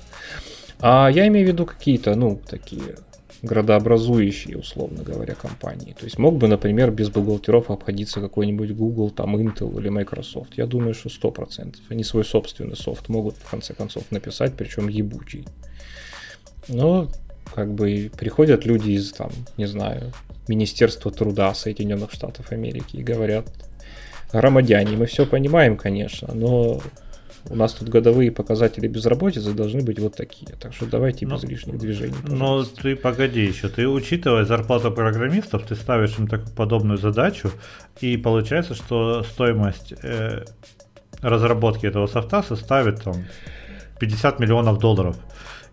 А 0.81 1.09
я 1.09 1.29
имею 1.29 1.47
в 1.47 1.51
виду 1.51 1.65
какие-то, 1.65 2.15
ну, 2.17 2.41
такие 2.49 2.97
градообразующие, 3.43 4.57
условно 4.57 5.03
говоря, 5.03 5.35
компании. 5.35 5.95
То 5.99 6.05
есть 6.05 6.19
мог 6.19 6.37
бы, 6.37 6.47
например, 6.47 6.91
без 6.93 7.11
бухгалтеров 7.11 7.71
обходиться 7.71 8.21
какой-нибудь 8.21 8.73
Google, 8.73 9.11
там 9.11 9.37
Intel 9.37 9.79
или 9.81 9.89
Microsoft. 9.89 10.57
Я 10.57 10.67
думаю, 10.67 10.95
что 10.95 11.09
100%. 11.09 11.75
Они 11.89 12.05
свой 12.05 12.25
собственный 12.25 12.77
софт 12.77 13.09
могут, 13.09 13.37
в 13.37 13.51
конце 13.51 13.75
концов, 13.75 14.05
написать, 14.11 14.55
причем 14.57 14.89
ебучий. 14.89 15.47
Но 16.69 17.09
как 17.55 17.75
бы 17.75 18.11
приходят 18.17 18.65
люди 18.65 18.93
из, 18.93 19.13
там, 19.13 19.31
не 19.57 19.67
знаю, 19.67 20.13
Министерства 20.49 21.11
труда 21.11 21.53
Соединенных 21.55 22.13
Штатов 22.13 22.53
Америки 22.53 22.97
и 22.97 23.03
говорят, 23.03 23.47
громадяне, 24.33 24.97
мы 24.97 25.07
все 25.07 25.27
понимаем, 25.27 25.77
конечно, 25.77 26.33
но 26.33 26.81
у 27.51 27.57
нас 27.57 27.73
тут 27.73 27.89
годовые 27.89 28.31
показатели 28.31 28.87
безработицы 28.87 29.53
должны 29.53 29.83
быть 29.83 29.99
вот 29.99 30.17
такие. 30.17 30.53
Так 30.59 30.73
что 30.73 30.87
давайте 30.87 31.25
без 31.27 31.43
ну, 31.43 31.49
лишних 31.49 31.79
движений. 31.79 32.15
Ну, 32.27 32.65
ты 32.65 32.97
погоди 32.97 33.45
еще. 33.45 33.69
Ты, 33.69 33.89
учитывая 33.89 34.45
зарплату 34.45 34.91
программистов, 34.91 35.65
ты 35.65 35.75
ставишь 35.75 36.19
им 36.19 36.29
такую 36.29 36.55
подобную 36.55 36.99
задачу, 36.99 37.51
и 38.01 38.17
получается, 38.17 38.75
что 38.75 39.23
стоимость 39.25 39.93
э, 40.03 40.45
разработки 41.21 41.87
этого 41.87 42.07
софта 42.07 42.43
составит 42.43 43.03
там 43.03 43.15
50 43.99 44.39
миллионов 44.39 44.79
долларов. 44.79 45.17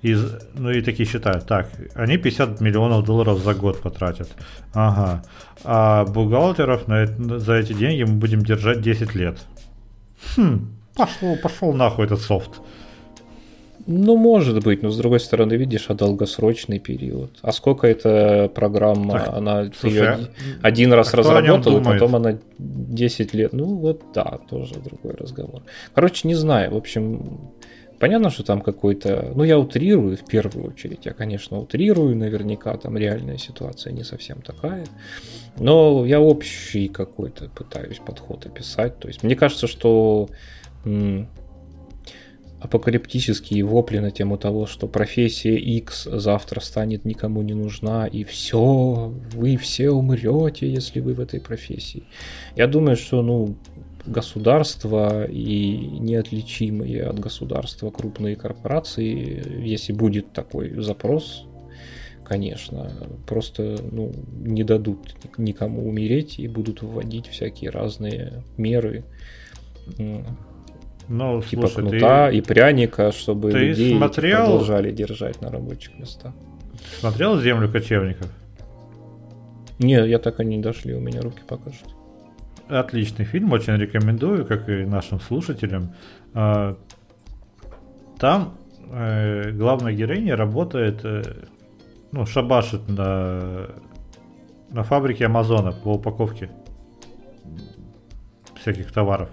Из, 0.02 0.24
ну 0.54 0.72
и 0.72 0.82
такие 0.82 1.08
считают, 1.08 1.46
так, 1.46 1.70
они 1.94 2.18
50 2.18 2.62
миллионов 2.62 3.04
долларов 3.06 3.40
за 3.40 3.54
год 3.54 3.82
потратят. 3.82 4.30
Ага. 4.74 5.24
А 5.66 6.06
бухгалтеров 6.06 6.88
на, 6.88 7.06
за 7.40 7.56
эти 7.56 7.74
деньги 7.74 8.04
мы 8.04 8.14
будем 8.14 8.42
держать 8.42 8.82
10 8.82 9.14
лет. 9.14 9.40
Хм, 10.38 10.79
Пошло, 10.96 11.36
пошел 11.42 11.74
нахуй 11.74 12.06
этот 12.06 12.22
софт. 12.22 12.62
Ну, 13.92 14.18
может 14.18 14.64
быть, 14.64 14.84
но 14.84 14.92
с 14.92 14.98
другой 14.98 15.20
стороны, 15.20 15.54
видишь, 15.54 15.86
а 15.88 15.96
долгосрочный 15.96 16.78
период. 16.78 17.32
А 17.42 17.52
сколько 17.52 17.88
эта 17.88 18.52
программа, 18.54 19.14
Так, 19.14 19.34
она 19.34 19.72
слушай, 19.76 19.96
ее 19.96 20.04
а- 20.10 20.20
один, 20.62 20.94
раз 20.94 21.12
а 21.14 21.18
разработала, 21.18 21.80
думает? 21.80 22.00
потом 22.00 22.16
она 22.16 22.38
10 22.60 23.34
лет. 23.34 23.52
Ну, 23.54 23.66
вот 23.78 24.04
да, 24.14 24.40
тоже 24.48 24.76
другой 24.76 25.16
разговор. 25.16 25.64
Короче, 25.96 26.28
не 26.28 26.36
знаю. 26.36 26.72
В 26.72 26.78
общем, 26.78 27.40
понятно, 28.00 28.30
что 28.30 28.44
там 28.44 28.62
какой-то... 28.62 29.32
Ну, 29.34 29.44
я 29.44 29.58
утрирую 29.58 30.18
в 30.18 30.26
первую 30.26 30.68
очередь. 30.68 31.06
Я, 31.06 31.14
конечно, 31.14 31.58
утрирую. 31.58 32.16
Наверняка 32.16 32.78
там 32.78 32.96
реальная 32.96 33.38
ситуация 33.38 33.92
не 33.92 34.04
совсем 34.04 34.42
такая. 34.42 34.86
Но 35.58 36.06
я 36.06 36.20
общий 36.22 36.90
какой-то 36.90 37.50
пытаюсь 37.50 37.98
подход 38.06 38.46
описать. 38.46 39.00
То 39.00 39.08
есть, 39.08 39.24
мне 39.24 39.36
кажется, 39.36 39.66
что 39.66 40.30
апокалиптические 42.62 43.64
вопли 43.64 44.00
на 44.00 44.12
тему 44.12 44.38
того, 44.38 44.66
что 44.66 44.88
профессия 44.88 45.56
X 45.56 46.08
завтра 46.12 46.60
станет 46.60 47.06
никому 47.06 47.42
не 47.42 47.54
нужна, 47.54 48.06
и 48.06 48.24
все, 48.24 49.14
вы 49.34 49.56
все 49.58 49.92
умрете, 49.92 50.70
если 50.70 51.00
вы 51.00 51.14
в 51.14 51.22
этой 51.22 51.40
профессии. 51.40 52.04
Я 52.56 52.68
думаю, 52.68 52.98
что, 52.98 53.22
ну, 53.22 53.56
государство 54.06 55.26
и 55.26 55.78
неотличимые 55.78 57.04
от 57.04 57.20
государства 57.20 57.92
крупные 57.92 58.36
корпорации, 58.36 59.66
если 59.66 59.94
будет 59.94 60.34
такой 60.34 60.82
запрос, 60.82 61.46
конечно, 62.26 62.92
просто 63.26 63.78
ну, 63.92 64.12
не 64.32 64.64
дадут 64.64 65.16
никому 65.38 65.88
умереть 65.88 66.40
и 66.40 66.48
будут 66.48 66.82
вводить 66.82 67.28
всякие 67.28 67.70
разные 67.70 68.44
меры, 68.58 69.04
Ну, 71.10 71.42
типа 71.42 71.68
слушай, 71.68 71.90
кнута 71.90 72.30
ты 72.30 72.38
и 72.38 72.42
пряника, 72.42 73.12
чтобы 73.12 73.52
ты 73.52 73.58
людей 73.58 73.98
смотрел- 73.98 74.38
продолжали 74.46 74.92
держать 74.92 75.42
на 75.42 75.50
рабочих 75.50 75.98
местах. 76.00 76.34
смотрел 77.00 77.40
«Землю 77.42 77.70
кочевников»? 77.70 78.28
Не, 79.80 80.08
я 80.08 80.20
так 80.20 80.40
и 80.40 80.46
не 80.46 80.60
дошли, 80.60 80.94
у 80.94 81.00
меня 81.00 81.22
руки 81.22 81.42
пока 81.48 81.72
что. 81.72 81.90
Отличный 82.68 83.26
фильм, 83.26 83.52
очень 83.52 83.74
рекомендую, 83.76 84.46
как 84.46 84.70
и 84.70 84.86
нашим 84.86 85.20
слушателям. 85.20 85.96
А, 86.34 86.78
Там 88.20 88.58
э, 88.92 89.52
главная 89.52 89.94
героиня 89.94 90.36
работает, 90.36 91.00
э, 91.06 91.24
ну, 92.12 92.26
шабашит 92.28 92.88
на, 92.90 93.70
на 94.70 94.84
фабрике 94.84 95.26
Амазона 95.26 95.72
по 95.72 95.94
упаковке 95.94 96.52
всяких 98.62 98.92
товаров. 98.92 99.30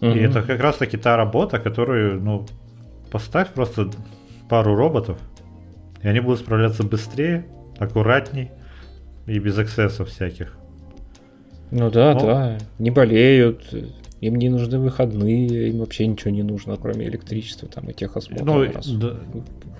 И 0.00 0.06
Мгм. 0.06 0.18
это 0.18 0.42
как 0.42 0.60
раз 0.60 0.76
таки 0.76 0.96
та 0.96 1.16
работа, 1.16 1.58
которую, 1.58 2.20
ну, 2.20 2.46
поставь 3.10 3.48
просто 3.48 3.90
пару 4.48 4.74
роботов, 4.76 5.18
и 6.02 6.08
они 6.08 6.20
будут 6.20 6.40
справляться 6.40 6.82
быстрее, 6.82 7.46
аккуратней 7.78 8.50
и 9.26 9.38
без 9.38 9.58
эксцессов 9.58 10.08
всяких. 10.10 10.56
Ну 11.70 11.90
да, 11.90 12.12
Ну. 12.14 12.20
да, 12.20 12.58
не 12.78 12.90
болеют, 12.90 13.74
им 14.20 14.36
не 14.36 14.48
нужны 14.50 14.78
выходные, 14.78 15.68
им 15.70 15.78
вообще 15.78 16.06
ничего 16.06 16.30
не 16.30 16.42
нужно, 16.42 16.76
кроме 16.76 17.06
электричества 17.06 17.68
там 17.68 17.88
и 17.90 17.92
техосмотра 17.92 18.44
Ну, 18.44 18.64
раз 18.72 18.86
да, 18.88 19.16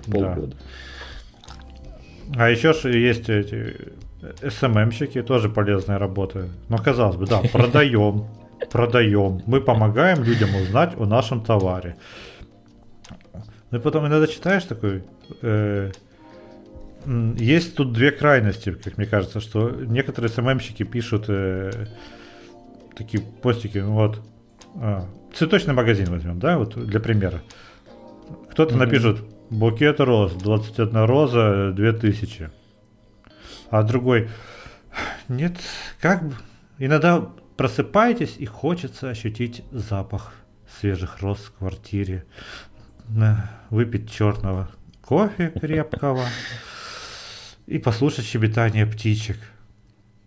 в 0.05 0.11
полгода. 0.11 0.55
А 2.35 2.49
еще 2.49 2.73
ж 2.73 2.89
есть 2.93 3.29
эти 3.29 3.75
СММщики, 4.49 5.21
тоже 5.21 5.47
полезная 5.49 5.97
работа. 5.97 6.49
Но 6.69 6.77
казалось 6.77 7.15
бы, 7.15 7.25
да, 7.25 7.41
продаем, 7.53 8.25
продаем. 8.71 9.41
Мы 9.45 9.61
помогаем 9.61 10.23
людям 10.23 10.55
узнать 10.55 10.93
о 10.97 11.05
нашем 11.05 11.43
товаре. 11.43 11.95
Ну 13.71 13.77
и 13.77 13.81
потом 13.81 14.07
иногда 14.07 14.27
читаешь 14.27 14.63
такой... 14.63 15.03
э, 15.41 15.91
есть 17.37 17.75
тут 17.75 17.93
две 17.93 18.11
крайности, 18.11 18.73
как 18.73 18.97
мне 18.97 19.05
кажется, 19.07 19.39
что 19.39 19.69
некоторые 19.69 20.29
СММщики 20.29 20.83
пишут 20.83 21.25
э, 21.29 21.85
такие 22.97 23.23
постики, 23.23 23.77
ну 23.77 23.93
вот, 23.93 24.21
а, 24.75 25.05
цветочный 25.33 25.73
магазин 25.73 26.09
возьмем, 26.09 26.39
да, 26.39 26.57
вот 26.57 26.75
для 26.75 26.99
примера. 26.99 27.41
Кто-то 28.51 28.75
Мгм. 28.75 28.83
напишет 28.85 29.19
букет 29.49 29.99
роз, 29.99 30.33
21 30.33 31.05
роза, 31.05 31.71
2000. 31.73 32.49
А 33.69 33.83
другой, 33.83 34.29
нет, 35.29 35.53
как 36.01 36.27
бы, 36.27 36.33
иногда 36.77 37.29
просыпаетесь 37.57 38.35
и 38.37 38.45
хочется 38.45 39.09
ощутить 39.09 39.63
запах 39.71 40.33
свежих 40.79 41.21
роз 41.21 41.39
в 41.39 41.53
квартире, 41.53 42.25
выпить 43.69 44.11
черного 44.11 44.69
кофе 45.01 45.51
крепкого 45.59 46.25
и 47.65 47.79
послушать 47.79 48.25
щебетание 48.25 48.85
птичек. 48.85 49.37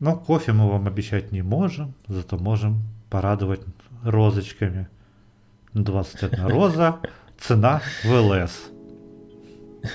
Но 0.01 0.17
кофе 0.17 0.53
мы 0.53 0.69
вам 0.69 0.87
обещать 0.87 1.31
не 1.31 1.43
можем, 1.43 1.95
зато 2.09 2.39
можем 2.39 2.83
порадовать 3.11 3.61
розочками. 4.03 4.89
21 5.75 6.47
роза, 6.47 6.99
цена 7.39 7.81
в 8.05 8.13
ЛС. 8.13 8.71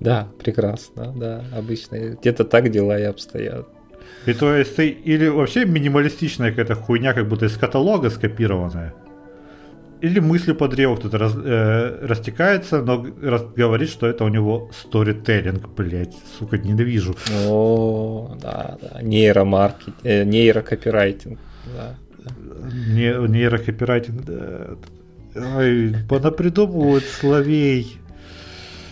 Да, 0.00 0.28
прекрасно, 0.38 1.12
да, 1.16 1.44
обычно 1.52 2.16
где-то 2.16 2.44
так 2.44 2.70
дела 2.70 2.98
и 2.98 3.04
обстоят. 3.04 3.68
И 4.26 4.32
то 4.34 4.54
есть 4.54 4.76
ты 4.76 4.88
или 4.88 5.28
вообще 5.28 5.64
минималистичная 5.64 6.50
какая-то 6.50 6.74
хуйня, 6.74 7.12
как 7.14 7.28
будто 7.28 7.46
из 7.46 7.56
каталога 7.56 8.10
скопированная, 8.10 8.92
или 10.00 10.20
мысли 10.20 10.52
по 10.52 10.68
древу 10.68 10.96
кто-то 10.96 11.18
раз- 11.18 11.36
э, 11.36 12.06
растекается, 12.06 12.82
но 12.82 13.04
раз- 13.22 13.46
говорит, 13.56 13.88
что 13.88 14.06
это 14.06 14.24
у 14.24 14.28
него 14.28 14.70
сторителлинг, 14.72 15.68
блять, 15.74 16.14
сука, 16.38 16.58
ненавижу. 16.58 17.16
О, 17.46 18.36
да, 18.40 18.76
да, 18.82 19.02
нейромаркетинг, 19.02 19.96
э, 20.04 20.24
нейрокопирайтинг, 20.24 21.38
да. 21.74 21.94
Не, 22.88 23.28
нейрокопирайтинг, 23.28 24.24
да. 24.24 24.66
Ой, 25.56 25.94
понапридумывают 26.08 27.04
словей. 27.04 27.96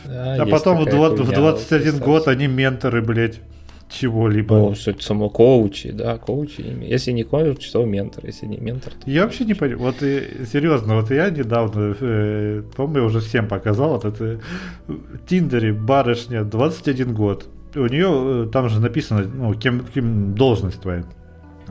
Да, 0.06 0.34
А 0.40 0.46
потом 0.46 0.76
в, 0.78 0.84
такая 0.84 0.94
два- 0.98 1.10
в 1.10 1.16
хуйня, 1.18 1.36
21 1.36 1.92
вот, 1.94 2.02
год 2.02 2.28
они 2.28 2.46
менторы, 2.46 3.02
блядь, 3.02 3.40
чего-либо. 3.88 4.56
Ну, 4.56 4.74
суть 4.74 5.02
само 5.02 5.30
коучи, 5.30 5.90
да, 5.90 6.18
коучи. 6.18 6.62
Если 6.82 7.12
не 7.12 7.24
коуч, 7.24 7.70
то 7.70 7.84
ментор. 7.84 8.26
Если 8.26 8.46
не 8.46 8.58
ментор, 8.58 8.92
то... 8.92 9.10
Я 9.10 9.22
вообще 9.22 9.44
не 9.44 9.54
понимаю. 9.54 9.78
Вот 9.78 10.02
и, 10.02 10.44
серьезно, 10.50 10.96
вот 10.96 11.10
я 11.10 11.30
недавно, 11.30 11.96
э, 12.00 12.62
по-моему, 12.76 13.06
уже 13.06 13.20
всем 13.20 13.48
показал, 13.48 13.90
вот 13.90 14.04
это 14.04 14.40
в 14.86 15.26
Тиндере 15.26 15.72
барышня, 15.72 16.44
21 16.44 17.14
год. 17.14 17.46
У 17.74 17.86
нее 17.86 18.46
э, 18.46 18.48
там 18.52 18.68
же 18.68 18.80
написано, 18.80 19.22
ну, 19.22 19.54
кем, 19.54 19.84
кем 19.94 20.34
должность 20.34 20.80
твоя. 20.80 21.04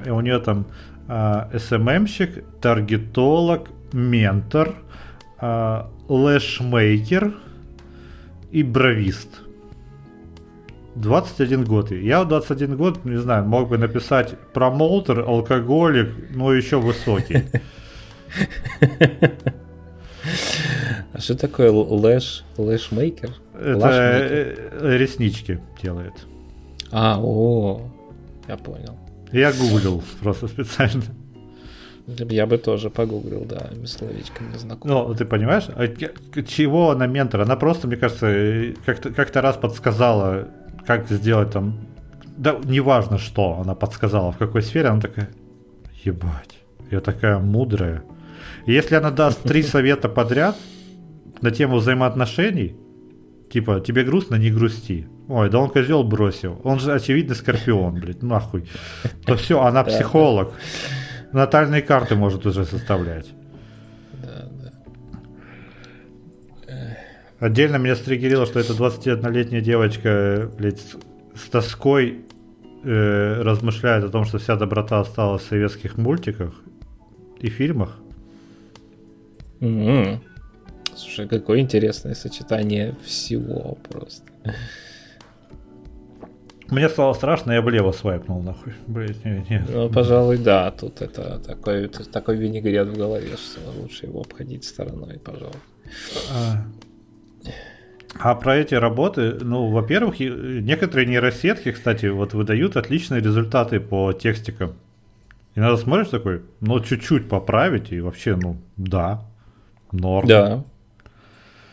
И 0.05 0.09
у 0.09 0.21
нее 0.21 0.39
там 0.39 0.65
а, 1.07 1.49
СММщик, 1.57 2.43
таргетолог, 2.61 3.69
ментор, 3.93 4.75
а, 5.39 5.89
лэшмейкер 6.07 7.33
и 8.51 8.63
бровист. 8.63 9.44
21 10.95 11.65
год. 11.65 11.91
Я 11.91 12.23
в 12.23 12.27
21 12.27 12.77
год, 12.77 13.05
не 13.05 13.17
знаю, 13.17 13.45
мог 13.45 13.69
бы 13.69 13.77
написать 13.77 14.37
промоутер, 14.53 15.19
алкоголик, 15.19 16.09
но 16.33 16.53
еще 16.53 16.79
высокий. 16.79 17.43
А 21.13 21.21
что 21.21 21.37
такое 21.37 21.71
лэш, 21.71 22.43
лэшмейкер? 22.57 23.29
Это 23.53 23.89
э, 23.91 24.97
реснички 24.97 25.61
делает. 25.81 26.13
А, 26.91 27.17
о, 27.21 27.89
я 28.49 28.57
понял. 28.57 28.97
Я 29.31 29.53
гуглил 29.53 30.03
просто 30.21 30.47
специально. 30.49 31.03
Я 32.07 32.45
бы 32.45 32.57
тоже 32.57 32.89
погуглил, 32.89 33.45
да, 33.45 33.71
словечко 33.85 34.43
не 34.43 34.59
знакомо. 34.59 35.07
Ну, 35.07 35.15
ты 35.15 35.23
понимаешь, 35.23 35.67
а 35.73 35.87
чего 36.43 36.91
она 36.91 37.07
ментор? 37.07 37.41
Она 37.41 37.55
просто, 37.55 37.87
мне 37.87 37.95
кажется, 37.95 38.27
э, 38.27 38.73
как-то 38.85 39.11
как 39.11 39.33
раз 39.35 39.55
подсказала, 39.55 40.49
как 40.85 41.09
сделать 41.09 41.51
там, 41.51 41.79
да, 42.37 42.57
неважно 42.63 43.17
что 43.17 43.59
она 43.61 43.75
подсказала, 43.75 44.31
в 44.31 44.37
какой 44.37 44.61
сфере, 44.61 44.89
она 44.89 45.01
такая, 45.01 45.29
ебать, 46.03 46.59
я 46.91 47.01
такая 47.01 47.39
мудрая. 47.39 48.03
И 48.65 48.73
если 48.73 48.95
она 48.95 49.11
даст 49.11 49.41
три 49.43 49.63
совета 49.63 50.09
подряд 50.09 50.55
на 51.41 51.51
тему 51.51 51.77
взаимоотношений, 51.77 52.75
типа, 53.51 53.79
тебе 53.79 54.03
грустно, 54.03 54.35
не 54.35 54.51
грусти. 54.51 55.07
Ой, 55.27 55.49
да 55.49 55.59
он 55.59 55.69
козел 55.69 56.03
бросил. 56.03 56.61
Он 56.63 56.79
же 56.79 56.93
очевидно 56.93 57.35
скорпион, 57.35 57.95
блядь, 58.01 58.21
нахуй. 58.21 58.69
То 59.25 59.35
все, 59.35 59.61
она 59.61 59.83
психолог. 59.83 60.53
Натальные 61.31 61.81
карты 61.81 62.15
может 62.15 62.45
уже 62.45 62.65
составлять. 62.65 63.27
Отдельно 67.39 67.75
меня 67.75 67.95
стригерило, 67.95 68.45
что 68.45 68.59
эта 68.59 68.73
21-летняя 68.73 69.61
девочка, 69.61 70.49
блядь, 70.57 70.79
с, 70.79 71.49
тоской 71.49 72.21
э, 72.83 73.41
размышляет 73.41 74.05
о 74.05 74.09
том, 74.09 74.23
что 74.25 74.37
вся 74.37 74.55
доброта 74.55 75.01
осталась 75.01 75.43
в 75.43 75.47
советских 75.47 75.97
мультиках 75.97 76.53
и 77.39 77.49
фильмах. 77.49 77.97
М-м. 79.59 80.21
Слушай, 80.95 81.27
какое 81.27 81.59
интересное 81.59 82.15
сочетание 82.15 82.95
всего 83.03 83.77
просто. 83.89 84.23
Мне 86.69 86.89
стало 86.89 87.13
страшно, 87.13 87.51
я 87.51 87.61
влево 87.61 87.91
свайпнул 87.91 88.41
нахуй. 88.41 88.73
Блять, 88.87 89.23
не, 89.23 89.45
не. 89.49 89.65
Ну, 89.69 89.89
пожалуй, 89.89 90.37
да, 90.37 90.71
тут 90.71 91.01
это 91.01 91.39
такой, 91.39 91.89
такой 91.89 92.37
винегрет 92.37 92.87
в 92.87 92.97
голове, 92.97 93.35
что 93.37 93.59
лучше 93.79 94.07
его 94.07 94.21
обходить 94.21 94.63
стороной, 94.63 95.19
пожалуй. 95.19 95.53
А, 96.33 96.65
а 98.17 98.35
про 98.35 98.57
эти 98.57 98.75
работы, 98.75 99.33
ну, 99.41 99.69
во-первых, 99.69 100.19
некоторые 100.19 101.05
нейросетки, 101.05 101.71
кстати, 101.71 102.05
вот 102.07 102.33
выдают 102.33 102.77
отличные 102.77 103.21
результаты 103.21 103.79
по 103.79 104.13
текстикам. 104.13 104.75
И 105.55 105.59
надо 105.59 105.77
смотришь 105.77 106.09
такой, 106.09 106.41
ну, 106.61 106.79
чуть-чуть 106.79 107.29
поправить, 107.29 107.91
и 107.91 108.01
вообще, 108.01 108.35
ну, 108.35 108.57
да, 108.77 109.25
норм. 109.91 110.27
Да, 110.27 110.63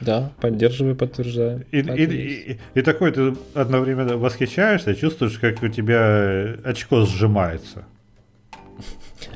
да, 0.01 0.33
поддерживаю, 0.41 0.97
подтверждаю. 0.97 1.65
И, 1.71 1.79
и, 1.79 2.05
и, 2.05 2.61
и 2.75 2.83
такой 2.83 3.13
ты 3.13 3.35
одновременно 3.55 4.17
восхищаешься, 4.17 4.95
чувствуешь, 4.95 5.39
как 5.39 5.63
у 5.63 5.69
тебя 5.69 6.57
очко 6.65 7.05
сжимается. 7.05 7.85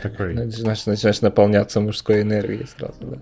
Такой. 0.02 0.34
Значит, 0.34 0.86
начинаешь 0.86 1.20
наполняться 1.20 1.80
мужской 1.80 2.22
энергией 2.22 2.66
сразу, 2.66 2.98
да? 3.00 3.18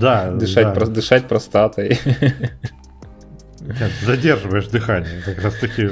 Да. 0.00 0.30
Дышать, 0.32 0.66
да. 0.66 0.74
Про, 0.74 0.86
дышать 0.86 1.28
простатой. 1.28 1.98
Нет, 3.64 3.90
задерживаешь 4.02 4.66
дыхание, 4.66 5.22
как 5.22 5.42
раз 5.42 5.54
таки. 5.58 5.90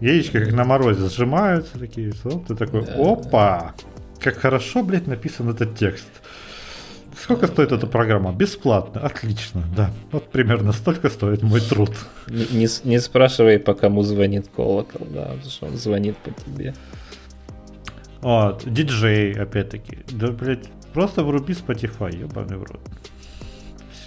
Яички 0.00 0.42
как 0.42 0.52
на 0.52 0.64
морозе 0.64 1.08
сжимаются 1.08 1.78
такие, 1.78 2.12
ты 2.12 2.56
такой, 2.56 2.84
опа, 2.84 3.74
как 4.18 4.38
хорошо, 4.38 4.82
блядь, 4.82 5.06
написан 5.06 5.50
этот 5.50 5.76
текст. 5.76 6.08
Сколько 7.22 7.48
стоит 7.48 7.70
эта 7.70 7.86
программа? 7.86 8.32
Бесплатно. 8.32 9.02
Отлично, 9.02 9.62
да. 9.76 9.90
Вот 10.10 10.30
примерно 10.30 10.72
столько 10.72 11.10
стоит 11.10 11.42
мой 11.42 11.60
труд. 11.60 11.90
Не, 12.28 12.46
не, 12.50 12.68
не 12.84 12.98
спрашивай, 12.98 13.58
по 13.58 13.74
кому 13.74 14.02
звонит 14.02 14.48
колокол, 14.48 15.06
да, 15.10 15.24
потому 15.24 15.50
что 15.50 15.66
он 15.66 15.76
звонит 15.76 16.16
по 16.16 16.30
тебе. 16.30 16.74
Вот, 18.22 18.62
диджей, 18.64 19.34
опять-таки. 19.34 19.98
Да, 20.12 20.28
блядь, 20.28 20.66
просто 20.94 21.22
вруби 21.22 21.52
Spotify, 21.52 22.16
ебаный 22.16 22.56
в 22.56 22.64
рот. 22.64 22.80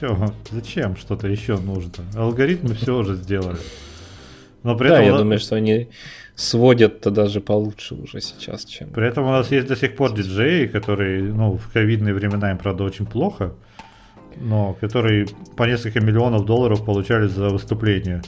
Все, 0.04 0.34
зачем 0.52 0.98
что-то 0.98 1.30
еще 1.30 1.58
нужно? 1.58 2.04
Алгоритмы 2.14 2.74
все 2.74 2.98
уже 2.98 3.16
сделали. 3.16 3.58
Но 4.62 4.76
при 4.76 4.90
да, 4.90 4.96
этом 5.02 5.14
я 5.14 5.18
думаю, 5.18 5.40
что 5.40 5.56
они 5.56 5.88
сводят-то 6.36 7.10
даже 7.10 7.40
получше 7.40 7.96
уже 7.96 8.20
сейчас, 8.20 8.66
чем... 8.66 8.90
При 8.90 9.08
этом 9.08 9.24
у 9.26 9.30
нас 9.30 9.50
есть 9.50 9.68
до 9.68 9.78
сих 9.78 9.96
пор 9.96 10.14
диджеи, 10.14 10.68
которые, 10.68 11.24
ну, 11.24 11.58
в 11.58 11.72
ковидные 11.72 12.14
времена 12.14 12.52
им, 12.52 12.58
правда, 12.58 12.84
очень 12.84 13.06
плохо, 13.06 13.54
но 14.36 14.74
которые 14.74 15.26
по 15.56 15.64
несколько 15.64 16.02
миллионов 16.02 16.46
долларов 16.46 16.84
получали 16.84 17.28
за 17.28 17.48
выступление. 17.48 18.22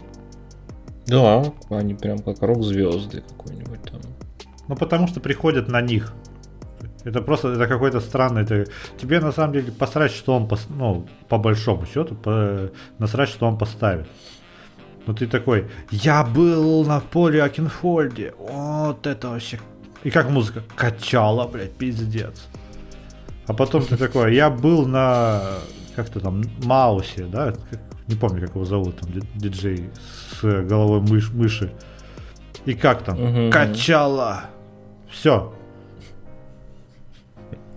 Да, 1.07 1.43
они 1.69 1.93
прям 1.93 2.19
как 2.19 2.41
рок-звезды 2.41 3.21
какой-нибудь 3.21 3.82
там. 3.84 3.99
Ну, 4.69 4.78
потому 4.78 5.07
что 5.07 5.19
приходят 5.19 5.67
на 5.67 5.82
них. 5.82 6.13
Это 7.06 7.22
просто, 7.22 7.49
это 7.49 7.68
какой-то 7.68 7.99
странный, 7.99 8.41
это, 8.41 8.66
тебе 8.97 9.20
на 9.20 9.32
самом 9.32 9.53
деле 9.53 9.72
посрать, 9.72 10.12
что 10.12 10.36
он, 10.36 10.47
пос, 10.47 10.66
ну, 10.70 11.08
по 11.30 11.38
большому 11.38 11.86
счету, 11.86 12.16
по, 12.16 12.72
насрать, 12.97 13.30
что 13.30 13.47
он 13.47 13.58
поставит. 13.58 14.08
Ну 15.06 15.14
ты 15.14 15.28
такой, 15.28 15.70
я 15.91 16.24
был 16.24 16.84
на 16.84 16.99
поле 16.99 17.43
Акинфольде, 17.43 18.34
вот 18.39 19.06
это 19.06 19.30
вообще... 19.30 19.60
И 20.03 20.10
как 20.10 20.30
музыка? 20.30 20.64
Качала, 20.76 21.47
блядь, 21.47 21.74
пиздец. 21.74 22.47
А 23.45 23.53
потом 23.53 23.86
ты 23.86 23.97
такой, 23.97 24.34
я 24.34 24.49
был 24.49 24.88
на, 24.88 25.43
как-то 25.95 26.20
там, 26.20 26.41
Маусе, 26.64 27.26
да, 27.26 27.53
не 28.08 28.16
помню, 28.16 28.41
как 28.41 28.56
его 28.56 28.66
зовут, 28.66 28.97
там, 28.99 29.12
диджей 29.36 29.91
с 30.41 30.41
головой 30.41 31.01
мыш, 31.01 31.32
мыши. 31.32 31.72
И 32.66 32.74
как 32.74 33.03
там? 33.03 33.22
Угу. 33.22 33.51
Качала. 33.51 34.45
Все. 35.08 35.53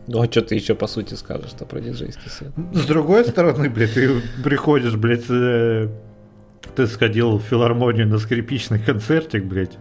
Ну, 0.09 0.22
а 0.22 0.24
что 0.24 0.40
ты 0.40 0.54
еще 0.54 0.74
по 0.74 0.86
сути 0.86 1.12
скажешь-то 1.12 1.66
про 1.66 1.80
диджейский 1.80 2.30
сет? 2.30 2.48
С 2.72 2.86
другой 2.86 3.26
стороны, 3.26 3.68
блядь, 3.68 3.92
ты 3.92 4.22
приходишь, 4.42 4.96
блядь, 4.96 5.26
э, 5.28 5.88
ты 6.74 6.86
сходил 6.86 7.36
в 7.36 7.42
филармонию 7.42 8.09
на 8.09 8.18
скрипичный 8.18 8.78
концертик, 8.78 9.44
блядь, 9.44 9.76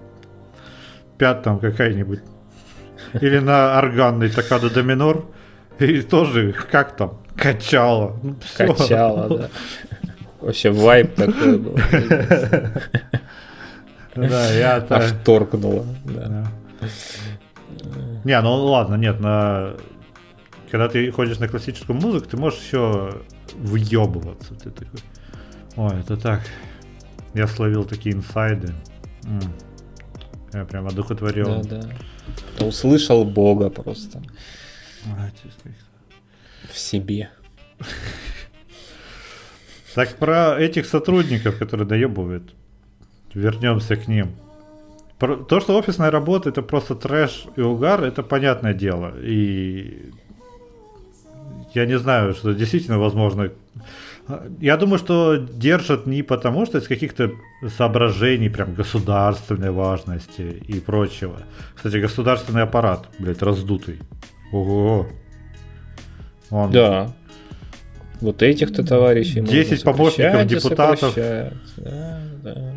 пят 1.18 1.44
там 1.44 1.60
какая-нибудь, 1.60 2.20
или 3.22 3.40
на 3.40 3.78
органный 3.78 4.30
такада 4.30 4.70
до 4.70 4.84
минор, 4.84 5.26
и 5.80 6.02
тоже, 6.02 6.54
как 6.72 6.98
там, 6.98 7.22
качало. 7.38 8.20
Ну, 8.22 8.36
качало, 8.58 9.38
да. 9.38 9.50
Вообще 10.42 10.72
вайп 10.72 11.16
такой 11.16 11.58
был. 11.58 11.80
Да, 14.16 14.52
я 14.52 14.86
Аж 14.90 15.14
торкнуло, 15.24 15.86
да. 16.04 16.48
Не, 18.26 18.42
ну 18.42 18.56
ладно, 18.66 18.96
нет, 18.96 19.20
на 19.20 19.76
когда 20.70 20.88
ты 20.90 21.12
ходишь 21.12 21.40
на 21.40 21.48
классическую 21.48 22.00
музыку, 22.00 22.28
ты 22.28 22.38
можешь 22.38 22.60
еще 22.60 23.22
въебываться. 23.56 24.54
Ты 24.56 24.72
такой, 24.72 25.00
ой, 25.76 26.00
это 26.00 26.18
так 26.18 26.42
я 27.38 27.48
словил 27.48 27.86
такие 27.86 28.16
инсайды. 28.16 28.74
М. 29.26 29.42
Я 30.54 30.66
прям 30.66 30.88
одухотворен. 30.88 31.62
Да, 31.62 31.82
да. 32.58 32.66
Услышал 32.66 33.24
Бога 33.26 33.70
просто. 33.70 34.22
В 36.72 36.78
себе. 36.78 37.30
Так 39.96 40.18
про 40.18 40.56
этих 40.60 40.86
сотрудников, 40.86 41.58
которые 41.58 41.88
доебывают. 41.88 42.54
Вернемся 43.34 43.96
к 43.96 44.08
ним. 44.08 44.36
То, 45.18 45.60
что 45.60 45.76
офисная 45.76 46.12
работа 46.12 46.50
это 46.50 46.62
просто 46.62 46.94
трэш 46.94 47.48
и 47.56 47.62
угар, 47.62 48.04
это 48.04 48.22
понятное 48.22 48.76
дело. 48.76 49.16
И 49.20 50.12
я 51.74 51.86
не 51.86 51.98
знаю, 51.98 52.34
что 52.34 52.54
действительно 52.54 53.00
возможно 53.00 53.52
я 54.60 54.76
думаю, 54.76 55.00
что 55.00 55.38
держат 55.38 56.06
не 56.06 56.22
потому, 56.22 56.66
что 56.66 56.80
из 56.80 56.88
каких-то 56.88 57.32
соображений 57.78 58.50
прям 58.50 58.74
государственной 58.74 59.72
важности 59.72 60.42
и 60.68 60.80
прочего. 60.80 61.44
Кстати, 61.76 61.98
государственный 61.98 62.64
аппарат, 62.64 63.08
блядь, 63.20 63.42
раздутый. 63.42 64.00
Ого. 64.52 65.08
Он... 66.50 66.72
Да. 66.72 67.14
Вот 68.20 68.42
этих-то 68.42 68.86
товарищей 68.86 69.42
10 69.42 69.84
помощников 69.84 70.46
депутатов. 70.46 71.14
Да, 71.16 71.52
да, 71.78 72.22
да. 72.44 72.74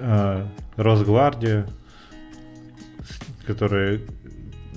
А, 0.00 0.48
Росгвардия, 0.76 1.66
которая 3.46 4.00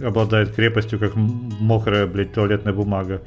обладает 0.01 0.53
крепостью, 0.53 0.99
как 0.99 1.15
мокрая, 1.15 2.05
блядь, 2.07 2.33
туалетная 2.33 2.73
бумага. 2.73 3.21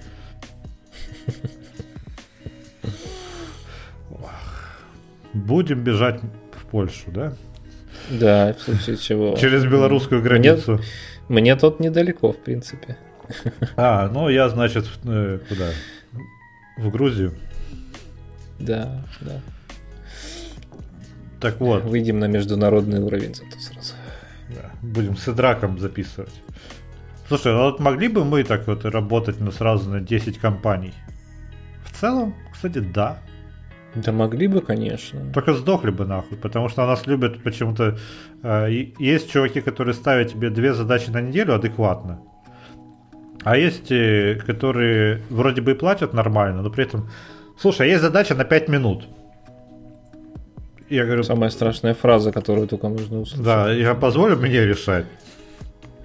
Будем 5.32 5.82
бежать 5.82 6.20
в 6.52 6.66
Польшу, 6.66 7.10
да? 7.10 7.34
Да, 8.10 8.54
в 8.54 8.62
случае 8.62 8.96
чего. 8.96 9.36
Через 9.36 9.64
белорусскую 9.64 10.22
границу. 10.22 10.80
Мне, 11.28 11.40
мне 11.40 11.56
тут 11.56 11.80
недалеко, 11.80 12.32
в 12.32 12.38
принципе. 12.38 12.96
А, 13.76 14.08
ну 14.08 14.28
я, 14.28 14.48
значит, 14.48 14.88
э, 15.04 15.38
куда? 15.48 15.70
В 16.78 16.90
Грузию. 16.90 17.34
Да, 18.58 19.04
да. 19.20 19.40
Так 21.40 21.60
вот. 21.60 21.84
Выйдем 21.84 22.18
на 22.18 22.26
международный 22.26 23.00
уровень 23.00 23.34
зато 23.34 23.58
сразу. 23.60 23.94
Да, 24.48 24.70
будем 24.82 25.16
с 25.16 25.28
Идраком 25.28 25.78
записывать. 25.78 26.32
Слушай, 27.30 27.52
ну 27.52 27.60
вот 27.60 27.78
могли 27.78 28.08
бы 28.08 28.24
мы 28.24 28.42
так 28.42 28.66
вот 28.66 28.84
работать 28.84 29.36
ну, 29.38 29.52
сразу 29.52 29.88
на 29.88 30.00
10 30.00 30.38
компаний? 30.38 30.92
В 31.84 31.96
целом, 31.96 32.34
кстати, 32.52 32.80
да. 32.80 33.18
Да 33.94 34.10
могли 34.10 34.48
бы, 34.48 34.60
конечно. 34.60 35.20
Только 35.32 35.54
сдохли 35.54 35.90
бы 35.90 36.04
нахуй, 36.06 36.36
потому 36.36 36.68
что 36.68 36.84
нас 36.86 37.06
любят 37.06 37.40
почему-то... 37.44 37.96
Э, 38.42 38.66
есть 38.98 39.30
чуваки, 39.30 39.60
которые 39.60 39.94
ставят 39.94 40.32
тебе 40.32 40.50
две 40.50 40.74
задачи 40.74 41.10
на 41.10 41.20
неделю 41.20 41.54
адекватно. 41.54 42.18
А 43.44 43.56
есть, 43.56 43.92
э, 43.92 44.34
которые 44.44 45.22
вроде 45.30 45.60
бы 45.60 45.70
и 45.70 45.74
платят 45.74 46.12
нормально, 46.12 46.62
но 46.62 46.70
при 46.70 46.82
этом... 46.82 47.10
Слушай, 47.56 47.86
а 47.86 47.90
есть 47.90 48.02
задача 48.02 48.34
на 48.34 48.44
5 48.44 48.68
минут. 48.68 49.04
Я 50.88 51.04
говорю... 51.04 51.22
Самая 51.22 51.50
страшная 51.50 51.94
фраза, 51.94 52.32
которую 52.32 52.66
только 52.66 52.88
можно 52.88 53.20
услышать. 53.20 53.44
Да, 53.44 53.72
я 53.72 53.94
позволю 53.94 54.36
мне 54.36 54.66
решать, 54.66 55.06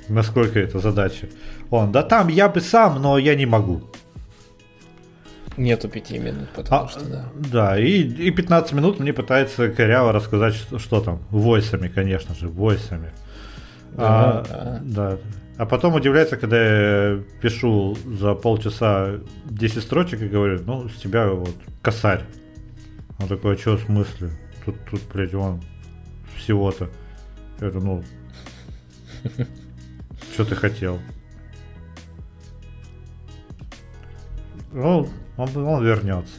насколько 0.09 0.59
это 0.59 0.79
задача. 0.79 1.27
Он, 1.69 1.91
да 1.91 2.03
там 2.03 2.27
я 2.27 2.49
бы 2.49 2.61
сам, 2.61 3.01
но 3.01 3.17
я 3.17 3.35
не 3.35 3.45
могу. 3.45 3.81
Нету 5.57 5.87
пяти 5.87 6.19
минут, 6.19 6.49
потому 6.53 6.85
а, 6.85 6.89
что 6.89 7.05
да. 7.05 7.25
Да, 7.33 7.79
и, 7.79 8.01
и 8.01 8.31
15 8.31 8.73
минут 8.73 8.99
мне 8.99 9.13
пытается 9.13 9.69
коряво 9.69 10.11
рассказать, 10.11 10.53
что, 10.53 10.79
что 10.79 10.99
там. 10.99 11.21
Войсами, 11.29 11.87
конечно 11.87 12.35
же, 12.35 12.49
войсами. 12.49 13.11
Да, 13.93 14.39
а, 14.39 14.43
да. 14.43 14.81
да. 14.83 15.17
А 15.57 15.65
потом 15.65 15.93
удивляется, 15.93 16.35
когда 16.35 16.57
я 16.57 17.23
пишу 17.41 17.97
за 18.05 18.33
полчаса 18.33 19.21
10 19.45 19.81
строчек 19.81 20.21
и 20.21 20.27
говорю, 20.27 20.61
ну, 20.65 20.89
с 20.89 20.95
тебя 20.95 21.29
вот 21.29 21.55
косарь. 21.81 22.23
Он 23.19 23.29
такой, 23.29 23.55
а 23.55 23.57
что 23.57 23.77
в 23.77 23.83
смысле? 23.83 24.31
Тут, 24.65 24.75
тут, 24.91 25.01
блядь, 25.13 25.33
он 25.33 25.61
всего-то. 26.35 26.89
Я 27.61 27.69
говорю, 27.69 27.85
ну, 27.85 28.03
что 30.35 30.43
ты 30.43 30.55
хотел? 30.55 30.99
Ну, 34.73 35.07
он, 35.37 35.49
он 35.55 35.85
вернется. 35.85 36.33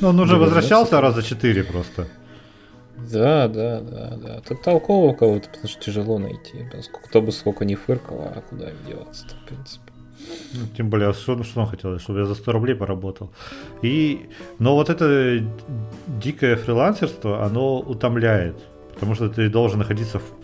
Ну, 0.00 0.08
он 0.08 0.20
уже 0.20 0.36
возвращался 0.36 1.00
раза 1.00 1.22
четыре 1.22 1.64
просто. 1.64 2.08
Да, 3.10 3.48
да, 3.48 3.80
да, 3.80 4.16
да. 4.16 4.40
Тут 4.46 4.62
толкового 4.62 5.14
кого-то, 5.14 5.48
потому 5.48 5.68
что 5.68 5.82
тяжело 5.82 6.18
найти. 6.18 6.68
Кто 7.04 7.22
бы 7.22 7.32
сколько 7.32 7.64
не 7.64 7.74
фыркал, 7.74 8.20
а 8.20 8.42
куда 8.42 8.68
им 8.68 8.76
деваться-то, 8.86 9.34
в 9.36 9.46
принципе. 9.46 9.92
Ну, 10.52 10.66
тем 10.76 10.90
более, 10.90 11.14
что, 11.14 11.42
что 11.42 11.60
он 11.60 11.66
хотел, 11.68 11.98
чтобы 11.98 12.18
я 12.18 12.26
за 12.26 12.34
100 12.34 12.52
рублей 12.52 12.74
поработал. 12.74 13.30
И, 13.80 14.28
но 14.58 14.74
вот 14.74 14.90
это 14.90 15.42
дикое 16.06 16.56
фрилансерство, 16.56 17.44
оно 17.44 17.78
утомляет. 17.78 18.56
Потому 19.00 19.14
что 19.14 19.30
ты 19.30 19.48
должен 19.48 19.78
находиться 19.78 20.18
в... 20.18 20.39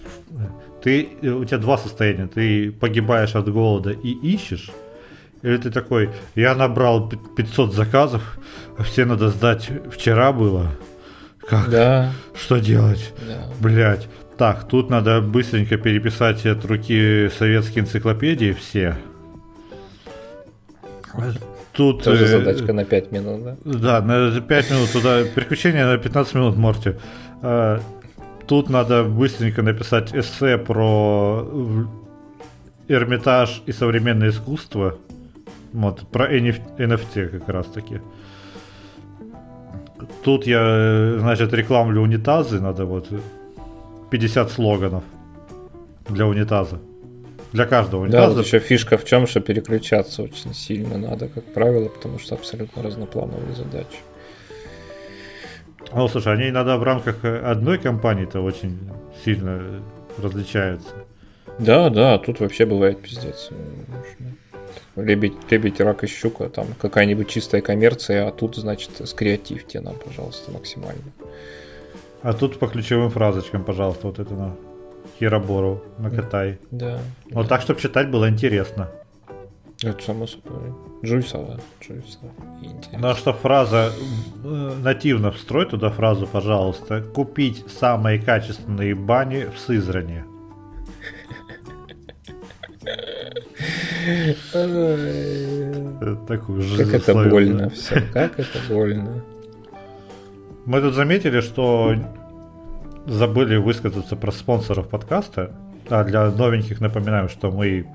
Ты, 0.87 1.09
у 1.21 1.45
тебя 1.45 1.59
два 1.59 1.79
состояния. 1.79 2.29
Ты 2.29 2.71
погибаешь 2.71 3.35
от 3.35 3.53
голода 3.53 3.91
и 3.91 4.13
ищешь. 4.13 4.71
Или 5.43 5.57
ты 5.57 5.73
такой, 5.73 6.11
я 6.37 6.55
набрал 6.55 7.09
500 7.09 7.75
заказов, 7.75 8.39
а 8.79 8.85
все 8.85 9.05
надо 9.05 9.31
сдать 9.31 9.69
вчера 9.91 10.31
было. 10.31 10.71
Как? 11.41 11.71
Да. 11.71 12.13
Что 12.35 12.59
делать? 12.59 13.13
Да. 13.27 13.49
Блять. 13.59 14.07
Так, 14.39 14.69
тут 14.69 14.89
надо 14.89 15.21
быстренько 15.21 15.77
переписать 15.77 16.47
от 16.47 16.65
руки 16.65 17.31
советские 17.37 17.83
энциклопедии 17.83 18.53
все. 18.53 18.97
Тут... 21.73 22.05
Тоже 22.05 22.27
э, 22.27 22.29
задачка 22.29 22.73
на 22.73 22.85
5 22.85 23.11
минут, 23.11 23.43
да? 23.43 23.57
Да, 23.65 24.01
на 24.03 24.41
5 24.41 24.71
минут 24.71 24.93
туда, 24.93 25.25
переключение 25.25 25.85
на 25.85 25.99
15 25.99 26.35
минут 26.35 26.57
Морти. 26.57 26.95
Тут 28.47 28.71
надо 28.71 29.05
быстренько 29.05 29.63
написать 29.63 30.15
эссе 30.15 30.57
про 30.59 31.47
Эрмитаж 32.89 33.63
и 33.67 33.73
современное 33.73 34.29
искусство. 34.31 34.99
Вот, 35.73 36.07
про 36.09 36.33
NFT 36.33 37.29
как 37.29 37.49
раз 37.49 37.67
таки. 37.67 38.01
Тут 40.23 40.47
я, 40.47 41.17
значит, 41.19 41.53
рекламлю 41.53 42.03
унитазы, 42.03 42.61
надо 42.61 42.85
вот 42.85 43.09
50 44.11 44.51
слоганов 44.51 45.03
для 46.09 46.27
унитаза. 46.27 46.79
Для 47.53 47.67
каждого 47.67 48.03
унитаза. 48.03 48.29
Да, 48.29 48.35
вот 48.35 48.47
еще 48.47 48.59
фишка 48.59 48.97
в 48.97 49.05
чем, 49.05 49.27
что 49.27 49.41
переключаться 49.41 50.23
очень 50.23 50.55
сильно 50.55 50.99
надо, 50.99 51.29
как 51.29 51.45
правило, 51.53 51.89
потому 51.89 52.19
что 52.19 52.35
абсолютно 52.35 52.83
разноплановые 52.83 53.55
задачи. 53.55 53.99
Ну, 55.95 56.09
слушай, 56.09 56.33
они 56.33 56.49
иногда 56.49 56.77
в 56.77 56.83
рамках 56.83 57.25
одной 57.25 57.79
компании-то 57.79 58.41
очень 58.41 58.79
сильно 59.25 59.83
различаются. 60.23 60.91
Да, 61.59 61.89
да, 61.91 62.19
тут 62.19 62.41
вообще 62.41 62.67
бывает 62.67 63.01
пиздец. 63.01 63.51
Лебедь, 64.97 65.35
лебедь, 65.51 65.81
рак 65.81 66.05
и 66.05 66.07
щука, 66.07 66.49
там 66.49 66.67
какая-нибудь 66.81 67.29
чистая 67.29 67.61
коммерция, 67.61 68.27
а 68.27 68.33
тут, 68.33 68.57
значит, 68.57 68.91
скреативьте 69.05 69.81
нам, 69.81 69.95
пожалуйста, 70.03 70.51
максимально. 70.53 71.03
А 72.23 72.33
тут 72.33 72.59
по 72.59 72.67
ключевым 72.67 73.11
фразочкам, 73.11 73.63
пожалуйста, 73.63 74.07
вот 74.07 74.19
это 74.19 74.35
на 74.35 74.57
Хиробору 75.19 75.83
накатай. 75.99 76.59
Да. 76.71 76.99
Вот 77.31 77.45
да. 77.45 77.49
так, 77.49 77.63
чтобы 77.63 77.81
читать 77.81 78.11
было 78.11 78.29
интересно. 78.29 78.91
Это 79.83 80.03
само 80.03 80.27
собой. 80.27 80.73
Джуйсово. 81.05 81.61
Джуйсово. 81.83 82.33
Ну, 82.99 83.09
а 83.09 83.15
что 83.15 83.35
фраза 83.35 83.93
э, 84.43 84.73
нативно 84.83 85.33
встрой 85.33 85.67
туда 85.67 85.91
фразу, 85.91 86.27
пожалуйста. 86.27 87.03
Купить 87.03 87.65
самые 87.69 88.19
качественные 88.19 88.95
бани 88.95 89.47
в 89.55 89.59
Сызране. 89.59 90.25
Такую 96.27 96.63
Как 96.79 96.95
это 96.95 97.15
больно 97.29 97.71
все. 97.71 98.01
Как 98.13 98.39
это 98.39 98.59
больно. 98.69 99.23
Мы 100.65 100.81
тут 100.81 100.95
заметили, 100.95 101.41
что 101.41 101.95
забыли 103.07 103.57
высказаться 103.57 104.17
про 104.17 104.33
спонсоров 104.33 104.89
подкаста. 104.89 105.53
А 105.89 106.03
для 106.03 106.31
новеньких 106.31 106.81
напоминаем, 106.81 107.29
что 107.29 107.51
мы 107.51 107.87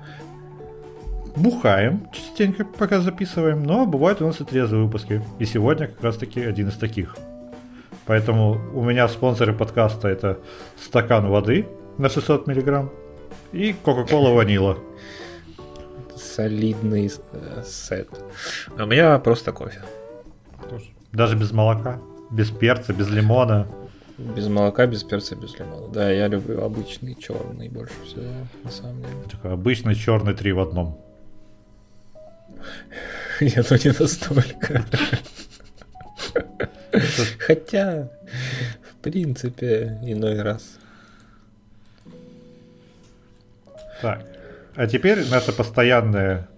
бухаем 1.36 2.08
частенько, 2.12 2.64
пока 2.64 3.00
записываем, 3.00 3.62
но 3.62 3.86
бывают 3.86 4.20
у 4.20 4.26
нас 4.26 4.40
и 4.40 4.44
трезвые 4.44 4.84
выпуски. 4.84 5.22
И 5.38 5.44
сегодня 5.44 5.88
как 5.88 6.02
раз 6.02 6.16
таки 6.16 6.40
один 6.40 6.68
из 6.68 6.76
таких. 6.76 7.16
Поэтому 8.06 8.60
у 8.74 8.82
меня 8.82 9.08
спонсоры 9.08 9.52
подкаста 9.52 10.08
это 10.08 10.38
стакан 10.80 11.28
воды 11.28 11.66
на 11.98 12.08
600 12.08 12.46
миллиграмм 12.46 12.90
и 13.52 13.72
Кока-Кола 13.72 14.30
ванила. 14.34 14.78
Солидный 16.16 17.10
э, 17.32 17.62
сет. 17.64 18.08
А 18.76 18.84
у 18.84 18.86
меня 18.86 19.18
просто 19.18 19.52
кофе. 19.52 19.82
Даже 21.12 21.36
без 21.36 21.52
молока, 21.52 22.00
без 22.30 22.50
перца, 22.50 22.92
без 22.92 23.10
лимона. 23.10 23.68
Без 24.18 24.48
молока, 24.48 24.86
без 24.86 25.04
перца, 25.04 25.36
без 25.36 25.58
лимона. 25.58 25.88
Да, 25.88 26.10
я 26.10 26.28
люблю 26.28 26.64
обычный 26.64 27.14
черный 27.14 27.68
больше 27.68 27.94
всего, 28.04 28.32
на 28.64 28.70
самом 28.70 29.02
деле. 29.02 29.14
Такой 29.30 29.52
обычный 29.52 29.94
черный 29.94 30.34
три 30.34 30.52
в 30.52 30.60
одном. 30.60 30.98
Нет, 33.40 33.66
ну 33.70 33.76
не 33.76 33.98
настолько. 33.98 34.84
Хотя, 37.38 38.10
в 38.90 39.02
принципе, 39.02 39.98
иной 40.02 40.42
раз. 40.42 40.78
Так, 44.00 44.24
а 44.74 44.86
теперь 44.86 45.28
наша 45.30 45.52
постоянная 45.52 46.48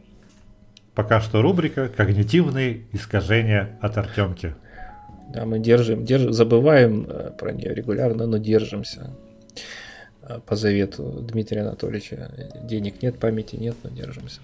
пока 0.95 1.21
что 1.21 1.43
рубрика 1.43 1.89
«Когнитивные 1.89 2.85
искажения 2.93 3.79
от 3.81 3.99
Артемки». 3.99 4.55
Да, 5.29 5.45
мы 5.47 5.59
держим, 5.59 6.05
держим, 6.05 6.33
забываем 6.33 7.07
э, 7.09 7.31
про 7.37 7.53
нее 7.53 7.75
регулярно, 7.75 8.27
но 8.27 8.39
держимся. 8.39 9.11
Э, 10.23 10.39
по 10.47 10.55
завету 10.55 11.25
Дмитрия 11.29 11.63
Анатольевича. 11.63 12.31
Денег 12.63 13.03
нет, 13.03 13.19
памяти 13.19 13.57
нет, 13.57 13.75
но 13.83 13.91
держимся. 13.91 14.41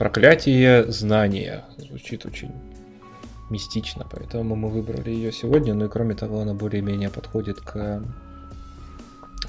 Проклятие 0.00 0.90
знания. 0.90 1.66
Звучит 1.76 2.24
очень 2.24 2.52
мистично, 3.50 4.06
поэтому 4.10 4.56
мы 4.56 4.70
выбрали 4.70 5.10
ее 5.10 5.30
сегодня. 5.30 5.74
Ну 5.74 5.84
и 5.84 5.88
кроме 5.90 6.14
того, 6.14 6.40
она 6.40 6.54
более-менее 6.54 7.10
подходит 7.10 7.60
к 7.60 8.02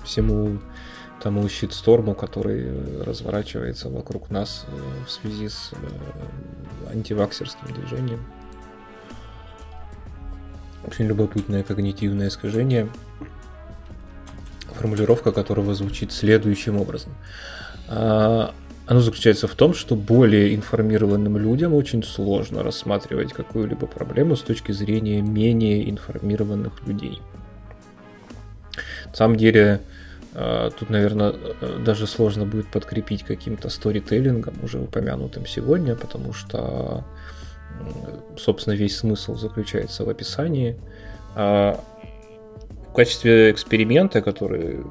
всему 0.03 0.59
тому 1.23 1.47
щитсторму, 1.47 2.15
который 2.15 3.01
разворачивается 3.01 3.87
вокруг 3.87 4.29
нас 4.29 4.65
э, 4.67 5.05
в 5.07 5.09
связи 5.09 5.47
с 5.47 5.71
антиваксерским 6.91 7.73
движением. 7.73 8.19
Очень 10.85 11.05
любопытное 11.05 11.63
когнитивное 11.63 12.27
искажение, 12.27 12.89
формулировка 14.73 15.31
которого 15.31 15.73
звучит 15.75 16.11
следующим 16.11 16.75
образом. 16.75 17.13
Оно 18.91 18.99
заключается 18.99 19.47
в 19.47 19.55
том, 19.55 19.73
что 19.73 19.95
более 19.95 20.53
информированным 20.53 21.37
людям 21.37 21.73
очень 21.73 22.03
сложно 22.03 22.61
рассматривать 22.61 23.31
какую-либо 23.31 23.87
проблему 23.87 24.35
с 24.35 24.41
точки 24.41 24.73
зрения 24.73 25.21
менее 25.21 25.89
информированных 25.89 26.85
людей. 26.85 27.21
На 29.05 29.13
самом 29.13 29.37
деле, 29.37 29.79
а, 30.33 30.71
тут, 30.71 30.89
наверное, 30.89 31.33
даже 31.85 32.05
сложно 32.05 32.45
будет 32.45 32.67
подкрепить 32.67 33.23
каким-то 33.23 33.69
сторителлингом, 33.69 34.55
уже 34.61 34.77
упомянутым 34.77 35.45
сегодня, 35.45 35.95
потому 35.95 36.33
что 36.33 37.05
собственно, 38.37 38.73
весь 38.73 38.97
смысл 38.97 39.35
заключается 39.35 40.03
в 40.03 40.09
описании. 40.09 40.75
А 41.35 41.81
в 42.89 42.93
качестве 42.93 43.51
эксперимента, 43.51 44.21
который 44.21 44.81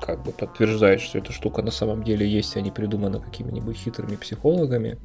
как 0.00 0.22
бы 0.22 0.32
подтверждает, 0.32 1.00
что 1.00 1.18
эта 1.18 1.32
штука 1.32 1.62
на 1.62 1.70
самом 1.70 2.02
деле 2.02 2.26
есть, 2.26 2.56
а 2.56 2.60
не 2.60 2.70
придумана 2.70 3.20
какими-нибудь 3.20 3.76
хитрыми 3.76 4.16
психологами, 4.16 4.98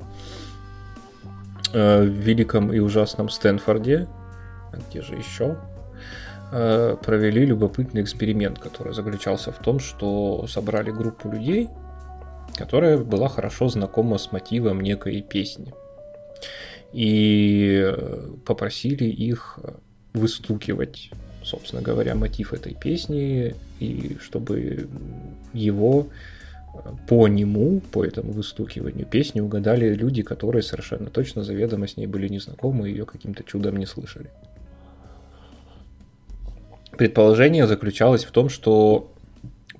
э, 1.73 2.01
в 2.01 2.05
великом 2.05 2.71
и 2.71 2.79
ужасном 2.79 3.29
Стэнфорде, 3.29 4.07
а 4.71 4.77
где 4.77 5.01
же 5.01 5.15
еще, 5.15 5.57
э, 6.51 6.95
провели 7.03 7.45
любопытный 7.45 8.01
эксперимент, 8.01 8.59
который 8.59 8.93
заключался 8.93 9.51
в 9.51 9.57
том, 9.57 9.79
что 9.79 10.45
собрали 10.47 10.91
группу 10.91 11.29
людей, 11.29 11.69
которая 12.55 12.97
была 12.97 13.29
хорошо 13.29 13.69
знакома 13.69 14.17
с 14.17 14.31
мотивом 14.31 14.81
некой 14.81 15.21
песни. 15.21 15.73
И 16.91 17.91
попросили 18.45 19.05
их 19.05 19.57
выстукивать 20.13 21.09
собственно 21.43 21.81
говоря, 21.81 22.15
мотив 22.15 22.53
этой 22.53 22.73
песни, 22.73 23.55
и 23.83 24.17
чтобы 24.19 24.87
его 25.53 26.07
по 27.07 27.27
нему, 27.27 27.81
по 27.91 28.03
этому 28.03 28.31
выстукиванию 28.31 29.05
песни 29.05 29.39
угадали 29.39 29.93
люди, 29.93 30.23
которые 30.23 30.63
совершенно 30.63 31.09
точно 31.09 31.43
заведомо 31.43 31.87
с 31.87 31.97
ней 31.97 32.07
были 32.07 32.27
незнакомы 32.27 32.89
и 32.89 32.91
ее 32.91 33.05
каким-то 33.05 33.43
чудом 33.43 33.77
не 33.77 33.85
слышали. 33.85 34.29
Предположение 36.97 37.67
заключалось 37.67 38.23
в 38.23 38.31
том, 38.31 38.49
что 38.49 39.11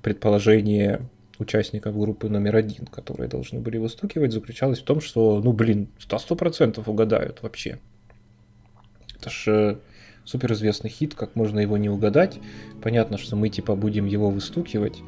предположение 0.02 1.00
участников 1.38 1.98
группы 1.98 2.28
номер 2.28 2.56
один, 2.56 2.86
которые 2.86 3.28
должны 3.28 3.60
были 3.60 3.78
выстукивать, 3.78 4.32
заключалось 4.32 4.80
в 4.80 4.84
том, 4.84 5.00
что, 5.00 5.40
ну, 5.40 5.52
блин, 5.52 5.88
сто 5.98 6.36
процентов 6.36 6.88
угадают 6.88 7.42
вообще. 7.42 7.78
Это 9.18 9.30
ж 9.30 9.44
э, 9.48 9.76
суперизвестный 10.24 10.90
хит, 10.90 11.14
как 11.14 11.36
можно 11.36 11.60
его 11.60 11.76
не 11.76 11.88
угадать. 11.88 12.40
Понятно, 12.82 13.18
что 13.18 13.36
мы 13.36 13.48
типа 13.48 13.76
будем 13.76 14.06
его 14.06 14.30
выстукивать, 14.30 15.02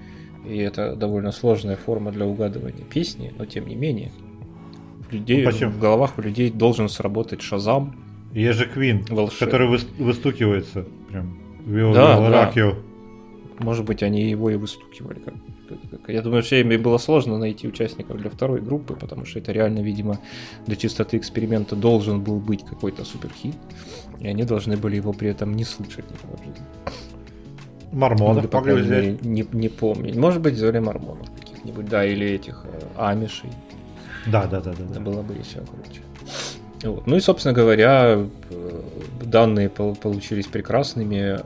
и 0.48 0.58
это 0.58 0.94
довольно 0.94 1.32
сложная 1.32 1.76
форма 1.76 2.12
для 2.12 2.26
угадывания 2.26 2.84
песни, 2.84 3.32
но 3.36 3.46
тем 3.46 3.66
не 3.66 3.74
менее. 3.74 4.12
В, 5.08 5.12
людей, 5.12 5.44
ну, 5.44 5.68
в 5.68 5.78
головах 5.78 6.18
у 6.18 6.22
людей 6.22 6.50
должен 6.50 6.88
сработать 6.88 7.40
шазам. 7.40 7.96
Есть 8.32 8.58
же 8.58 8.66
Квин, 8.66 9.04
который 9.38 9.68
выстукивается 9.98 10.84
прям 11.08 11.38
да, 11.66 12.52
да. 12.52 12.74
Может 13.58 13.84
быть, 13.84 14.02
они 14.02 14.30
его 14.30 14.50
и 14.50 14.56
выстукивали. 14.56 15.18
Как, 15.18 15.34
я 16.08 16.22
думаю, 16.22 16.42
что 16.42 16.56
им 16.56 16.82
было 16.82 16.98
сложно 16.98 17.38
найти 17.38 17.68
участников 17.68 18.16
для 18.18 18.30
второй 18.30 18.60
группы, 18.60 18.94
потому 18.94 19.24
что 19.24 19.38
это 19.38 19.52
реально, 19.52 19.80
видимо, 19.80 20.18
для 20.66 20.76
чистоты 20.76 21.16
эксперимента 21.16 21.76
должен 21.76 22.20
был 22.20 22.38
быть 22.38 22.64
какой-то 22.64 23.04
суперхит, 23.04 23.54
и 24.20 24.28
они 24.28 24.44
должны 24.44 24.76
были 24.76 24.96
его 24.96 25.12
при 25.12 25.28
этом 25.28 25.54
не 25.54 25.64
слышать 25.64 26.04
никогда 26.10 26.36
в 26.36 26.44
жизни. 26.44 26.66
Мормонов 27.92 28.44
ну, 28.44 28.58
могли 28.58 28.74
взять. 28.74 29.22
Не, 29.24 29.46
не 29.52 29.68
помню. 29.68 30.18
Может 30.18 30.42
быть, 30.42 30.54
взяли 30.54 30.78
мормонов 30.80 31.30
каких-нибудь, 31.38 31.88
да, 31.88 32.04
или 32.04 32.26
этих 32.26 32.64
э, 32.64 32.80
амишей. 32.96 33.50
Да, 34.26 34.46
да, 34.46 34.60
да, 34.60 34.72
да. 34.72 34.84
Это 34.84 34.94
да. 34.94 35.00
было 35.00 35.22
бы 35.22 35.34
еще 35.34 35.60
круче. 35.60 36.02
Вот. 36.82 37.06
Ну 37.06 37.16
и, 37.16 37.20
собственно 37.20 37.54
говоря, 37.54 38.18
э, 38.50 38.82
данные 39.22 39.68
получились 39.70 40.46
прекрасными. 40.46 41.38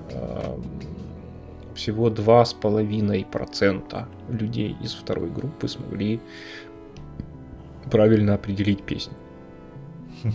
Э, 1.81 1.83
всего 1.83 2.11
2,5% 2.11 4.07
людей 4.29 4.77
из 4.83 4.95
второй 4.95 5.31
группы 5.31 5.69
смогли 5.69 6.21
правильно 7.91 8.35
определить 8.35 8.83
песню. 8.83 9.15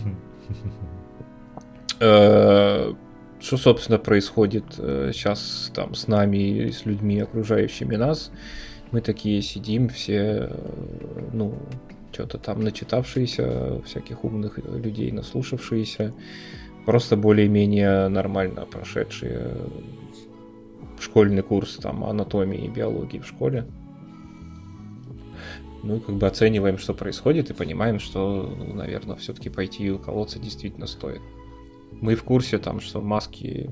Э, 1.98 2.92
что, 3.40 3.56
собственно, 3.56 3.98
происходит 3.98 4.64
сейчас 4.74 5.70
там 5.74 5.94
с 5.94 6.08
нами 6.08 6.36
и 6.36 6.70
с 6.70 6.84
людьми, 6.84 7.18
окружающими 7.20 7.96
нас? 7.96 8.30
Мы 8.92 9.00
такие 9.00 9.40
сидим, 9.40 9.88
все, 9.88 10.50
ну, 11.32 11.54
что-то 12.12 12.36
там 12.36 12.60
начитавшиеся, 12.60 13.80
всяких 13.86 14.24
умных 14.24 14.58
людей, 14.58 15.10
наслушавшиеся, 15.10 16.12
просто 16.84 17.16
более-менее 17.16 18.08
нормально 18.08 18.66
прошедшие 18.70 19.56
школьный 21.00 21.42
курс 21.42 21.76
там 21.76 22.04
анатомии 22.04 22.64
и 22.64 22.68
биологии 22.68 23.18
в 23.18 23.26
школе. 23.26 23.66
Ну 25.82 25.96
и 25.96 26.00
как 26.00 26.16
бы 26.16 26.26
оцениваем, 26.26 26.78
что 26.78 26.94
происходит, 26.94 27.50
и 27.50 27.54
понимаем, 27.54 28.00
что, 28.00 28.52
ну, 28.58 28.74
наверное, 28.74 29.16
все-таки 29.16 29.50
пойти 29.50 29.90
уколоться 29.90 30.38
действительно 30.38 30.86
стоит. 30.86 31.20
Мы 31.92 32.14
в 32.14 32.24
курсе 32.24 32.58
там, 32.58 32.80
что 32.80 33.00
маски 33.00 33.70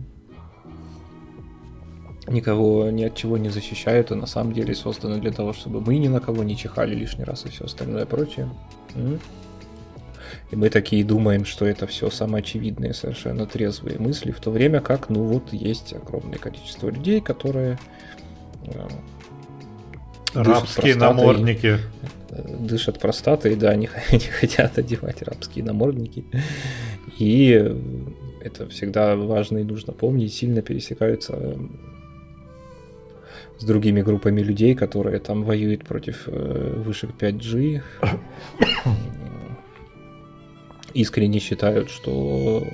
никого 2.29 2.89
ни 2.91 3.05
от 3.05 3.17
чего 3.17 3.37
не 3.37 3.49
защищают, 3.49 4.11
и 4.11 4.15
на 4.15 4.27
самом 4.27 4.53
деле 4.53 4.75
созданы 4.75 5.21
для 5.21 5.33
того, 5.33 5.53
чтобы 5.53 5.81
мы 5.81 5.99
ни 5.99 6.09
на 6.09 6.21
кого 6.21 6.43
не 6.45 6.57
чихали 6.57 6.95
лишний 6.95 7.25
раз 7.25 7.47
и 7.47 7.51
все 7.51 7.65
остальное 7.65 8.07
прочее. 8.07 8.49
И 10.51 10.57
мы 10.57 10.71
такие 10.71 11.05
думаем, 11.05 11.45
что 11.45 11.65
это 11.65 11.87
все 11.87 12.11
самоочевидные, 12.11 12.95
совершенно 12.95 13.47
трезвые 13.47 13.99
мысли, 13.99 14.31
в 14.31 14.41
то 14.41 14.51
время 14.51 14.81
как, 14.81 15.09
ну 15.09 15.25
вот, 15.25 15.53
есть 15.53 15.93
огромное 15.93 16.39
количество 16.39 16.89
людей, 16.89 17.21
которые 17.21 17.79
э, 18.67 18.89
Рабские 20.35 20.97
намордники. 20.97 21.79
Э, 22.31 22.57
дышат 22.59 22.99
простатой, 22.99 23.55
да, 23.55 23.75
не, 23.75 23.89
не 24.13 24.19
хотят 24.19 24.79
одевать 24.79 25.23
рабские 25.23 25.65
намордники. 25.65 26.25
И 27.19 27.51
это 28.41 28.69
всегда 28.69 29.17
важно 29.17 29.59
и 29.59 29.65
нужно 29.65 29.93
помнить, 29.93 30.35
сильно 30.35 30.61
пересекаются 30.63 31.57
с 33.59 33.65
другими 33.65 34.03
группами 34.03 34.41
людей, 34.41 34.75
которые 34.75 35.21
там 35.21 35.45
воюют 35.45 35.85
против 35.85 36.25
э, 36.27 36.83
вышек 36.85 37.11
5G. 37.19 37.83
Искренне 40.95 41.41
считают, 41.41 41.91
что 41.91 42.67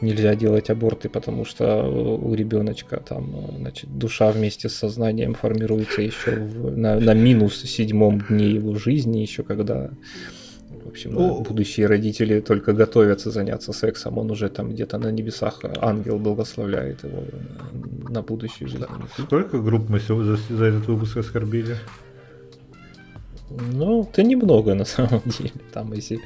нельзя 0.00 0.34
делать 0.34 0.70
аборты, 0.70 1.08
потому 1.08 1.44
что 1.44 1.84
у 1.84 2.34
ребеночка 2.34 2.96
там, 2.98 3.56
значит, 3.58 3.96
душа 3.96 4.30
вместе 4.30 4.68
с 4.68 4.74
сознанием 4.74 5.34
формируется 5.34 6.02
еще 6.02 6.32
в, 6.32 6.76
на, 6.76 7.00
на 7.00 7.14
минус 7.14 7.62
седьмом 7.62 8.20
дне 8.20 8.50
его 8.50 8.74
жизни, 8.74 9.18
еще 9.18 9.42
когда 9.42 9.90
в 10.84 10.88
общем, 10.88 11.14
ну, 11.14 11.40
будущие 11.40 11.86
родители 11.86 12.40
только 12.40 12.72
готовятся 12.72 13.30
заняться 13.30 13.72
сексом, 13.72 14.18
он 14.18 14.30
уже 14.30 14.48
там 14.48 14.70
где-то 14.70 14.98
на 14.98 15.10
небесах, 15.10 15.60
ангел 15.80 16.18
благословляет 16.18 17.04
его 17.04 17.24
на 18.10 18.22
будущую 18.22 18.68
жизнь. 18.68 18.84
Сколько 19.18 19.60
групп 19.60 19.88
мы 19.88 19.98
за, 19.98 20.36
за 20.36 20.64
этот 20.64 20.86
выпуск 20.86 21.16
оскорбили? 21.16 21.76
Ну, 23.56 24.02
это 24.02 24.22
немного 24.22 24.74
на 24.74 24.84
самом 24.84 25.22
деле. 25.24 25.52
Там, 25.72 25.92
если 25.92 26.20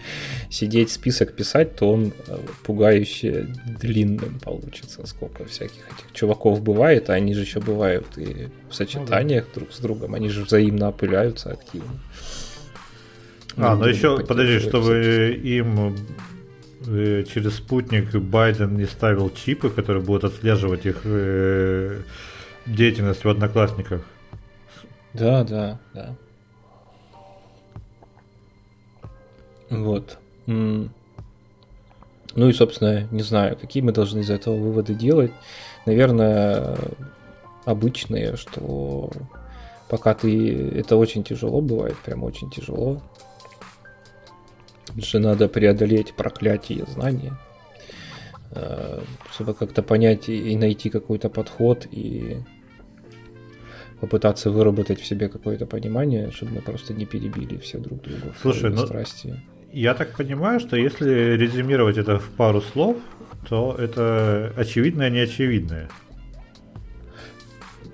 сидеть 0.51 0.91
список 0.91 1.35
писать, 1.35 1.77
то 1.77 1.91
он 1.91 2.13
э, 2.27 2.39
пугающе 2.65 3.49
длинным 3.81 4.41
получится. 4.41 5.07
Сколько 5.07 5.45
всяких 5.45 5.87
этих 5.87 6.13
чуваков 6.13 6.63
бывает, 6.63 7.11
а 7.11 7.15
они 7.15 7.35
же 7.35 7.43
еще 7.43 7.61
бывают 7.61 8.07
и 8.17 8.49
в 8.71 8.75
сочетаниях 8.75 9.45
ну, 9.45 9.51
да. 9.55 9.61
друг 9.61 9.73
с 9.73 9.79
другом. 9.79 10.15
Они 10.15 10.29
же 10.29 10.45
взаимно 10.45 10.89
опыляются 10.89 11.51
активно. 11.51 11.99
А, 13.57 13.75
ну 13.75 13.87
еще, 13.87 14.19
подожди, 14.25 14.61
чтобы 14.61 15.37
им 15.43 15.97
э, 16.87 17.25
через 17.25 17.57
спутник 17.57 18.15
Байден 18.15 18.77
не 18.77 18.87
ставил 18.87 19.31
чипы, 19.31 19.69
которые 19.69 20.03
будут 20.03 20.25
отслеживать 20.25 20.87
их 20.87 21.01
э, 21.05 22.01
деятельность 22.67 23.25
в 23.25 23.29
Одноклассниках. 23.29 24.03
Да, 25.13 25.43
да, 25.43 25.81
да. 25.95 26.17
Вот. 29.71 30.19
Ну 30.47 30.89
и, 32.35 32.53
собственно, 32.53 33.09
не 33.11 33.23
знаю, 33.23 33.57
какие 33.57 33.83
мы 33.83 33.93
должны 33.93 34.21
из 34.21 34.31
этого 34.31 34.57
выводы 34.57 34.95
делать. 34.95 35.33
Наверное, 35.87 36.77
обычные, 37.65 38.37
что 38.37 39.11
пока 39.89 40.15
ты... 40.15 40.69
Это 40.71 40.97
очень 40.97 41.25
тяжело 41.25 41.61
бывает, 41.61 41.97
прям 42.05 42.23
очень 42.25 42.51
тяжело 42.51 43.03
же 44.97 45.19
надо 45.19 45.49
преодолеть 45.49 46.15
проклятие 46.15 46.85
знания, 46.87 47.37
э, 48.51 49.01
чтобы 49.33 49.55
как-то 49.55 49.83
понять 49.83 50.29
и 50.29 50.57
найти 50.57 50.91
какой-то 50.91 51.29
подход 51.29 51.87
и 51.91 52.39
попытаться 54.01 54.51
выработать 54.51 55.01
в 55.01 55.07
себе 55.07 55.29
какое-то 55.29 55.67
понимание, 55.67 56.31
чтобы 56.31 56.53
мы 56.53 56.61
просто 56.63 56.95
не 56.95 57.05
перебили 57.05 57.59
все 57.59 57.79
друг 57.79 58.03
друга. 58.03 58.35
Слушай, 58.41 58.71
ну, 58.71 58.87
страсти. 58.87 59.41
Я 59.81 59.95
так 59.95 60.17
понимаю, 60.17 60.59
что 60.61 60.77
если 60.77 61.37
резюмировать 61.37 61.99
это 61.99 62.19
в 62.19 62.29
пару 62.31 62.61
слов, 62.61 62.97
то 63.49 63.77
это 63.79 64.53
очевидное 64.57 65.09
неочевидное. 65.09 65.89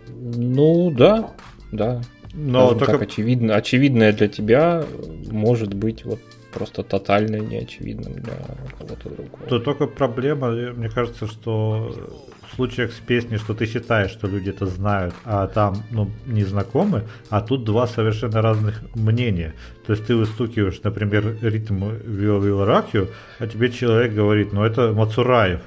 Ну 0.09 0.91
да, 0.91 1.31
да. 1.73 2.01
Но 2.33 2.69
Скажем 2.69 2.79
только 2.79 2.93
так, 2.93 3.03
очевидно, 3.03 3.55
очевидное 3.55 4.13
для 4.13 4.29
тебя 4.29 4.85
может 5.31 5.75
быть 5.75 6.05
вот 6.05 6.21
просто 6.55 6.83
тотально 6.83 7.37
неочевидным 7.37 8.15
для 8.15 8.35
кого-то 8.79 9.09
другого. 9.09 9.49
То 9.49 9.59
только 9.59 9.87
проблема, 9.87 10.51
мне 10.51 10.89
кажется, 10.89 11.27
что 11.27 11.93
в 12.51 12.57
случаях 12.57 12.93
с 12.93 13.01
песней, 13.01 13.39
что 13.39 13.55
ты 13.55 13.67
считаешь, 13.67 14.11
что 14.11 14.29
люди 14.29 14.51
это 14.51 14.67
знают, 14.67 15.15
а 15.25 15.47
там 15.47 15.75
ну, 15.91 16.11
не 16.27 16.45
знакомы, 16.45 17.03
а 17.31 17.41
тут 17.41 17.65
два 17.65 17.87
совершенно 17.87 18.43
разных 18.43 18.83
мнения. 18.95 19.55
То 19.87 19.93
есть 19.93 20.07
ты 20.07 20.15
выстукиваешь, 20.15 20.81
например, 20.83 21.37
ритм 21.43 21.85
Вио 22.05 22.39
Вио 22.39 22.63
а 23.39 23.47
тебе 23.47 23.71
человек 23.71 24.15
говорит, 24.15 24.53
ну 24.53 24.63
это 24.63 24.93
Мацураев. 24.93 25.61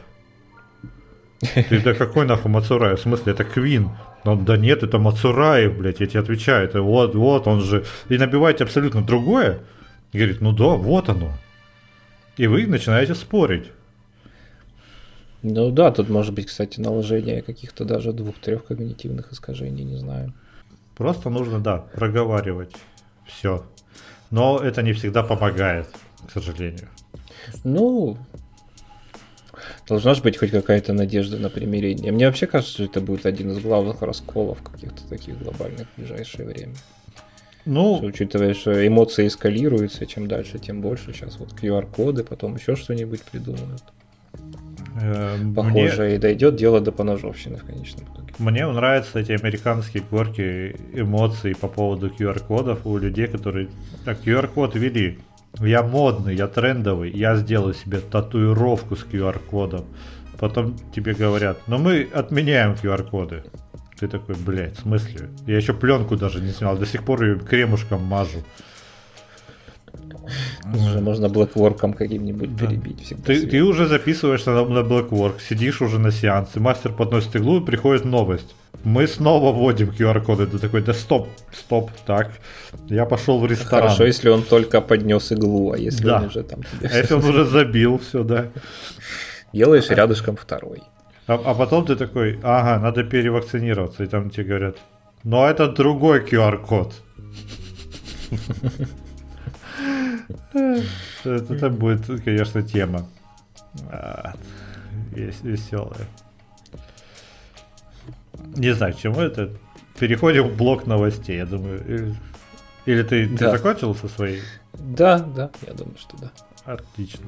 Ты 1.69 1.81
да 1.83 1.93
какой 1.93 2.25
нахуй 2.25 2.51
Мацураев? 2.51 2.99
В 2.99 3.01
смысле, 3.01 3.33
это 3.33 3.43
Квин. 3.43 3.89
Он, 4.23 4.45
да 4.45 4.57
нет, 4.57 4.83
это 4.83 4.97
Мацураев, 4.97 5.77
блядь, 5.77 5.99
я 5.99 6.07
тебе 6.07 6.19
отвечаю. 6.21 6.65
Это 6.65 6.81
вот, 6.81 7.15
вот, 7.15 7.47
он 7.47 7.61
же... 7.61 7.83
И 8.09 8.17
набиваете 8.17 8.63
абсолютно 8.63 9.01
другое, 9.01 9.59
и 10.17 10.19
говорит, 10.19 10.41
ну 10.41 10.51
да, 10.51 10.69
вот 10.69 11.09
оно. 11.09 11.31
И 12.37 12.47
вы 12.47 12.65
начинаете 12.65 13.13
спорить. 13.13 13.71
Ну 15.43 15.69
да, 15.69 15.91
тут 15.91 16.09
может 16.09 16.33
быть, 16.33 16.47
кстати, 16.47 16.79
наложение 16.79 17.43
каких-то 17.43 17.85
даже 17.85 18.13
двух-трех 18.13 18.65
когнитивных 18.65 19.31
искажений, 19.31 19.83
не 19.83 19.97
знаю. 19.97 20.33
Просто 20.95 21.29
нужно, 21.29 21.59
да, 21.59 21.77
проговаривать 21.77 22.75
все. 23.27 23.63
Но 24.31 24.57
это 24.57 24.81
не 24.81 24.93
всегда 24.93 25.21
помогает, 25.21 25.87
к 26.27 26.31
сожалению. 26.31 26.89
Ну, 27.63 28.17
должна 29.87 30.15
же 30.15 30.23
быть 30.23 30.37
хоть 30.37 30.49
какая-то 30.49 30.93
надежда 30.93 31.37
на 31.37 31.51
примирение. 31.51 32.11
Мне 32.11 32.25
вообще 32.25 32.47
кажется, 32.47 32.73
что 32.73 32.83
это 32.85 33.01
будет 33.01 33.27
один 33.27 33.51
из 33.51 33.59
главных 33.59 34.01
расколов 34.01 34.63
каких-то 34.63 35.07
таких 35.07 35.37
глобальных 35.37 35.87
в 35.89 35.97
ближайшее 35.99 36.47
время. 36.47 36.73
Ну, 37.67 37.99
учитывая, 38.01 38.53
что 38.53 38.87
эмоции 38.87 39.27
эскалируются, 39.27 40.05
чем 40.05 40.27
дальше, 40.27 40.57
тем 40.57 40.81
больше. 40.81 41.11
Сейчас 41.13 41.37
вот 41.37 41.53
QR-коды, 41.53 42.23
потом 42.23 42.55
еще 42.55 42.75
что-нибудь 42.77 43.21
придумают. 43.23 43.83
э, 45.01 45.37
Похоже, 45.55 46.03
мне, 46.05 46.15
и 46.15 46.17
дойдет 46.17 46.55
дело 46.55 46.79
до 46.79 46.91
поножовщины 46.91 47.57
в 47.57 47.65
конечном 47.65 48.05
итоге. 48.05 48.33
мне 48.39 48.65
нравятся 48.65 49.19
эти 49.19 49.33
американские 49.33 50.03
горки 50.09 50.75
эмоций 50.93 51.55
по 51.55 51.67
поводу 51.67 52.07
QR-кодов 52.07 52.85
у 52.85 52.97
людей, 52.97 53.27
которые 53.27 53.67
так 54.05 54.25
QR-код 54.25 54.75
ввели. 54.75 55.19
Я 55.59 55.83
модный, 55.83 56.35
я 56.35 56.47
трендовый, 56.47 57.11
я 57.11 57.35
сделаю 57.35 57.73
себе 57.73 57.99
татуировку 57.99 58.95
с 58.95 59.03
QR-кодом. 59.03 59.85
Потом 60.39 60.75
тебе 60.95 61.13
говорят, 61.15 61.57
но 61.67 61.77
мы 61.79 62.07
отменяем 62.13 62.73
QR-коды. 62.73 63.43
Ты 63.99 64.07
такой, 64.07 64.35
блядь, 64.35 64.77
в 64.77 64.81
смысле? 64.81 65.29
Я 65.47 65.57
еще 65.57 65.73
пленку 65.73 66.15
даже 66.15 66.39
не 66.41 66.51
снял, 66.51 66.77
до 66.77 66.85
сих 66.85 67.03
пор 67.03 67.23
ее 67.23 67.39
кремушком 67.39 68.03
мажу. 68.03 68.43
Уже 70.75 70.99
можно 70.99 71.29
блэкворком 71.29 71.93
каким-нибудь 71.93 72.55
Да. 72.55 72.67
перебить 72.67 73.03
всегда. 73.05 73.23
Ты, 73.23 73.39
свет. 73.39 73.51
ты 73.51 73.63
уже 73.63 73.87
записываешься 73.87 74.51
на, 74.51 74.65
на 74.65 74.79
Blackwork, 74.79 75.39
сидишь 75.39 75.81
уже 75.81 75.97
на 75.99 76.11
сеансе, 76.11 76.59
мастер 76.59 76.91
подносит 76.91 77.35
иглу 77.37 77.61
и 77.61 77.65
приходит 77.65 78.05
новость. 78.05 78.53
Мы 78.83 79.07
снова 79.07 79.51
вводим 79.51 79.89
QR-коды. 79.89 80.45
Ты 80.45 80.59
такой, 80.59 80.81
да 80.83 80.93
стоп, 80.93 81.27
стоп, 81.51 81.89
так. 82.05 82.29
Я 82.87 83.05
пошел 83.05 83.39
в 83.39 83.45
ресторан. 83.47 83.85
Хорошо, 83.85 84.05
если 84.05 84.29
он 84.29 84.43
только 84.43 84.81
поднес 84.81 85.31
иглу, 85.31 85.71
а 85.71 85.77
если 85.77 86.03
Да. 86.05 86.17
он 86.19 86.25
уже 86.25 86.43
там 86.43 86.59
А 86.81 86.97
если 86.97 87.13
он 87.15 87.23
уже 87.29 87.45
забил 87.45 87.97
все, 87.97 88.23
да. 88.23 88.47
делаешь 89.53 89.89
рядышком 89.89 90.35
второй. 90.35 90.83
А, 91.27 91.33
а 91.33 91.53
потом 91.53 91.85
ты 91.85 91.95
такой, 91.95 92.39
ага, 92.43 92.79
надо 92.79 93.03
перевакцинироваться. 93.03 94.03
И 94.03 94.07
там 94.07 94.29
тебе 94.29 94.45
говорят, 94.45 94.77
но 95.23 95.45
это 95.47 95.67
другой 95.67 96.21
QR-код. 96.23 96.93
Это 101.23 101.69
будет, 101.69 102.23
конечно, 102.23 102.61
тема. 102.63 103.07
А, 103.91 104.33
вес- 105.11 105.41
Веселая. 105.43 106.07
Не 108.55 108.71
знаю, 108.73 108.93
к 108.93 108.97
чему 108.97 109.19
это. 109.21 109.51
Переходим 109.99 110.47
в 110.49 110.55
блок 110.57 110.85
новостей, 110.87 111.37
я 111.37 111.45
думаю. 111.45 111.83
Или- 111.87 112.15
Или 112.85 113.03
ты, 113.03 113.27
ты 113.27 113.37
Да. 113.37 113.51
закончил 113.51 113.93
со 113.95 114.07
своей? 114.07 114.41
Да, 114.73 115.19
да, 115.19 115.49
я 115.67 115.73
думаю, 115.73 115.97
что 115.97 116.15
да. 116.17 116.31
Отлично. 116.63 117.25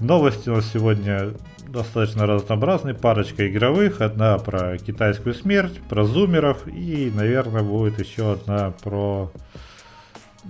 Новости 0.00 0.48
у 0.48 0.54
нас 0.56 0.70
сегодня 0.72 1.34
достаточно 1.66 2.26
разнообразные. 2.26 2.94
Парочка 2.94 3.48
игровых. 3.48 4.00
Одна 4.00 4.38
про 4.38 4.78
китайскую 4.78 5.34
смерть, 5.34 5.80
про 5.88 6.04
зумеров. 6.04 6.66
И, 6.68 7.10
наверное, 7.14 7.62
будет 7.62 7.98
еще 7.98 8.32
одна 8.32 8.70
про... 8.82 9.32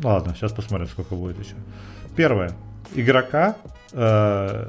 Ладно, 0.03 0.35
сейчас 0.35 0.53
посмотрим, 0.53 0.87
сколько 0.89 1.15
будет 1.15 1.39
еще. 1.39 1.55
Первое. 2.15 2.53
Игрока 2.95 3.57
э, 3.93 4.69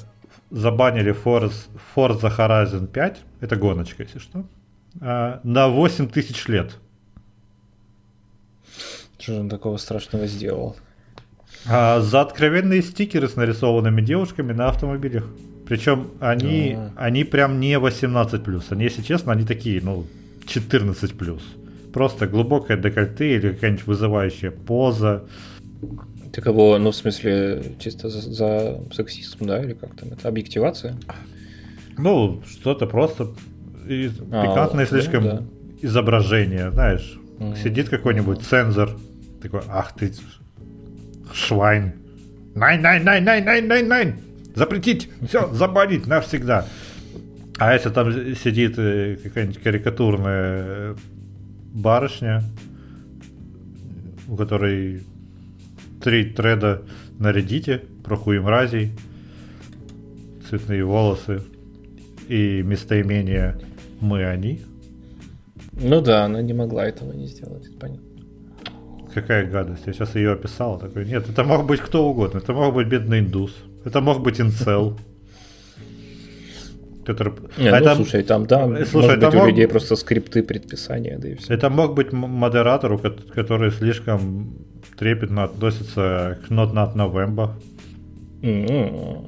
забанили 0.49 1.13
Forza, 1.13 1.53
Forza 1.95 2.35
Horizon 2.35 2.87
5. 2.87 3.17
Это 3.41 3.55
гоночка, 3.57 4.03
если 4.03 4.19
что. 4.19 4.45
э, 5.01 5.39
на 5.43 5.67
8 5.67 6.07
тысяч 6.07 6.47
лет. 6.47 6.71
Что 9.17 9.33
же 9.33 9.39
он 9.41 9.49
такого 9.49 9.75
страшного 9.77 10.25
сделал? 10.27 10.77
А, 11.67 11.99
за 12.01 12.21
откровенные 12.21 12.81
стикеры 12.81 13.27
с 13.27 13.35
нарисованными 13.35 14.01
девушками 14.01 14.53
на 14.53 14.69
автомобилях. 14.69 15.25
Причем 15.67 16.07
они, 16.19 16.77
они 16.95 17.23
прям 17.23 17.59
не 17.59 17.73
18+. 17.73 18.63
Они, 18.69 18.83
если 18.83 19.01
честно, 19.03 19.33
они 19.33 19.45
такие, 19.45 19.81
ну, 19.83 20.05
14+. 20.47 21.41
Просто 21.93 22.27
глубокое 22.27 22.77
декольте 22.77 23.35
или 23.35 23.51
какая-нибудь 23.53 23.85
вызывающая 23.85 24.51
поза. 24.51 25.23
Ты 26.31 26.41
кого, 26.41 26.77
ну, 26.77 26.91
в 26.91 26.95
смысле, 26.95 27.75
чисто 27.79 28.09
за, 28.09 28.21
за 28.21 28.79
сексизм, 28.93 29.45
да, 29.45 29.63
или 29.63 29.73
как 29.73 29.95
там, 29.95 30.09
это 30.09 30.27
объективация? 30.27 30.95
Ну, 31.97 32.41
что-то 32.47 32.85
просто 32.87 33.27
и- 33.87 34.09
А, 34.31 34.47
пикантное 34.47 34.85
ну 34.85 34.89
слишком 34.89 35.23
да. 35.23 35.43
изображение, 35.81 36.71
знаешь. 36.71 37.19
Мгм. 37.39 37.55
Сидит 37.55 37.89
какой-нибудь 37.89 38.41
цензор, 38.41 38.97
такой, 39.41 39.61
ах 39.67 39.93
ты, 39.95 40.11
швайн. 41.33 41.93
Найн, 42.55 42.81
найн, 42.81 43.03
найн, 43.03 43.23
найн, 43.23 43.45
найн, 43.45 43.67
найн, 43.67 43.87
найн. 43.87 44.15
Запретить, 44.55 45.09
все, 45.27 45.47
забанить 45.53 46.07
навсегда. 46.07 46.65
А 47.57 47.73
если 47.73 47.89
там 47.89 48.11
сидит 48.35 48.77
э, 48.77 49.17
какая-нибудь 49.21 49.61
карикатурная 49.61 50.63
э, 50.63 50.95
барышня, 51.73 52.43
у 54.27 54.35
которой 54.35 55.03
три 56.01 56.25
треда 56.25 56.83
нарядите, 57.19 57.81
про 58.03 58.15
хуемразий, 58.15 58.91
цветные 60.49 60.83
волосы 60.83 61.43
и 62.27 62.61
местоимение 62.63 63.59
«мы, 63.99 64.25
они», 64.25 64.61
Ну 65.73 66.01
да, 66.01 66.25
она 66.25 66.41
не 66.41 66.53
могла 66.53 66.85
этого 66.85 67.13
не 67.13 67.27
сделать, 67.27 67.67
понятно. 67.79 68.08
Какая 69.13 69.45
гадость. 69.49 69.83
Я 69.87 69.93
сейчас 69.93 70.15
ее 70.15 70.31
описал. 70.33 70.79
Такой, 70.79 71.05
нет, 71.05 71.27
это 71.29 71.43
мог 71.43 71.65
быть 71.65 71.79
кто 71.81 72.07
угодно. 72.09 72.37
Это 72.39 72.53
мог 72.53 72.73
быть 72.75 72.87
бедный 72.87 73.19
индус. 73.19 73.55
Это 73.85 74.01
мог 74.01 74.21
быть 74.21 74.39
инцел. 74.39 74.97
Который... 77.05 77.33
Не, 77.57 77.69
А 77.69 77.71
ну, 77.71 77.77
это, 77.77 77.95
слушай, 77.95 78.21
там, 78.23 78.45
да, 78.45 78.65
э, 78.77 78.85
слушай, 78.85 79.07
может 79.07 79.19
быть, 79.19 79.33
у 79.33 79.37
мог- 79.37 79.47
людей 79.47 79.67
просто 79.67 79.95
скрипты 79.95 80.43
предписания, 80.43 81.17
да 81.17 81.29
и 81.29 81.35
все. 81.35 81.53
это 81.55 81.69
мог 81.71 81.95
быть 81.95 82.13
м- 82.13 82.19
модератор, 82.29 82.91
у 82.93 82.97
ко- 82.99 83.15
который 83.33 83.71
слишком 83.71 84.53
трепетно 84.97 85.45
относится 85.45 86.37
к 86.47 86.51
Not 86.51 86.73
Not 86.73 86.95
November. 86.95 87.49
М-м. 88.43 89.27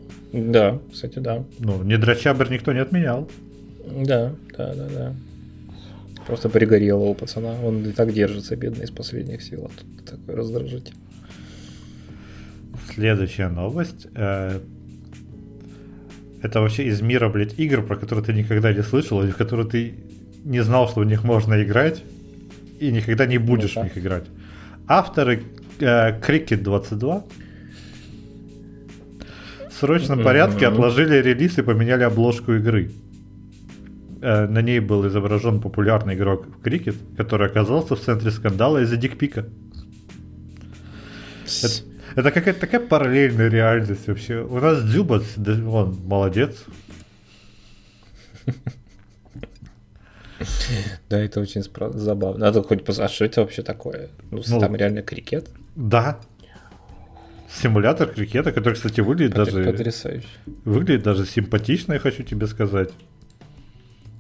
Да, 0.52 0.78
кстати, 0.94 1.18
да. 1.20 1.44
Ну, 1.60 1.82
не 1.84 1.98
драчабр 1.98 2.52
никто 2.52 2.72
не 2.72 2.80
отменял. 2.80 3.28
Да, 4.06 4.32
да, 4.58 4.74
да, 4.76 4.88
да. 4.94 5.14
Просто 6.28 6.50
пригорело 6.50 7.04
у 7.06 7.14
пацана. 7.16 7.56
Он 7.64 7.86
и 7.86 7.92
так 7.92 8.14
держится, 8.14 8.56
бедный, 8.56 8.86
из 8.86 8.92
последних 8.92 9.42
сил. 9.42 9.66
А 9.66 9.70
тут 9.70 10.06
такой 10.06 10.36
раздражитель. 10.36 10.94
Следующая 12.94 13.50
новость. 13.50 14.08
э, 14.16 14.60
Это 16.44 16.60
вообще 16.62 16.86
из 16.86 17.02
мира, 17.02 17.30
блядь, 17.30 17.60
игр, 17.60 17.82
про 17.84 17.96
которые 17.96 18.26
ты 18.26 18.34
никогда 18.34 18.74
не 18.74 18.84
слышал, 18.84 19.22
или 19.24 19.32
в 19.32 19.38
которые 19.38 19.68
ты 19.68 19.94
не 20.44 20.64
знал, 20.64 20.88
что 20.90 21.02
в 21.02 21.06
них 21.06 21.24
можно 21.24 21.62
играть, 21.64 22.04
и 22.80 22.92
никогда 22.92 23.26
не 23.28 23.38
будешь 23.38 23.76
Ну-ка. 23.76 23.82
в 23.82 23.84
них 23.84 23.98
играть. 24.04 24.24
Авторы 24.88 25.44
э, 25.80 26.20
Cricket 26.20 26.62
22 26.64 27.24
в 29.70 29.74
срочном 29.74 30.24
порядке 30.24 30.68
отложили 30.68 31.16
релиз 31.22 31.58
и 31.58 31.62
поменяли 31.62 32.04
обложку 32.04 32.54
игры. 32.54 32.90
Э, 34.22 34.48
На 34.48 34.62
ней 34.62 34.80
был 34.80 35.08
изображен 35.08 35.60
популярный 35.62 36.14
игрок 36.16 36.46
в 36.46 36.62
крикет, 36.62 36.96
который 37.18 37.48
оказался 37.48 37.96
в 37.96 38.02
центре 38.02 38.30
скандала 38.32 38.78
из-за 38.84 38.98
дикпика. 38.98 39.46
Это, 41.64 41.74
это 42.16 42.32
какая-то 42.32 42.60
такая 42.60 42.82
параллельная 42.82 43.50
реальность 43.50 44.08
вообще. 44.08 44.42
У 44.42 44.60
нас 44.60 44.84
Дзюба, 44.84 45.24
да, 45.38 45.54
он 45.68 45.98
молодец. 46.06 46.64
Да, 51.10 51.20
это 51.20 51.40
очень 51.40 51.64
забавно. 51.94 52.40
Надо 52.46 52.64
хоть 52.64 52.88
А 53.00 53.08
что 53.08 53.26
это 53.26 53.42
вообще 53.42 53.62
такое? 53.64 54.10
Ну, 54.32 54.42
Ну, 54.48 54.60
там 54.60 54.76
реально 54.76 55.02
крикет? 55.02 55.50
Да. 55.76 56.20
Симулятор 57.50 58.08
крикета, 58.08 58.52
который, 58.52 58.76
кстати, 58.76 59.02
выглядит 59.02 59.36
даже, 59.36 59.64
Потрясающе. 59.64 60.28
выглядит 60.64 61.04
даже 61.04 61.26
симпатично, 61.26 61.94
я 61.94 62.00
хочу 62.00 62.24
тебе 62.24 62.48
сказать. 62.48 62.92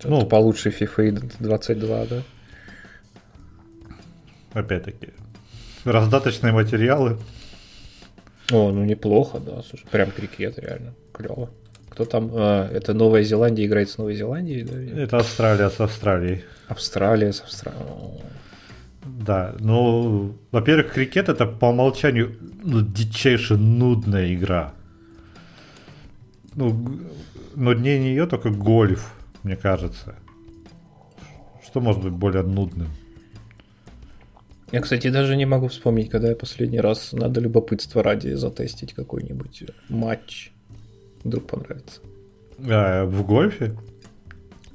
Ну, 0.03 0.25
получше 0.25 0.69
FIFA 0.69 1.31
22, 1.39 2.05
да? 2.05 2.23
опять-таки, 4.53 5.09
раздаточные 5.85 6.51
материалы. 6.53 7.17
О, 8.51 8.71
ну 8.71 8.83
неплохо, 8.83 9.39
да. 9.39 9.61
Слушай, 9.61 9.85
прям 9.91 10.11
крикет, 10.11 10.59
реально. 10.59 10.93
Клево. 11.13 11.49
Кто 11.89 12.05
там? 12.05 12.31
А, 12.33 12.69
это 12.69 12.93
Новая 12.93 13.23
Зеландия 13.23 13.65
играет 13.65 13.89
с 13.89 13.97
Новой 13.97 14.15
Зеландией, 14.15 14.63
да? 14.63 15.01
Это 15.01 15.17
Австралия 15.17 15.69
с 15.69 15.79
Австралией. 15.79 16.43
Австралия 16.67 17.31
с 17.31 17.41
Австралией. 17.41 18.21
Да, 19.03 19.55
ну, 19.59 20.35
во-первых, 20.51 20.93
крикет 20.93 21.29
это 21.29 21.45
по 21.45 21.67
умолчанию 21.67 22.35
ну, 22.63 22.81
дичайше 22.81 23.55
нудная 23.57 24.33
игра. 24.33 24.73
Ну, 26.55 26.73
г- 26.73 27.03
нуднее 27.55 27.99
нее 27.99 28.25
только 28.27 28.49
гольф, 28.49 29.13
мне 29.43 29.55
кажется. 29.55 30.15
Что 31.63 31.79
может 31.79 32.03
быть 32.03 32.13
более 32.13 32.43
нудным? 32.43 32.89
Я, 34.71 34.79
кстати, 34.81 35.09
даже 35.09 35.35
не 35.35 35.45
могу 35.45 35.67
вспомнить, 35.67 36.09
когда 36.09 36.29
я 36.29 36.35
последний 36.35 36.79
раз 36.79 37.11
надо 37.11 37.41
любопытство 37.41 38.01
ради 38.01 38.33
затестить 38.33 38.93
какой-нибудь 38.93 39.63
матч. 39.89 40.51
Вдруг 41.23 41.47
понравится. 41.47 42.01
А, 42.59 43.05
в 43.05 43.25
гольфе? 43.25 43.75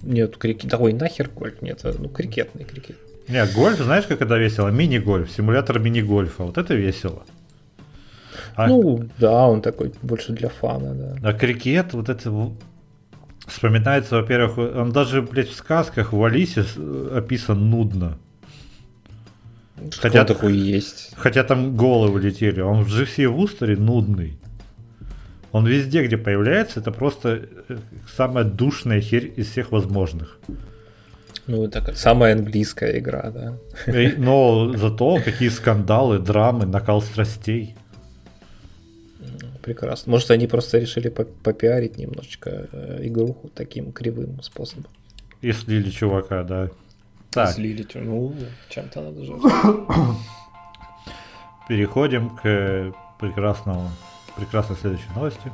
Нет, 0.02 0.36
крикет. 0.36 0.70
Да 0.70 0.76
ой, 0.78 0.92
нахер 0.92 1.30
гольф. 1.30 1.62
Нет, 1.62 1.82
ну 1.98 2.08
крикетный 2.08 2.64
крикет. 2.64 2.98
Нет, 3.28 3.52
гольф, 3.54 3.78
знаешь, 3.78 4.06
как 4.06 4.20
это 4.20 4.36
весело? 4.36 4.68
Мини-гольф, 4.68 5.30
симулятор 5.30 5.80
мини-гольфа. 5.80 6.44
Вот 6.44 6.58
это 6.58 6.74
весело. 6.74 7.24
А... 8.54 8.68
Ну, 8.68 9.08
да, 9.18 9.48
он 9.48 9.62
такой 9.62 9.92
больше 10.02 10.32
для 10.32 10.48
фана, 10.48 10.94
да. 10.94 11.28
А 11.28 11.32
крикет, 11.32 11.92
вот 11.94 12.08
это 12.08 12.30
вспоминается, 13.46 14.16
во-первых, 14.16 14.58
он 14.58 14.92
даже, 14.92 15.22
блядь, 15.22 15.48
в 15.48 15.54
сказках 15.54 16.12
в 16.12 16.24
Алисе 16.24 16.64
описан 17.14 17.70
нудно. 17.70 18.18
Хотя 19.98 20.24
такой 20.24 20.56
есть. 20.56 21.12
Хотя 21.16 21.44
там 21.44 21.76
головы 21.76 22.20
летели. 22.20 22.60
Он 22.60 22.82
в 22.82 22.88
GC 22.88 23.28
Вустере 23.28 23.76
нудный. 23.76 24.38
Он 25.52 25.66
везде, 25.66 26.04
где 26.04 26.16
появляется, 26.16 26.80
это 26.80 26.90
просто 26.90 27.48
э, 27.68 27.76
самая 28.14 28.44
душная 28.44 29.00
херь 29.00 29.32
из 29.36 29.48
всех 29.48 29.72
возможных. 29.72 30.38
Ну, 31.46 31.64
это 31.64 31.94
самая 31.94 32.34
английская 32.34 32.98
игра, 32.98 33.30
да. 33.30 33.56
Но 34.18 34.72
зато 34.76 35.20
какие 35.24 35.48
скандалы, 35.48 36.18
драмы, 36.18 36.66
накал 36.66 37.00
страстей. 37.00 37.76
Прекрасно. 39.66 40.12
Может, 40.12 40.30
они 40.30 40.46
просто 40.46 40.78
решили 40.78 41.08
попиарить 41.08 41.98
немножечко 41.98 42.68
э, 42.70 43.00
игруху 43.02 43.50
таким 43.52 43.90
кривым 43.90 44.40
способом. 44.40 44.86
И 45.42 45.50
слили 45.50 45.90
чувака, 45.90 46.44
да. 46.44 46.70
Так. 47.30 47.50
Слили, 47.50 47.84
ну, 47.94 48.32
чем-то 48.68 49.00
надо 49.00 49.24
же. 49.24 49.32
Переходим 51.68 52.30
к 52.30 52.94
прекрасному, 53.18 53.90
прекрасной 54.36 54.76
следующей 54.76 55.10
новости. 55.16 55.50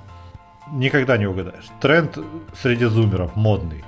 Никогда 0.71 1.17
не 1.17 1.27
угадаешь. 1.27 1.71
Тренд 1.81 2.19
среди 2.55 2.85
зумеров 2.85 3.35
модный. 3.35 3.83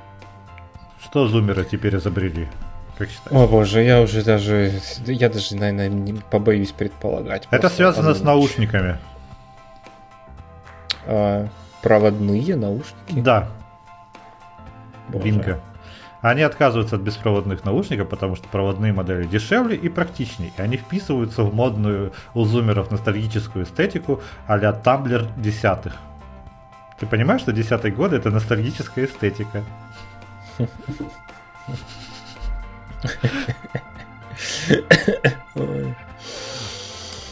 Что 1.03 1.29
зумеры 1.29 1.67
теперь 1.71 1.97
изобрели? 1.97 2.49
Как 2.97 3.11
считаешь? 3.11 3.31
О 3.31 3.47
боже, 3.47 3.83
я 3.83 4.01
уже 4.01 4.25
даже, 4.25 4.73
я 5.05 5.29
даже, 5.29 5.55
наверное, 5.55 5.91
не 5.91 6.15
побоюсь 6.15 6.73
предполагать. 6.73 7.47
Это 7.51 7.69
связано 7.69 8.15
с 8.15 8.23
наушниками. 8.23 8.97
А, 11.07 11.49
проводные 11.83 12.57
наушники? 12.57 13.21
Да. 13.21 13.49
Боже. 15.09 15.25
Бинго. 15.25 15.61
Они 16.21 16.41
отказываются 16.41 16.97
от 16.97 17.03
беспроводных 17.03 17.65
наушников, 17.65 18.09
потому 18.09 18.35
что 18.35 18.49
проводные 18.49 18.95
модели 18.95 19.25
дешевле 19.25 19.77
и 19.77 19.91
практичнее. 19.91 20.53
И 20.57 20.63
они 20.63 20.79
вписываются 20.79 21.43
в 21.43 21.55
модную 21.55 22.15
у 22.33 22.45
зумеров 22.45 22.91
ностальгическую 22.91 23.67
эстетику 23.67 24.23
а-ля 24.47 24.73
тамблер 24.73 25.27
десятых. 25.37 25.97
Ты 26.99 27.07
понимаешь, 27.07 27.43
что 27.43 27.53
десятые 27.53 27.93
годы 27.93 28.17
это 28.17 28.31
ностальгическая 28.31 29.05
эстетика? 29.05 29.63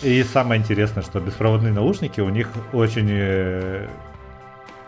И 0.03 0.23
самое 0.25 0.61
интересное, 0.61 1.03
что 1.03 1.21
беспроводные 1.21 1.73
наушники 1.73 2.21
у 2.21 2.29
них 2.29 2.49
очень 2.73 3.09
э, 3.09 3.87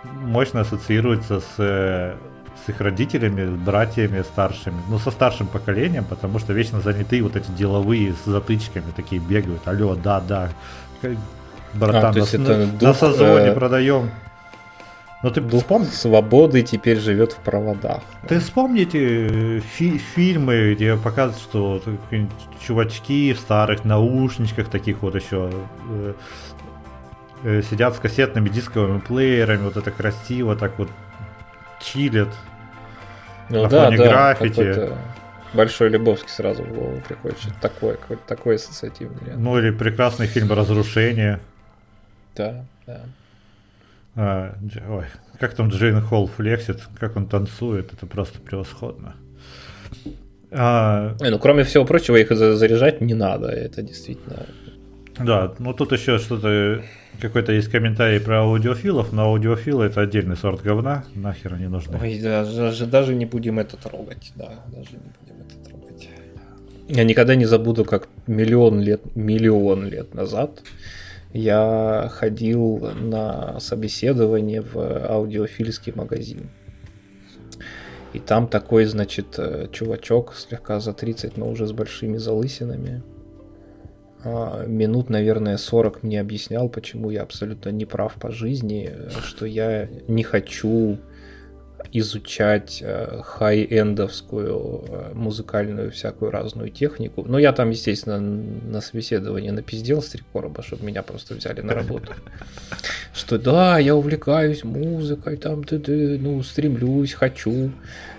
мощно 0.05 0.61
ассоциируются 0.61 1.41
с 1.41 1.55
э, 1.59 2.17
с 2.65 2.69
их 2.69 2.81
родителями, 2.81 3.57
братьями 3.57 4.23
старшими, 4.23 4.77
ну, 4.89 4.99
со 4.99 5.11
старшим 5.11 5.47
поколением, 5.47 6.05
потому 6.05 6.39
что 6.39 6.53
вечно 6.53 6.81
заняты 6.81 7.23
вот 7.23 7.37
эти 7.37 7.51
деловые 7.51 8.15
с 8.15 8.25
затычками 8.25 8.91
такие 8.95 9.21
бегают. 9.21 9.67
Алло, 9.67 9.95
да, 9.95 10.21
да. 10.21 10.49
Братан, 11.75 12.05
а, 12.05 12.13
на, 12.13 12.19
это 12.23 12.67
дух, 12.67 12.83
на 12.83 12.95
Сазоне 12.95 13.49
э... 13.49 13.55
продаем. 13.55 14.11
Но 15.25 15.31
ты 15.31 15.41
Дух 15.41 15.63
вспом... 15.63 15.85
свободы 15.87 16.61
теперь 16.61 16.99
живет 16.99 17.33
в 17.33 17.39
проводах. 17.39 18.03
Ты 18.29 18.41
вспомните 18.41 19.61
фи- 19.61 19.97
фильмы, 19.97 20.75
где 20.75 20.99
показывают, 20.99 21.43
что 21.43 21.83
чувачки 22.61 23.33
в 23.33 23.39
старых 23.39 23.87
наушничках 23.87 24.69
таких 24.69 25.01
вот 25.01 25.15
еще 25.15 25.51
э, 25.89 26.15
э, 27.43 27.63
сидят 27.63 27.97
с 27.97 28.01
кассетными 28.01 28.51
дисковыми 28.51 28.99
плеерами, 28.99 29.63
вот 29.63 29.79
это 29.79 29.91
красиво 29.91 30.57
так 30.57 30.79
вот 30.79 30.91
чилят 31.81 32.29
ну, 33.49 33.63
на 33.63 33.69
да, 33.71 33.85
фоне 33.87 33.97
да, 33.97 34.05
граффити. 34.07 34.91
Большой 35.55 35.89
Лебовский 35.89 36.29
сразу 36.29 36.65
в 36.65 36.69
голову 36.69 37.01
приходит, 37.09 37.39
что 37.39 37.55
такое, 37.63 37.95
какой-то 37.97 38.23
такой 38.27 38.57
ассоциативный 38.57 39.25
ряд. 39.25 39.39
Ну 39.39 39.59
или 39.59 39.71
прекрасный 39.71 40.27
фильм 40.27 40.53
«Разрушение». 40.53 41.41
Да, 42.37 42.67
да. 42.87 43.01
А, 44.17 44.57
ой, 44.89 45.07
как 45.39 45.55
там 45.55 45.69
Джейн 45.69 46.01
Холл 46.01 46.29
флексит, 46.29 46.81
как 46.99 47.17
он 47.17 47.27
танцует, 47.27 47.93
это 47.93 48.07
просто 48.07 48.41
превосходно. 48.41 49.15
А... 50.51 51.17
ну, 51.19 51.39
кроме 51.39 51.65
всего 51.65 51.85
прочего, 51.85 52.17
их 52.17 52.31
заряжать 52.31 53.01
не 53.01 53.15
надо, 53.15 53.49
это 53.49 53.83
действительно 53.83 54.47
да, 55.19 55.55
ну 55.59 55.73
тут 55.73 55.93
еще 55.93 56.19
что-то, 56.19 56.83
какой-то 57.21 57.53
есть 57.53 57.71
комментарий 57.71 58.21
про 58.21 58.41
аудиофилов, 58.41 59.13
но 59.13 59.27
аудиофилы 59.27 59.87
это 59.87 60.01
отдельный 60.01 60.37
сорт 60.37 60.63
говна, 60.63 61.05
нахер 61.15 61.55
они 61.55 61.67
нужны. 61.67 61.99
Ой, 62.01 62.19
даже, 62.19 62.87
даже 62.87 63.15
не 63.15 63.25
будем 63.25 63.59
это 63.61 63.77
трогать, 63.77 64.33
да, 64.35 64.51
даже 64.67 64.91
не 64.93 65.13
будем 65.21 65.47
это 65.47 65.69
трогать. 65.69 66.09
Я 66.89 67.05
никогда 67.05 67.37
не 67.37 67.45
забуду, 67.45 67.85
как 67.85 68.09
миллион 68.27 68.81
лет, 68.81 69.15
миллион 69.15 69.87
лет 69.87 70.15
назад 70.15 70.63
я 71.35 72.09
ходил 72.13 72.79
на 72.95 73.59
собеседование 73.59 74.63
в 74.63 74.79
аудиофильский 74.79 75.93
магазин. 75.95 76.49
И 78.13 78.21
там 78.21 78.47
такой, 78.47 78.85
значит, 78.85 79.35
э, 79.39 79.67
чувачок 79.73 80.35
слегка 80.37 80.79
за 80.79 80.93
30, 80.93 81.37
но 81.37 81.51
уже 81.51 81.67
с 81.67 81.73
большими 81.73 82.17
залысинами 82.17 83.03
а, 84.23 84.65
минут, 84.67 85.11
наверное, 85.11 85.57
40 85.57 86.05
мне 86.05 86.21
объяснял, 86.21 86.69
почему 86.69 87.11
я 87.11 87.23
абсолютно 87.23 87.71
не 87.71 87.85
прав 87.85 88.15
по 88.15 88.31
жизни, 88.31 88.93
что 89.23 89.45
я 89.45 89.89
не 90.07 90.23
хочу 90.23 90.99
изучать 91.93 92.81
э, 92.83 93.21
хай-эндовскую 93.23 94.85
э, 94.89 95.13
музыкальную 95.15 95.91
всякую 95.91 96.31
разную 96.31 96.71
технику. 96.71 97.25
Но 97.27 97.39
я 97.39 97.53
там, 97.53 97.71
естественно, 97.71 98.19
на 98.21 98.81
собеседовании 98.81 99.51
напиздел 99.51 100.03
с 100.03 100.09
три 100.09 100.23
короба, 100.33 100.63
чтобы 100.63 100.85
меня 100.85 101.03
просто 101.03 101.35
взяли 101.35 101.61
на 101.61 101.75
работу. 101.75 102.13
Что 103.13 103.39
да, 103.39 103.79
я 103.79 103.95
увлекаюсь 103.95 104.65
музыкой, 104.65 105.37
там, 105.37 105.65
ну, 105.71 106.43
стремлюсь, 106.43 107.13
хочу. 107.13 107.71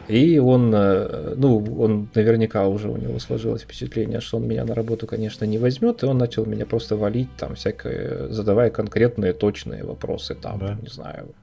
И 0.07 0.37
он, 0.37 0.71
э, 0.73 1.33
ну, 1.35 1.57
он 1.79 2.09
наверняка 2.13 2.67
уже 2.67 2.89
у 2.89 2.97
него 2.97 3.17
сложилось 3.19 3.63
впечатление, 3.63 4.21
что 4.21 4.37
он 4.37 4.47
меня 4.47 4.63
на 4.63 4.75
работу, 4.75 5.07
конечно, 5.07 5.45
не 5.45 5.57
возьмет, 5.57 6.03
и 6.03 6.05
он 6.05 6.17
начал 6.17 6.45
меня 6.45 6.65
просто 6.65 6.95
валить 6.95 7.29
там 7.37 7.55
всякое, 7.55 8.27
задавая 8.29 8.69
конкретные 8.69 9.33
точные 9.33 9.83
вопросы, 9.83 10.35
там, 10.35 10.59
да. 10.59 10.77
не 10.81 10.89
знаю, 10.89 11.33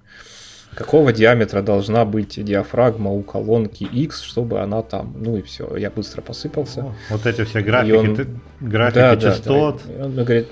какого 0.74 1.12
диаметра 1.12 1.62
должна 1.62 2.04
быть 2.04 2.42
диафрагма 2.42 3.10
у 3.10 3.22
колонки 3.22 3.84
X, 3.84 4.22
чтобы 4.22 4.60
она 4.60 4.82
там, 4.82 5.14
ну 5.18 5.36
и 5.36 5.42
все, 5.42 5.76
я 5.76 5.90
быстро 5.90 6.22
посыпался. 6.22 6.94
Вот 7.10 7.26
эти 7.26 7.44
все 7.44 7.60
графики, 7.60 7.92
он, 7.92 8.16
ты, 8.16 8.26
графики 8.60 8.98
да, 8.98 9.16
частот. 9.16 9.82
Да, 9.86 9.92
да. 9.98 10.04
Он 10.04 10.12
мне 10.12 10.24
говорит, 10.24 10.48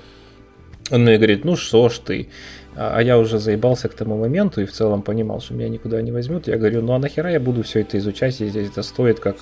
он 0.91 1.01
мне 1.03 1.17
говорит, 1.17 1.45
ну 1.45 1.55
что 1.55 1.89
ж 1.89 1.97
ты, 1.99 2.29
а, 2.75 2.97
а 2.97 3.01
я 3.01 3.17
уже 3.17 3.39
заебался 3.39 3.89
к 3.89 3.93
тому 3.93 4.17
моменту 4.17 4.61
и 4.61 4.65
в 4.65 4.71
целом 4.71 5.01
понимал, 5.01 5.41
что 5.41 5.53
меня 5.53 5.69
никуда 5.69 6.01
не 6.01 6.11
возьмут. 6.11 6.47
Я 6.47 6.57
говорю, 6.57 6.81
ну 6.81 6.93
а 6.93 6.99
нахера 6.99 7.31
я 7.31 7.39
буду 7.39 7.63
все 7.63 7.81
это 7.81 7.97
изучать, 7.97 8.39
если 8.39 8.67
это 8.67 8.83
стоит 8.83 9.19
как 9.19 9.37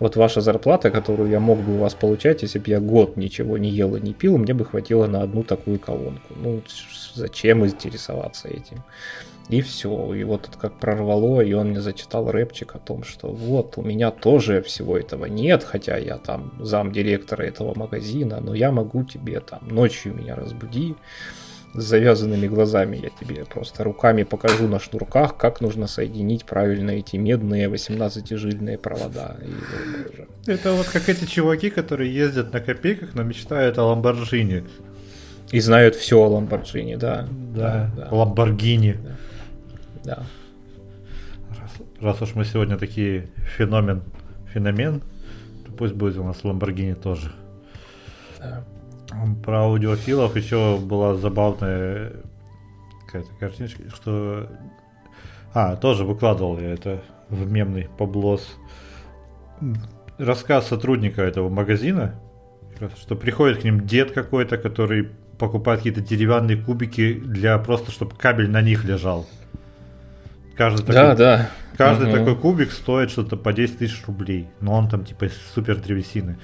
вот 0.00 0.16
ваша 0.16 0.40
зарплата, 0.40 0.90
которую 0.90 1.30
я 1.30 1.40
мог 1.40 1.60
бы 1.60 1.74
у 1.74 1.78
вас 1.78 1.94
получать, 1.94 2.42
если 2.42 2.58
бы 2.58 2.70
я 2.70 2.80
год 2.80 3.16
ничего 3.16 3.58
не 3.58 3.70
ел 3.70 3.94
и 3.94 4.00
не 4.00 4.12
пил, 4.12 4.38
мне 4.38 4.52
бы 4.52 4.64
хватило 4.64 5.06
на 5.06 5.22
одну 5.22 5.44
такую 5.44 5.78
колонку. 5.78 6.34
Ну, 6.34 6.62
зачем 7.14 7.64
интересоваться 7.64 8.48
этим? 8.48 8.82
И 9.48 9.60
все. 9.60 10.14
И 10.14 10.24
вот 10.24 10.48
это 10.48 10.58
как 10.58 10.78
прорвало, 10.78 11.42
и 11.42 11.52
он 11.52 11.68
мне 11.68 11.80
зачитал 11.80 12.30
рэпчик 12.30 12.74
о 12.74 12.78
том, 12.78 13.04
что 13.04 13.28
вот, 13.28 13.76
у 13.76 13.82
меня 13.82 14.10
тоже 14.10 14.62
всего 14.62 14.96
этого 14.96 15.26
нет, 15.26 15.64
хотя 15.64 15.98
я 15.98 16.16
там 16.16 16.54
зам 16.60 16.92
директора 16.92 17.42
этого 17.42 17.78
магазина, 17.78 18.40
но 18.40 18.54
я 18.54 18.72
могу 18.72 19.04
тебе 19.04 19.40
там 19.40 19.68
ночью 19.68 20.14
меня 20.14 20.34
разбуди, 20.34 20.96
с 21.74 21.82
завязанными 21.82 22.46
глазами 22.46 22.96
я 22.96 23.10
тебе 23.10 23.44
просто 23.44 23.82
руками 23.82 24.22
покажу 24.22 24.68
на 24.68 24.78
шнурках, 24.78 25.36
как 25.36 25.60
нужно 25.60 25.88
соединить 25.88 26.44
правильно 26.44 26.92
эти 26.92 27.16
медные 27.16 27.68
18-жильные 27.68 28.78
провода. 28.78 29.36
И, 29.42 30.50
Это 30.50 30.72
вот 30.72 30.86
как 30.86 31.08
эти 31.08 31.24
чуваки, 31.24 31.70
которые 31.70 32.14
ездят 32.14 32.52
на 32.52 32.60
копейках, 32.60 33.14
но 33.14 33.24
мечтают 33.24 33.76
о 33.78 33.86
Ламборджини. 33.86 34.64
И 35.50 35.60
знают 35.60 35.96
все 35.96 36.18
о 36.18 36.28
Ламборджини, 36.28 36.94
да. 36.94 37.28
Да, 37.54 37.90
да. 37.96 38.08
Ламборгини. 38.10 38.92
Да. 38.92 39.16
Да. 40.04 40.22
раз 42.00 42.20
уж 42.22 42.34
мы 42.34 42.44
сегодня 42.44 42.76
такие 42.76 43.28
феномен, 43.56 44.02
феномен, 44.52 45.02
то 45.66 45.72
пусть 45.72 45.94
будет 45.94 46.16
у 46.18 46.24
нас 46.24 46.42
Lamborghini 46.42 46.94
тоже. 46.94 47.32
Да. 48.38 48.64
Про 49.44 49.62
аудиофилов 49.62 50.36
еще 50.36 50.78
была 50.78 51.14
забавная 51.14 52.12
какая-то 53.06 53.30
картиночка, 53.38 53.82
что... 53.94 54.48
А, 55.52 55.76
тоже 55.76 56.04
выкладывал 56.04 56.58
я 56.58 56.72
это 56.72 57.02
в 57.28 57.50
мемный 57.50 57.88
поблос. 57.96 58.56
Рассказ 60.18 60.66
сотрудника 60.66 61.22
этого 61.22 61.48
магазина, 61.48 62.20
что 62.96 63.14
приходит 63.14 63.60
к 63.60 63.64
ним 63.64 63.86
дед 63.86 64.10
какой-то, 64.10 64.58
который 64.58 65.10
покупает 65.38 65.80
какие-то 65.80 66.00
деревянные 66.00 66.56
кубики 66.56 67.14
для 67.14 67.56
просто, 67.58 67.92
чтобы 67.92 68.16
кабель 68.16 68.50
на 68.50 68.62
них 68.62 68.84
лежал. 68.84 69.26
Каждый 70.56 70.86
Да, 70.86 71.10
такой, 71.10 71.16
да. 71.16 71.50
каждый 71.76 72.08
Мгм. 72.08 72.18
такой 72.18 72.36
кубик 72.36 72.72
стоит 72.72 73.10
что-то 73.10 73.36
по 73.36 73.52
10 73.52 73.78
тысяч 73.78 74.02
рублей. 74.06 74.48
Но 74.60 74.74
он 74.74 74.88
там 74.88 75.04
типа 75.04 75.26
супер 75.54 75.76
древесины. 75.76 76.36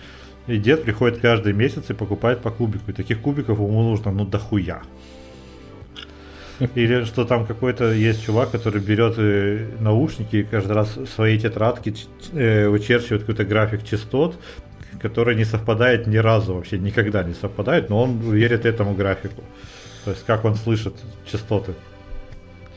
И 0.46 0.56
дед 0.58 0.82
приходит 0.82 1.20
каждый 1.20 1.52
месяц 1.52 1.90
и 1.90 1.94
покупает 1.94 2.40
по 2.40 2.50
кубику. 2.50 2.90
И 2.90 2.94
таких 2.94 3.20
кубиков 3.20 3.58
ему 3.58 3.82
нужно, 3.82 4.10
ну, 4.10 4.24
дохуя. 4.24 4.82
Или 6.74 7.04
что 7.04 7.24
там 7.24 7.46
какой-то 7.46 7.90
есть 7.92 8.24
чувак, 8.24 8.50
который 8.50 8.82
берет 8.82 9.14
э, 9.16 9.66
наушники 9.80 10.36
и 10.36 10.42
каждый 10.42 10.72
раз 10.72 10.94
в 10.96 11.06
своей 11.06 11.38
тетрадке 11.38 11.94
э, 12.34 12.68
вычерчивает 12.68 13.22
какой-то 13.22 13.44
график 13.44 13.82
частот, 13.82 14.38
который 15.00 15.36
не 15.36 15.44
совпадает 15.46 16.06
ни 16.06 16.18
разу 16.18 16.54
вообще, 16.54 16.76
никогда 16.78 17.22
не 17.22 17.32
совпадает, 17.32 17.88
но 17.88 18.02
он 18.02 18.18
верит 18.18 18.66
этому 18.66 18.92
графику. 18.94 19.42
То 20.04 20.10
есть 20.10 20.24
как 20.26 20.44
он 20.44 20.54
слышит 20.54 20.94
частоты. 21.30 21.72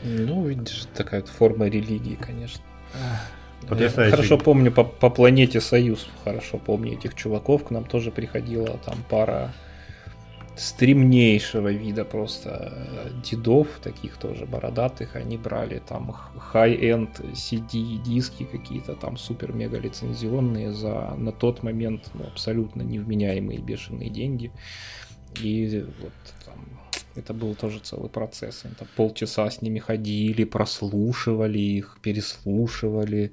Ну, 0.04 0.46
видишь, 0.46 0.86
такая 0.94 1.20
вот 1.22 1.30
форма 1.30 1.66
религии, 1.66 2.14
конечно. 2.14 2.62
Я 3.62 3.68
Потрясающий. 3.68 4.10
хорошо 4.16 4.38
помню 4.38 4.70
по, 4.70 4.84
по 4.84 5.08
планете 5.08 5.60
Союз, 5.60 6.06
хорошо 6.22 6.58
помню 6.58 6.92
этих 6.92 7.14
чуваков, 7.14 7.64
к 7.64 7.70
нам 7.70 7.84
тоже 7.86 8.10
приходила 8.10 8.78
там 8.84 8.96
пара 9.08 9.52
стремнейшего 10.56 11.72
вида 11.72 12.04
просто 12.04 12.72
э, 12.72 13.10
дедов, 13.24 13.66
таких 13.82 14.16
тоже 14.18 14.46
бородатых, 14.46 15.16
они 15.16 15.36
брали 15.36 15.82
там 15.88 16.12
х- 16.12 16.30
high-end 16.52 17.32
CD 17.32 18.00
диски 18.02 18.44
какие-то 18.44 18.94
там 18.94 19.16
супер-мега 19.16 19.78
лицензионные 19.78 20.72
за 20.72 21.14
на 21.16 21.32
тот 21.32 21.62
момент 21.62 22.10
ну, 22.14 22.24
абсолютно 22.26 22.82
невменяемые 22.82 23.58
бешеные 23.58 24.10
деньги. 24.10 24.52
И 25.40 25.84
вот 26.00 26.12
там 26.44 26.54
это 27.16 27.32
был 27.32 27.54
тоже 27.54 27.78
целый 27.80 28.08
процесс. 28.08 28.62
Они 28.64 28.74
там 28.74 28.88
полчаса 28.96 29.50
с 29.50 29.62
ними 29.62 29.78
ходили, 29.78 30.44
прослушивали 30.44 31.58
их, 31.58 31.96
переслушивали, 32.02 33.30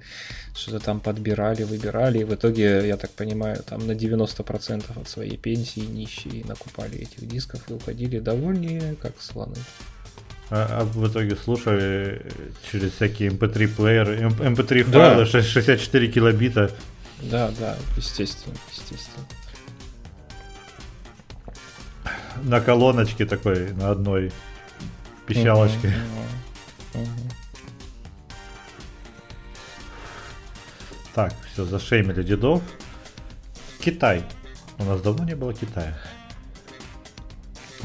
что-то 0.56 0.80
там 0.80 1.00
подбирали, 1.00 1.64
выбирали. 1.64 2.20
И 2.20 2.24
в 2.24 2.34
итоге, 2.34 2.88
я 2.88 2.98
так 2.98 3.12
понимаю, 3.12 3.64
там 3.64 3.86
на 3.88 3.92
90% 3.94 4.84
от 5.02 5.10
своей 5.10 5.38
пенсии 5.38 5.80
нищие 5.82 6.46
накупали 6.46 6.98
этих 7.00 7.28
дисков 7.28 7.62
и 7.70 7.74
уходили 7.74 8.20
довольнее, 8.20 8.96
как 9.02 9.14
слоны. 9.22 9.56
А, 10.50 10.82
а 10.82 10.84
в 10.84 11.08
итоге 11.10 11.36
слушали 11.38 12.26
через 12.72 12.92
всякие 12.92 13.30
MP3 13.30 13.68
плееры, 13.70 14.18
M- 14.20 14.54
MP3 14.54 14.84
Да. 14.92 15.16
файлы, 15.16 15.24
6- 15.24 15.42
64 15.44 16.08
килобита. 16.12 16.72
Да, 17.22 17.52
да, 17.60 17.78
естественно, 17.96 18.56
естественно. 18.72 19.26
На 22.44 22.60
колоночке 22.62 23.26
такой, 23.26 23.74
на 23.74 23.92
одной 23.92 24.32
пищалочке. 25.28 25.94
Мгм, 26.94 27.04
мгм. 27.04 27.30
Так, 31.14 31.34
все, 31.52 31.66
зашеймили 31.66 32.24
дедов. 32.24 32.62
Китай. 33.80 34.24
У 34.78 34.84
нас 34.86 35.02
давно 35.02 35.26
не 35.26 35.36
было 35.36 35.54
Китая. 35.54 35.98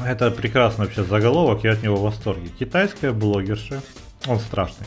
Это 0.03 0.31
прекрасный 0.31 0.85
вообще 0.85 1.03
заголовок, 1.03 1.63
я 1.63 1.71
от 1.73 1.83
него 1.83 1.97
в 1.97 2.01
восторге. 2.03 2.49
Китайская 2.59 3.11
блогерша, 3.11 3.81
он 4.27 4.39
страшный. 4.39 4.85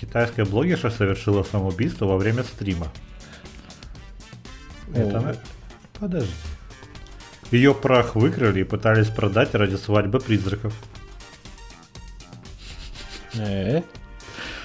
Китайская 0.00 0.44
блогерша 0.44 0.90
совершила 0.90 1.42
самоубийство 1.42 2.06
во 2.06 2.16
время 2.16 2.44
стрима. 2.44 2.88
Это 4.94 5.18
она- 5.18 5.36
Подожди. 5.98 6.30
Ее 7.50 7.74
прах 7.74 8.16
выкрали 8.16 8.60
и 8.60 8.64
пытались 8.64 9.08
продать 9.08 9.54
ради 9.54 9.76
свадьбы 9.76 10.20
призраков. 10.20 10.74
Э? 13.34 13.82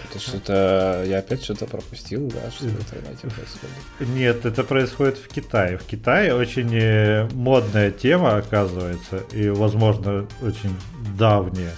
Это 0.10 0.20
что-то... 0.20 1.04
Я 1.08 1.20
опять 1.20 1.44
что-то 1.44 1.68
пропустил, 1.68 2.28
да? 2.28 2.52
Что 2.52 2.66
в 2.66 2.80
интернете 2.80 3.28
происходит? 3.28 4.10
Нет, 4.16 4.46
это 4.46 4.64
происходит 4.64 5.18
в 5.18 5.28
Китае. 5.28 5.78
В 5.78 5.84
Китае 5.84 6.34
очень 6.34 6.74
э, 6.74 7.30
модная 7.34 7.92
тема, 7.92 8.36
оказывается, 8.36 9.18
и, 9.32 9.48
возможно, 9.50 10.28
очень 10.42 10.76
давняя. 11.18 11.74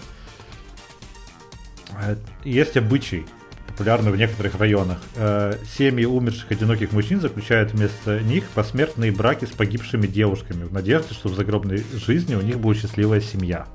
Э, 2.01 2.15
Есть 2.43 2.75
обычай, 2.75 3.25
популярный 3.73 4.11
в 4.11 4.17
некоторых 4.17 4.55
районах. 4.59 4.99
Э, 5.15 5.55
Семьи 5.77 6.05
умерших 6.05 6.51
одиноких 6.51 6.91
мужчин 6.91 7.19
заключают 7.19 7.71
вместо 7.71 8.19
них 8.19 8.45
посмертные 8.49 9.11
браки 9.11 9.45
с 9.45 9.49
погибшими 9.49 10.05
девушками 10.05 10.63
в 10.63 10.71
надежде, 10.71 11.13
что 11.13 11.29
в 11.29 11.35
загробной 11.35 11.83
жизни 11.93 12.35
у 12.35 12.41
них 12.41 12.59
будет 12.59 12.81
счастливая 12.81 13.19
семья. 13.19 13.65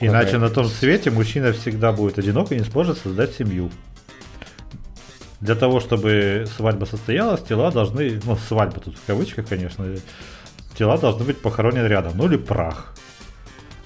Иначе 0.00 0.38
на 0.38 0.50
том 0.50 0.66
свете 0.66 1.10
мужчина 1.10 1.52
всегда 1.52 1.92
будет 1.92 2.18
одинок 2.18 2.52
и 2.52 2.56
не 2.56 2.64
сможет 2.64 2.98
создать 2.98 3.34
семью. 3.34 3.70
Для 5.40 5.54
того, 5.54 5.80
чтобы 5.80 6.44
свадьба 6.56 6.84
состоялась, 6.84 7.42
тела 7.42 7.72
должны, 7.72 8.20
ну, 8.24 8.36
свадьба 8.36 8.80
тут 8.80 8.96
в 8.96 9.06
кавычках, 9.06 9.48
конечно, 9.48 9.86
тела 10.76 10.98
должны 10.98 11.24
быть 11.24 11.40
похоронены 11.40 11.86
рядом, 11.86 12.12
ну 12.16 12.26
или 12.26 12.36
прах. 12.36 12.94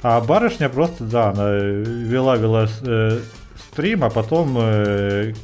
А 0.02 0.20
барышня 0.20 0.68
просто, 0.68 1.04
да, 1.04 1.30
она 1.30 1.54
вела-вела 1.54 2.68
э, 2.82 3.20
стрим, 3.76 4.04
а 4.04 4.10
потом 4.10 4.56
э, 4.58 5.34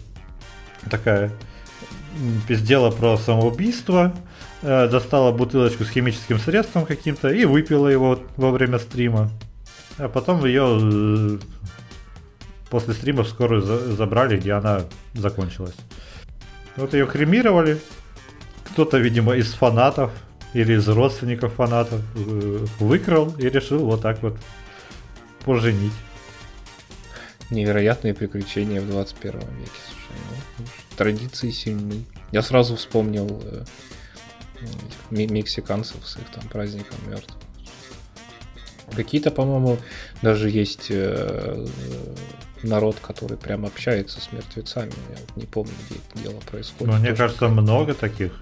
такая 0.89 1.31
пиздела 2.49 2.91
про 2.91 3.19
самоубийство, 3.19 4.15
э, 4.63 4.89
достала 4.89 5.33
бутылочку 5.33 5.85
с 5.85 5.91
химическим 5.91 6.39
средством 6.39 6.87
каким-то 6.87 7.29
и 7.29 7.45
выпила 7.45 7.89
его 7.89 8.19
во 8.39 8.51
время 8.51 8.79
стрима. 8.79 9.31
А 9.99 10.09
потом 10.09 10.47
ее 10.47 10.79
э, 10.81 11.39
после 12.71 12.95
стрима 12.95 13.23
в 13.23 13.29
скорую 13.29 13.61
за- 13.61 13.93
забрали, 13.93 14.39
где 14.39 14.53
она 14.53 14.81
закончилась. 15.13 15.77
Вот 16.77 16.95
ее 16.95 17.07
кремировали. 17.07 17.79
Кто-то, 18.71 18.97
видимо, 18.97 19.35
из 19.35 19.53
фанатов 19.53 20.11
или 20.55 20.73
из 20.73 20.89
родственников 20.89 21.53
фанатов 21.53 22.01
э, 22.15 22.65
выкрал 22.79 23.35
и 23.37 23.51
решил 23.51 23.85
вот 23.85 24.01
так 24.01 24.23
вот 24.23 24.39
поженить. 25.45 25.93
Невероятные 27.53 28.15
приключения 28.15 28.81
в 28.81 28.89
21 28.89 29.33
веке. 29.35 29.70
Слушай, 29.87 30.19
ну, 30.59 30.65
традиции 30.97 31.51
сильны. 31.51 32.05
Я 32.33 32.43
сразу 32.43 32.77
вспомнил 32.77 33.43
э, 33.45 33.65
мексиканцев 35.11 36.07
с 36.07 36.16
их 36.16 36.29
там 36.31 36.49
праздником 36.49 36.97
мертвых. 37.09 37.37
Какие-то, 38.95 39.31
по-моему, 39.31 39.79
даже 40.23 40.51
есть 40.51 40.87
э, 40.91 41.66
народ, 42.62 42.97
который 43.01 43.37
прям 43.37 43.65
общается 43.65 44.20
с 44.20 44.33
мертвецами. 44.33 44.93
Я 45.11 45.16
вот 45.20 45.37
не 45.37 45.47
помню, 45.47 45.73
где 45.89 45.99
это 45.99 46.23
дело 46.23 46.41
происходит. 46.41 46.93
Но 46.93 46.99
мне 46.99 47.11
Тоже 47.11 47.23
кажется, 47.23 47.49
много 47.49 47.95
таких. 47.95 48.33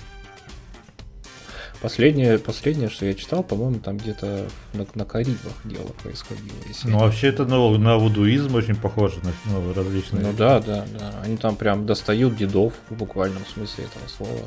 Последнее, 1.80 2.38
последнее, 2.38 2.90
что 2.90 3.06
я 3.06 3.14
читал, 3.14 3.42
по-моему, 3.42 3.78
там 3.78 3.96
где-то 3.96 4.46
на, 4.74 4.86
на 4.94 5.04
Карибах 5.06 5.54
дело 5.64 5.88
происходило. 6.02 6.56
если 6.68 6.88
Ну, 6.88 6.98
вообще 6.98 7.28
это 7.28 7.46
ну, 7.46 7.78
на 7.78 7.96
вудуизм 7.96 8.54
очень 8.54 8.76
похоже, 8.76 9.16
на 9.22 9.32
ну, 9.46 9.72
различные. 9.72 10.22
Ну 10.22 10.32
да, 10.34 10.60
да, 10.60 10.84
да. 10.98 11.14
Они 11.22 11.38
там 11.38 11.56
прям 11.56 11.86
достают 11.86 12.36
дедов 12.36 12.74
в 12.90 12.96
буквальном 12.96 13.46
смысле 13.46 13.84
этого 13.84 14.08
слова. 14.08 14.46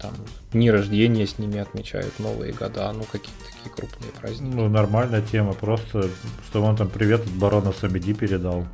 Там 0.00 0.12
дни 0.52 0.68
рождения 0.70 1.26
с 1.26 1.38
ними 1.38 1.58
отмечают, 1.58 2.18
новые 2.18 2.52
года, 2.52 2.92
ну 2.92 3.04
какие-то 3.04 3.44
такие 3.52 3.74
крупные 3.74 4.10
праздники. 4.12 4.54
Ну, 4.54 4.68
нормальная 4.68 5.22
тема, 5.22 5.52
просто, 5.52 6.08
что 6.48 6.62
он 6.62 6.76
там 6.76 6.88
привет 6.88 7.20
от 7.20 7.32
барона 7.32 7.72
Самеди 7.72 8.14
передал. 8.14 8.66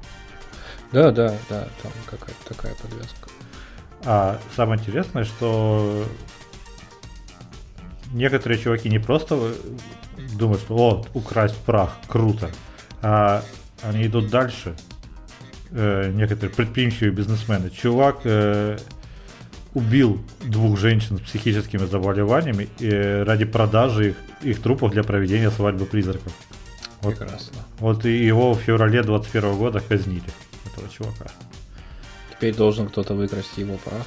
Да, 0.92 1.10
да, 1.10 1.34
да, 1.50 1.68
там 1.82 1.92
какая-то 2.06 2.54
такая 2.54 2.74
подвязка. 2.76 3.28
А 4.04 4.38
самое 4.54 4.80
интересное, 4.80 5.24
что 5.24 6.04
некоторые 8.14 8.58
чуваки 8.58 8.88
не 8.88 8.98
просто 8.98 9.54
думают, 10.38 10.62
что 10.62 10.76
о, 10.76 11.06
украсть 11.14 11.56
прах, 11.58 11.98
круто, 12.08 12.50
а 13.02 13.42
они 13.82 14.06
идут 14.06 14.30
дальше. 14.30 14.74
Э, 15.70 16.10
некоторые 16.14 16.54
предприимчивые 16.54 17.10
бизнесмены. 17.10 17.68
Чувак 17.70 18.20
э, 18.24 18.78
убил 19.74 20.22
двух 20.42 20.78
женщин 20.78 21.18
с 21.18 21.20
психическими 21.20 21.84
заболеваниями 21.84 22.68
э, 22.78 23.24
ради 23.24 23.44
продажи 23.44 24.10
их, 24.10 24.16
их 24.42 24.62
трупов 24.62 24.92
для 24.92 25.02
проведения 25.02 25.50
свадьбы 25.50 25.84
призраков. 25.84 26.32
Вот, 27.02 27.18
Прекрасно. 27.18 27.58
вот 27.80 28.06
и 28.06 28.24
его 28.24 28.54
в 28.54 28.60
феврале 28.60 29.02
21 29.02 29.56
года 29.56 29.80
казнили, 29.80 30.22
этого 30.64 30.88
чувака. 30.88 31.26
Теперь 32.30 32.54
должен 32.54 32.88
кто-то 32.88 33.14
выкрасть 33.14 33.58
его 33.58 33.76
прах. 33.78 34.06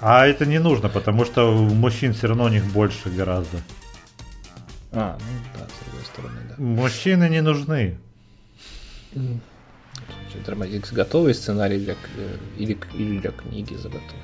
А 0.00 0.26
это 0.26 0.46
не 0.46 0.58
нужно, 0.58 0.88
потому 0.88 1.24
что 1.24 1.54
у 1.54 1.74
мужчин 1.74 2.12
все 2.14 2.28
равно 2.28 2.44
у 2.44 2.48
них 2.48 2.64
больше 2.64 3.10
гораздо. 3.10 3.58
А, 4.92 5.18
ну 5.20 5.58
да, 5.58 5.66
с 5.68 5.84
другой 5.84 6.04
стороны, 6.06 6.40
да. 6.48 6.54
Мужчины 6.58 7.28
не 7.28 7.42
нужны. 7.42 7.98
Драматикс 10.46 10.92
готовый 10.92 11.34
сценарий 11.34 11.78
для, 11.78 11.94
э, 12.16 12.36
или, 12.56 12.78
или 12.94 13.18
для 13.18 13.30
книги 13.30 13.74
заготовка. 13.74 14.14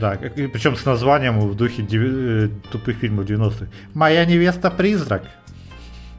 Да, 0.00 0.16
причем 0.16 0.76
с 0.76 0.84
названием 0.84 1.40
в 1.40 1.56
духе 1.56 1.82
деви- 1.82 2.46
э, 2.46 2.48
тупых 2.70 2.98
фильмов 2.98 3.24
90-х. 3.24 3.66
Моя 3.94 4.24
невеста 4.26 4.70
призрак. 4.70 5.24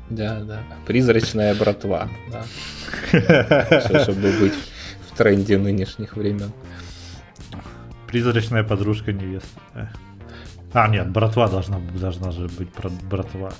Да, 0.09 0.39
да. 0.41 0.63
Призрачная 0.87 1.53
братва, 1.53 2.09
да. 2.31 2.43
Чтобы 4.03 4.31
быть 4.39 4.55
в 5.07 5.17
тренде 5.17 5.57
нынешних 5.57 6.15
времен. 6.17 6.51
Призрачная 8.09 8.63
подружка 8.63 9.13
невесты. 9.13 9.59
А, 10.73 10.87
нет, 10.87 11.11
братва 11.11 11.47
должна, 11.47 11.79
должна 11.79 12.31
же 12.31 12.47
быть 12.47 12.69
бра- 12.75 12.91
братва. 13.03 13.51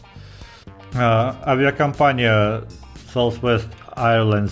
А, 0.96 1.36
авиакомпания 1.46 2.64
Southwest 3.14 3.68
Airlines 3.96 4.52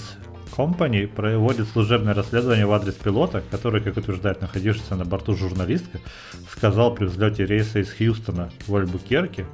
Company 0.55 1.07
проводит 1.07 1.67
служебное 1.67 2.13
расследование 2.13 2.67
в 2.67 2.73
адрес 2.73 2.93
пилота, 2.93 3.41
который, 3.49 3.81
как 3.81 3.97
утверждает 3.97 4.41
находившийся 4.41 4.95
на 4.95 5.03
борту 5.05 5.35
журналистка, 5.35 5.99
сказал 6.51 6.93
при 6.93 7.05
взлете 7.05 7.45
рейса 7.45 7.79
из 7.79 7.91
Хьюстона 7.91 8.51
в 8.67 8.75
Альбукерке 8.75 9.47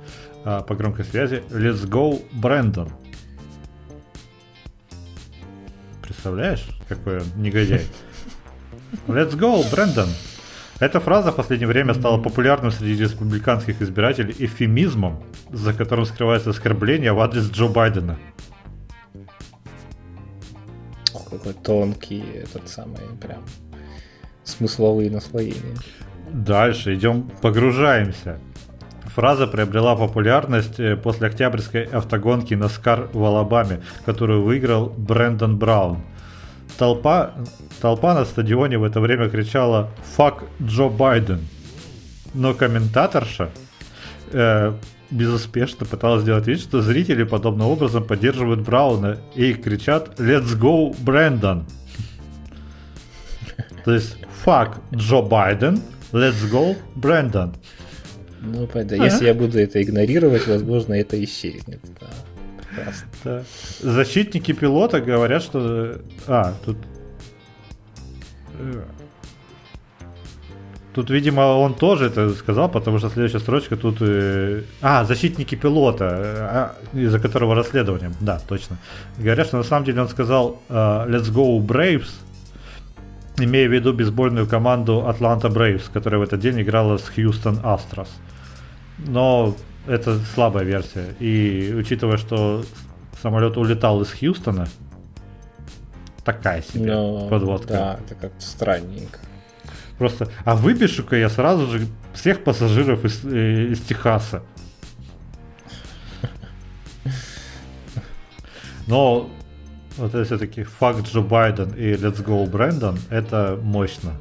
а, 0.43 0.61
по 0.61 0.75
громкой 0.75 1.05
связи 1.05 1.41
«Let's 1.51 1.87
go, 1.87 2.21
Брэндон». 2.33 2.89
Представляешь, 6.01 6.65
какой 6.89 7.19
он 7.19 7.27
негодяй? 7.37 7.85
Let's 9.07 9.37
go, 9.37 9.69
Брэндон. 9.71 10.09
Эта 10.83 10.99
фраза 10.99 11.31
в 11.31 11.37
последнее 11.37 11.69
время 11.69 11.93
стала 11.93 12.21
популярным 12.21 12.69
среди 12.69 13.01
республиканских 13.01 13.81
избирателей 13.81 14.35
эвфемизмом, 14.37 15.23
за 15.49 15.71
которым 15.71 16.03
скрывается 16.03 16.49
оскорбление 16.49 17.13
в 17.13 17.21
адрес 17.21 17.49
Джо 17.49 17.69
Байдена. 17.69 18.19
Какой 21.13 21.53
тонкий 21.53 22.25
этот 22.35 22.67
самый 22.67 22.99
прям 23.21 23.45
смысловые 24.43 25.09
наслоения. 25.09 25.77
Дальше 26.33 26.95
идем, 26.95 27.31
погружаемся. 27.41 28.39
Фраза 29.15 29.47
приобрела 29.47 29.95
популярность 29.95 30.81
э, 30.81 30.97
после 30.97 31.27
октябрьской 31.27 31.83
автогонки 31.83 32.55
Наскар 32.55 33.07
в 33.13 33.23
Алабаме, 33.23 33.81
которую 34.05 34.43
выиграл 34.43 34.89
Брэндон 34.89 35.57
Браун. 35.57 35.99
Толпа, 36.77 37.33
толпа 37.81 38.13
на 38.13 38.25
стадионе 38.25 38.77
в 38.77 38.83
это 38.83 38.99
время 38.99 39.29
кричала 39.29 39.89
«Fuck 40.17 40.43
Джо 40.61 40.89
Байден!». 40.89 41.47
Но 42.33 42.53
комментаторша 42.53 43.51
э, 44.31 44.73
безуспешно 45.11 45.85
пыталась 45.85 46.23
сделать 46.23 46.47
вид, 46.47 46.59
что 46.59 46.81
зрители 46.81 47.23
подобным 47.23 47.67
образом 47.67 48.03
поддерживают 48.03 48.61
Брауна 48.61 49.19
и 49.35 49.53
кричат 49.53 50.19
«Let's 50.19 50.57
go, 50.59 50.95
Брэндон!». 50.99 51.65
То 53.85 53.93
есть 53.93 54.17
«Fuck 54.43 54.77
Джо 54.93 55.21
Байден!», 55.21 55.79
«Let's 56.11 56.49
go, 56.51 56.75
Брэндон!». 56.95 57.55
Ну, 58.41 58.67
да, 58.73 58.95
если 58.95 59.27
я 59.27 59.33
буду 59.33 59.57
это 59.57 59.81
игнорировать, 59.81 60.47
возможно, 60.47 60.93
это 60.93 61.23
исчезнет. 61.23 61.79
Да. 61.99 62.07
Прекрасно. 62.75 63.07
Да. 63.23 63.43
Защитники 63.81 64.53
пилота 64.53 65.01
говорят, 65.01 65.43
что... 65.43 65.99
А, 66.27 66.53
тут... 66.65 66.77
э, 68.59 68.81
Тут, 70.93 71.09
видимо, 71.09 71.41
он 71.41 71.73
тоже 71.73 72.05
это 72.05 72.29
сказал, 72.35 72.69
потому 72.69 72.99
что 72.99 73.09
следующая 73.09 73.39
строчка 73.39 73.75
тут... 73.75 73.97
э, 74.01 74.63
А, 74.81 75.05
защитники 75.05 75.55
пилота, 75.55 76.05
э, 76.05 76.37
а, 76.39 76.75
из-за 76.93 77.19
которого 77.19 77.55
расследование. 77.55 78.11
Да, 78.21 78.39
точно. 78.47 78.77
Говорят, 79.17 79.47
что 79.47 79.57
на 79.57 79.63
самом 79.63 79.85
деле 79.85 80.01
он 80.01 80.09
сказал 80.09 80.61
«Let's 80.69 81.31
go, 81.31 81.59
Braves», 81.59 82.09
имея 83.39 83.67
в 83.67 83.71
виду 83.73 83.93
бейсбольную 83.93 84.45
команду 84.47 85.07
Атланта 85.07 85.47
Braves, 85.47 85.83
которая 85.91 86.19
в 86.19 86.23
этот 86.23 86.39
день 86.39 86.61
играла 86.61 86.97
с 86.97 87.09
Хьюстон 87.09 87.59
Астros. 87.63 88.07
Но 88.99 89.55
это 89.87 90.19
слабая 90.33 90.63
версия. 90.63 91.15
И 91.19 91.73
учитывая, 91.75 92.17
что 92.17 92.63
самолет 93.21 93.57
улетал 93.57 94.01
из 94.01 94.11
Хьюстона, 94.11 94.67
такая 96.23 96.61
себе 96.61 96.93
Но, 96.93 97.27
подводка. 97.29 97.73
Да, 97.73 97.99
это 98.05 98.15
как-то 98.15 98.41
странненько. 98.41 99.19
Просто, 99.97 100.29
а 100.43 100.55
выпишу-ка 100.55 101.15
я 101.15 101.29
сразу 101.29 101.67
же 101.67 101.87
всех 102.13 102.43
пассажиров 102.43 103.05
из, 103.05 103.23
э, 103.25 103.71
из 103.71 103.81
Техаса. 103.81 104.43
Но 108.87 109.29
вот 109.97 110.13
это 110.13 110.25
все-таки 110.25 110.63
факт 110.63 111.07
Джо 111.07 111.21
Байден 111.21 111.71
и 111.71 111.93
Let's 111.93 112.23
Go 112.23 112.49
Брэндон, 112.49 112.99
это 113.09 113.59
мощно. 113.61 114.13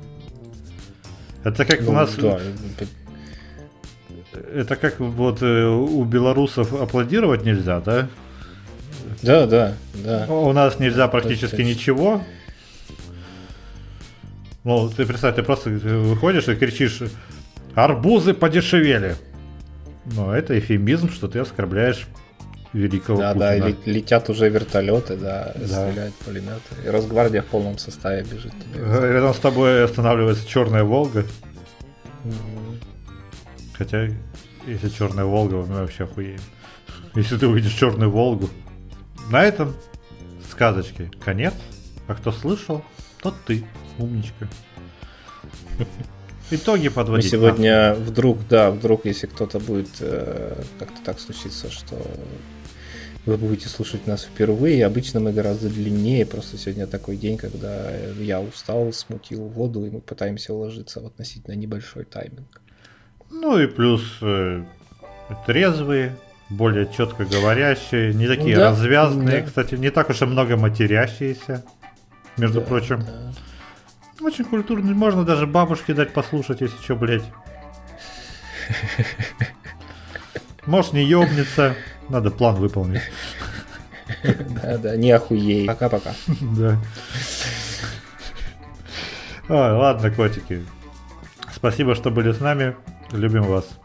Это 1.43 1.65
как 1.65 1.81
у 1.81 1.85
Ну, 1.85 1.93
нас... 1.93 2.15
да, 2.15 2.39
Это 4.55 4.77
как 4.77 4.99
вот 5.01 5.43
э, 5.43 5.65
у 5.67 6.05
белорусов 6.05 6.73
аплодировать 6.73 7.45
нельзя, 7.45 7.81
да? 7.81 8.09
да, 9.23 9.47
да, 9.47 9.75
да. 9.95 10.27
У 10.29 10.53
нас 10.53 10.79
нельзя 10.79 11.07
практически 11.09 11.57
точно. 11.57 11.69
ничего. 11.69 12.21
Ну, 14.65 14.89
ты 14.89 15.05
представь, 15.07 15.35
ты 15.35 15.43
просто 15.43 15.71
выходишь 15.71 16.49
и 16.49 16.55
кричишь 16.55 17.01
«Арбузы 17.75 18.33
подешевели!» 18.33 19.17
Ну, 20.05 20.31
это 20.33 20.59
эфемизм, 20.59 21.11
что 21.11 21.29
ты 21.29 21.41
оскорбляешь 21.41 22.07
великого 22.73 23.19
Да, 23.19 23.35
да, 23.35 23.51
Путина. 23.53 23.67
ле- 23.67 23.93
летят 23.95 24.31
уже 24.31 24.49
вертолеты, 24.49 25.17
да, 25.17 25.53
Да. 25.57 25.67
стреляют 25.67 26.15
пулеметы. 26.15 26.61
И 26.85 26.89
Росгвардия 26.89 27.43
в 27.43 27.47
полном 27.47 27.77
составе 27.79 28.23
бежит 28.25 28.53
Рядом 28.75 29.35
с 29.35 29.39
тобой 29.39 29.85
останавливается 29.85 30.47
черная 30.49 30.85
Волга. 30.85 31.25
Хотя, 33.73 34.09
если 34.67 34.89
черная 34.89 35.25
Волга, 35.25 35.57
мы 35.57 35.81
вообще 35.81 36.05
охуеем. 36.05 36.41
Если 37.15 37.37
ты 37.37 37.47
увидишь 37.47 37.75
черную 37.75 38.11
Волгу. 38.11 38.49
На 39.31 39.43
этом 39.43 39.75
сказочки 40.51 41.11
конец. 41.25 41.55
А 42.09 42.15
кто 42.15 42.33
слышал, 42.33 42.85
тот 43.23 43.35
ты, 43.47 43.65
умничка. 43.99 44.49
Итоги 46.51 46.89
Мы 46.89 46.95
подводить. 46.95 47.31
сегодня 47.31 47.95
вдруг, 47.95 48.47
да, 48.49 48.71
вдруг, 48.71 49.07
если 49.07 49.27
кто-то 49.27 49.59
будет 49.59 49.89
э, 50.01 50.63
как-то 50.79 51.03
так 51.03 51.19
случится, 51.21 51.71
что 51.71 51.97
вы 53.25 53.37
будете 53.39 53.69
слушать 53.69 54.07
нас 54.07 54.25
впервые, 54.25 54.85
обычно 54.85 55.21
мы 55.21 55.33
гораздо 55.33 55.69
длиннее, 55.69 56.27
просто 56.27 56.59
сегодня 56.59 56.87
такой 56.87 57.17
день, 57.17 57.39
когда 57.39 57.97
я 58.19 58.41
устал, 58.41 58.93
смутил 58.93 59.47
воду, 59.47 59.87
и 59.87 59.91
мы 59.91 60.01
пытаемся 60.01 60.53
уложиться 60.53 61.01
в 61.01 61.07
относительно 61.07 61.55
небольшой 61.55 62.05
тайминг. 62.05 62.62
Ну 63.33 63.59
и 63.59 63.67
плюс 63.67 64.03
э, 64.21 64.63
трезвые, 65.47 66.17
более 66.49 66.87
четко 66.93 67.25
говорящие, 67.25 68.15
не 68.15 68.27
такие 68.29 68.57
Да, 68.57 68.71
развязанные, 68.71 69.41
да. 69.41 69.47
кстати, 69.47 69.75
не 69.75 69.91
так 69.91 70.11
уж 70.11 70.23
и 70.23 70.27
много 70.27 70.57
матерящиеся, 70.57 71.65
между 72.37 72.61
Да, 72.61 72.67
прочим. 72.67 73.01
да. 73.03 73.33
Очень 74.25 74.45
культурный, 74.45 74.95
можно 74.95 75.25
даже 75.25 75.47
бабушке 75.47 75.95
дать 75.95 76.13
послушать, 76.13 76.61
если 76.61 76.77
что, 76.83 76.95
блядь. 76.95 77.25
Можешь 80.67 80.93
не 80.93 81.03
ёбниться, 81.05 81.75
надо 82.09 82.31
план 82.31 82.55
выполнить. 82.57 83.03
Да, 84.63 84.79
да, 84.79 84.97
не 84.97 85.11
охуей. 85.11 85.67
Пока-пока. 85.67 86.13
Да. 86.41 86.77
Ой, 89.49 89.73
ладно, 89.73 90.11
котики. 90.11 90.65
Спасибо, 91.55 91.95
что 91.97 92.11
были 92.11 92.31
с 92.33 92.39
нами. 92.41 92.77
Любим 93.13 93.43
вас. 93.43 93.82